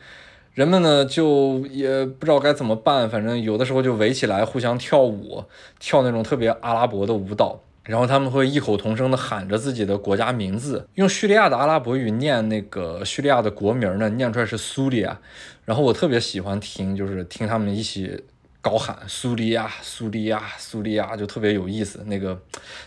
[0.55, 5.45] 人们呢就也不知道该怎么办，反正有的时候就围起来互相跳舞，
[5.79, 7.61] 跳那种特别阿拉伯的舞蹈。
[7.83, 15.21] 然后他们会异口同声地喊着自己的国家名字，用叙利亚的阿拉伯语念那个叙利亚的国名呢，念出来是苏里亚。
[15.65, 18.25] 然后我特别喜欢听，就是听他们一起
[18.67, 22.03] 高喊苏利亚，苏利亚，苏利亚，就特别有意思。
[22.07, 22.37] 那个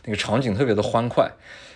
[0.03, 1.31] 那个场景特别的欢快。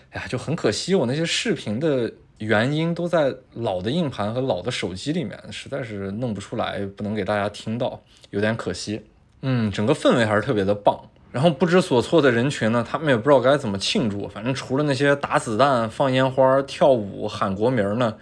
[0.10, 2.12] 哎呀，就很可惜，我那些视频的。
[2.40, 8.02] 原因都在老的硬盘和老的手机里面，实在是弄不出来，不能给大家听到，
[8.32, 9.02] 有点可惜。
[9.44, 11.00] 嗯，整个氛围还是特别的棒。
[11.32, 18.18] 然后不知所措的人群呢，他们也不知道该怎么庆祝，反正除了那些打子弹、放烟花、跳舞、喊国名呢，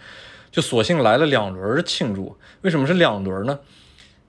[0.51, 2.37] 就索性来了两轮庆祝。
[2.61, 3.59] 为什么是两轮呢？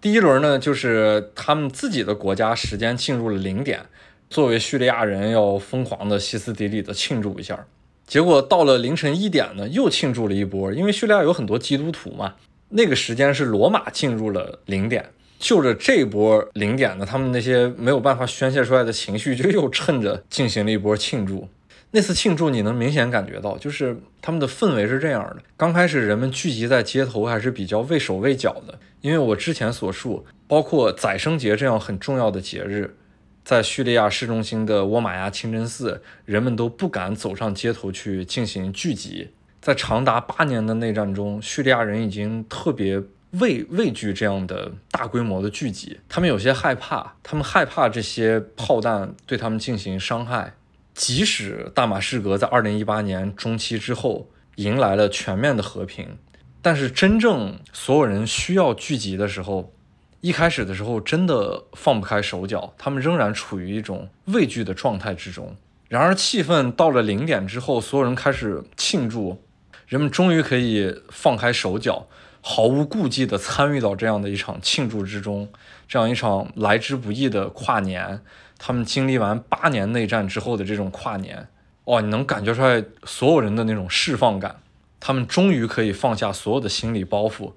[0.02, 3.82] 第一轮呢，就是他们自己的国家时间进入了零点，
[4.28, 7.64] 作为叙利亚人要疯狂的歇斯底里的庆祝一下。
[8.04, 12.34] 结果到了凌晨一点呢，又庆祝了一波，因为叙利亚有很多基督徒嘛。
[12.70, 15.08] 那个时间是罗马进入了零点，
[15.38, 21.48] 就着这波零点呢，他们那些没有办法宣泄出来的情绪，就又趁着进行了一波庆祝。
[21.94, 32.96] 那次庆祝你能明显感觉到，就是他们的氛围是这样的：刚开始人们聚集在街头还是比较畏手畏脚的，因为我之前所述，包括宰生节这样很重要的节日。
[33.44, 39.30] 在叙利亚市中心的沃玛亚清真寺，人们都不敢走上街头去进行聚集。
[39.60, 43.02] 在长达八年的内战中，叙利亚人已经特别
[43.32, 50.54] 畏畏惧这样的大规模的聚集，他们有些害怕，他们害怕这些炮弹对他们进行伤害。
[50.94, 56.16] 即使大马士革在二零一八年中期之后迎来了全面的和平，
[56.60, 59.72] 但是真正所有人需要聚集的时候。
[60.20, 65.56] 一开始的时候，真的放不开手脚，他们仍然处于一种畏惧的状态之中。
[65.88, 69.42] 然而，气氛到了零点之后，所有人开始庆祝，
[69.88, 72.06] 人们终于可以放开手脚，
[72.40, 75.48] 毫无顾忌地参与到这样的一场庆祝之中，
[75.88, 78.20] 这样一场来之不易的跨年。
[78.64, 81.48] 他们经历完八年内战之后的这种跨年，
[81.86, 84.60] 哇，你能感觉出来所有人的那种释放感，
[85.00, 87.54] 他们终于可以放下所有的心理包袱，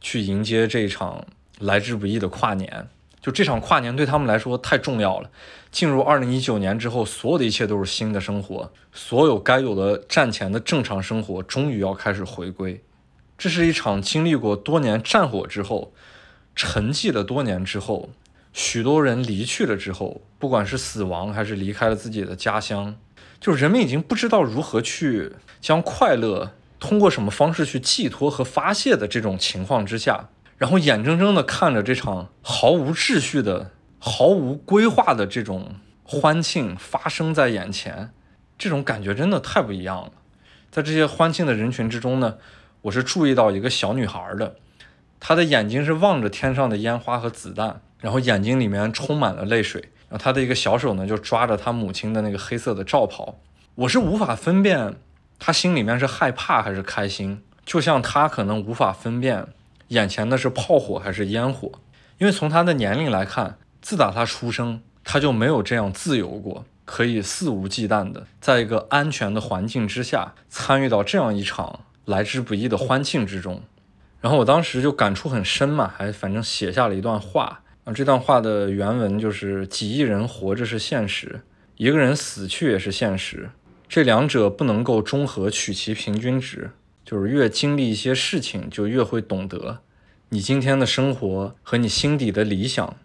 [0.00, 1.26] 去迎接这一场。
[1.60, 2.88] 来之不易的跨年，
[3.20, 5.30] 就这场跨年对他们来说太重要了。
[5.70, 12.82] 进入二零一九年之后，所有的一切都是新的生活，所有该有的战前的正常生活终于要开始回归。
[13.38, 15.92] 这是一场经历过多年战火之后，
[16.56, 18.10] 沉寂了多年之后，
[18.54, 22.96] 许多人离去了之后，不管是死亡还是离开了自己的家乡，
[23.40, 30.28] 就是人们已经不知道如何去将快乐通过什么方式去寄托和发泄的这种情况之下。
[30.56, 35.74] 然后眼睁睁地看着这场毫无秩序的、毫无规划的这种
[36.04, 38.12] 欢庆发生在眼前，
[38.56, 40.12] 这种感觉真的太不一样了。
[40.70, 42.36] 在这些欢庆的人群之中呢，
[42.82, 44.54] 我是注意到一个小女孩的，
[45.18, 53.38] 她的眼睛是望着天上的烟花和子弹，然后眼睛里面充满了泪水，然后他的一个小手呢就抓着他母亲的那个黑色的罩袍。
[53.76, 54.96] 我是无法分辨
[55.38, 59.46] 他心里面是害怕还是开心，就像他可能无法分辨。
[59.88, 61.72] 眼前的是炮火还是烟火？
[62.18, 73.62] 因为从他的年龄来看，自打他出生，他就没有这样自由过，可以肆无忌惮的在一个安全的环境之下参与到这样一场来之不易的欢庆之中。
[74.20, 77.92] 然后我当时就感触很深嘛，还反正写下了一段话啊。
[77.92, 81.40] 这段话的原文就是：几亿人活着是现实，
[81.76, 83.50] 一个人死去也是现实，
[83.88, 86.70] 这两者不能够中和取其平均值。
[87.04, 89.80] 就是越经历一些事情，就越会懂得，
[90.30, 92.96] 你今天的生活和你心底的理想，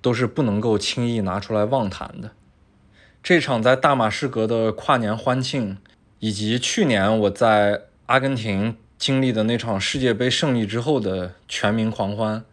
[0.00, 2.30] 都是不能够轻易拿出来妄谈的。
[3.20, 5.76] 这场在大马士革的跨年欢庆，
[6.20, 12.44] 以及去年我在阿根廷经历的那场世界杯胜利之后的全民狂欢，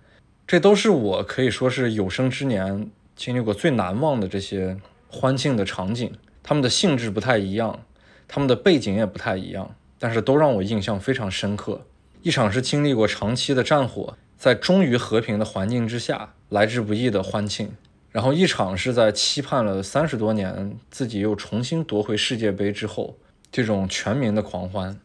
[0.47, 4.77] 这都是我可以说是有生之年经历过最难忘的这些
[5.09, 6.13] 欢庆的场景。
[6.43, 7.83] 他们的性质不太一样，
[8.27, 9.75] 他们的背景也不太一样。
[9.97, 11.81] 但是都让我印象非常深刻。
[12.21, 17.69] 一场是经历过长期的战火，在终于和平的环境之下来之不易的欢庆；
[18.11, 23.17] 然后一场是在期盼了三十多年，自己又重新夺回世界杯之后，
[23.51, 24.99] 这种全民的狂欢。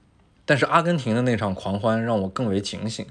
[0.45, 3.07] 但是阿根廷的那场狂欢让我更为警醒。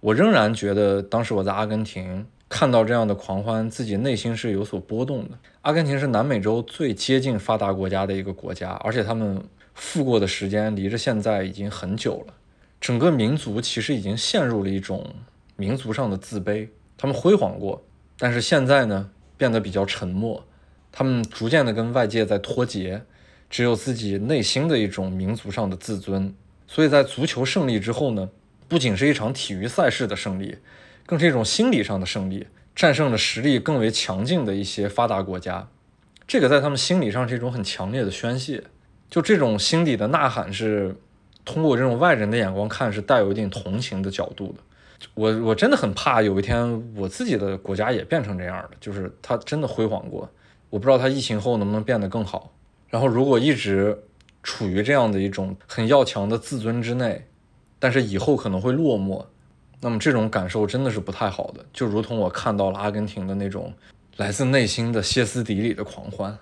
[0.00, 5.38] 我仍然觉得当时我在阿根廷看到这样的狂欢，自己内心是有所波动的。
[5.62, 9.42] 阿根廷是南美洲最接近发达国家的一个国家，而且他们。
[9.80, 12.34] 富过的时间离着现在已经很久了，
[12.80, 15.06] 整个民族其实已经陷入了一种
[15.54, 16.66] 民族上的自卑。
[16.96, 17.80] 他们辉煌过，
[18.18, 20.44] 但是现在呢，变得比较沉默。
[20.90, 23.02] 他们逐渐的跟外界在脱节，
[23.48, 26.34] 只有自己内心的一种民族上的自尊。
[26.66, 28.28] 所以在足球胜利之后呢，
[28.68, 30.58] 不仅是一场体育赛事的胜利，
[31.06, 32.46] 更是一种心理上的胜利，
[32.76, 35.68] 战胜了实力更为强劲的一些发达国家。
[36.26, 38.62] 这个在他们心理上是一种很强烈的宣泄。
[39.08, 40.94] 就这种心底的呐喊是，
[41.46, 44.60] 通过这种外人的眼光看是带有一定同情的角度的。
[45.14, 50.28] 我我真的很怕有一天我自己的国家也变成这样的，就是他真的辉煌过，
[50.68, 52.52] 我不知道他疫情后能不能变得更好。
[52.90, 53.98] 然后如果一直
[54.42, 57.24] 处于这样的一种很要强的自尊之内，
[57.78, 59.24] 但是以后可能会落寞，
[59.80, 61.64] 那么这种感受真的是不太好的。
[61.72, 63.72] 就如同我看到了阿根廷的那种
[64.16, 66.38] 来自内心的歇斯底里的狂欢。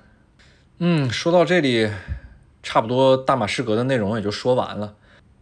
[0.78, 1.90] 嗯，说到这里。
[2.62, 4.96] 差不多大马士革的内容也就说完了，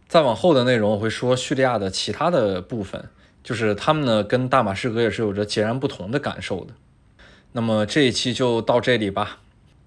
[0.07, 3.09] 再往后的内容我会说叙利亚的其他的部分，
[3.43, 6.75] 就是他们呢跟大马士革也是有着截然不同的感受的。
[7.53, 9.39] 那么这一期就到这里吧。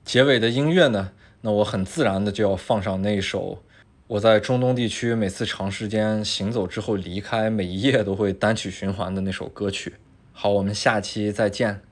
[0.04, 1.12] 结尾的音乐呢，
[1.42, 3.62] 那我很自然的就要放上那首
[4.08, 9.96] 我在中东地区每次长时间行走之后离开，每一夜都会单曲循环的那首歌曲。
[10.32, 11.82] 好，我们下期再见。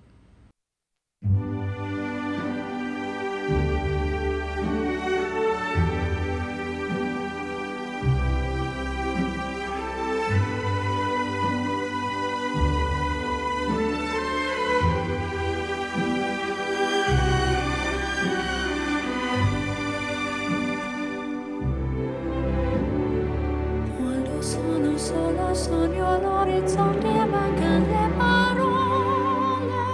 [25.57, 29.85] Sogno l'orizzonte mancano le parole.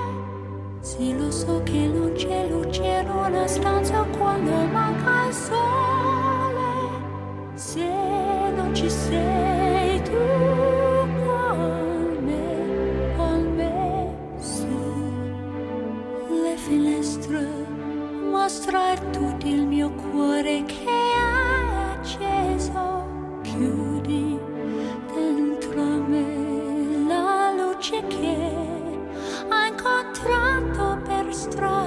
[0.81, 6.71] Sì lo so che non c'è luce in una stanza quando manca il sole.
[7.55, 7.89] Se
[8.57, 10.19] non ci sei tu
[11.25, 14.11] con me con me
[16.43, 17.47] le finestre
[18.31, 20.82] mostra tutto il mio cuore che
[31.43, 31.82] страх.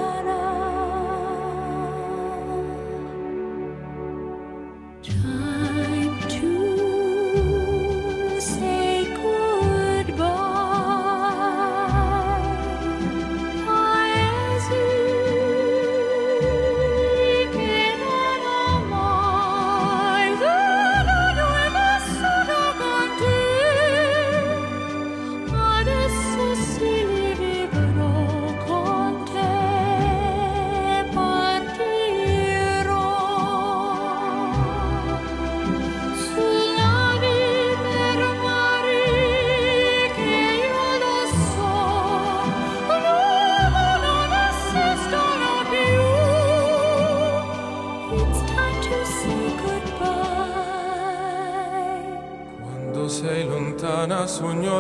[54.35, 54.74] 소녀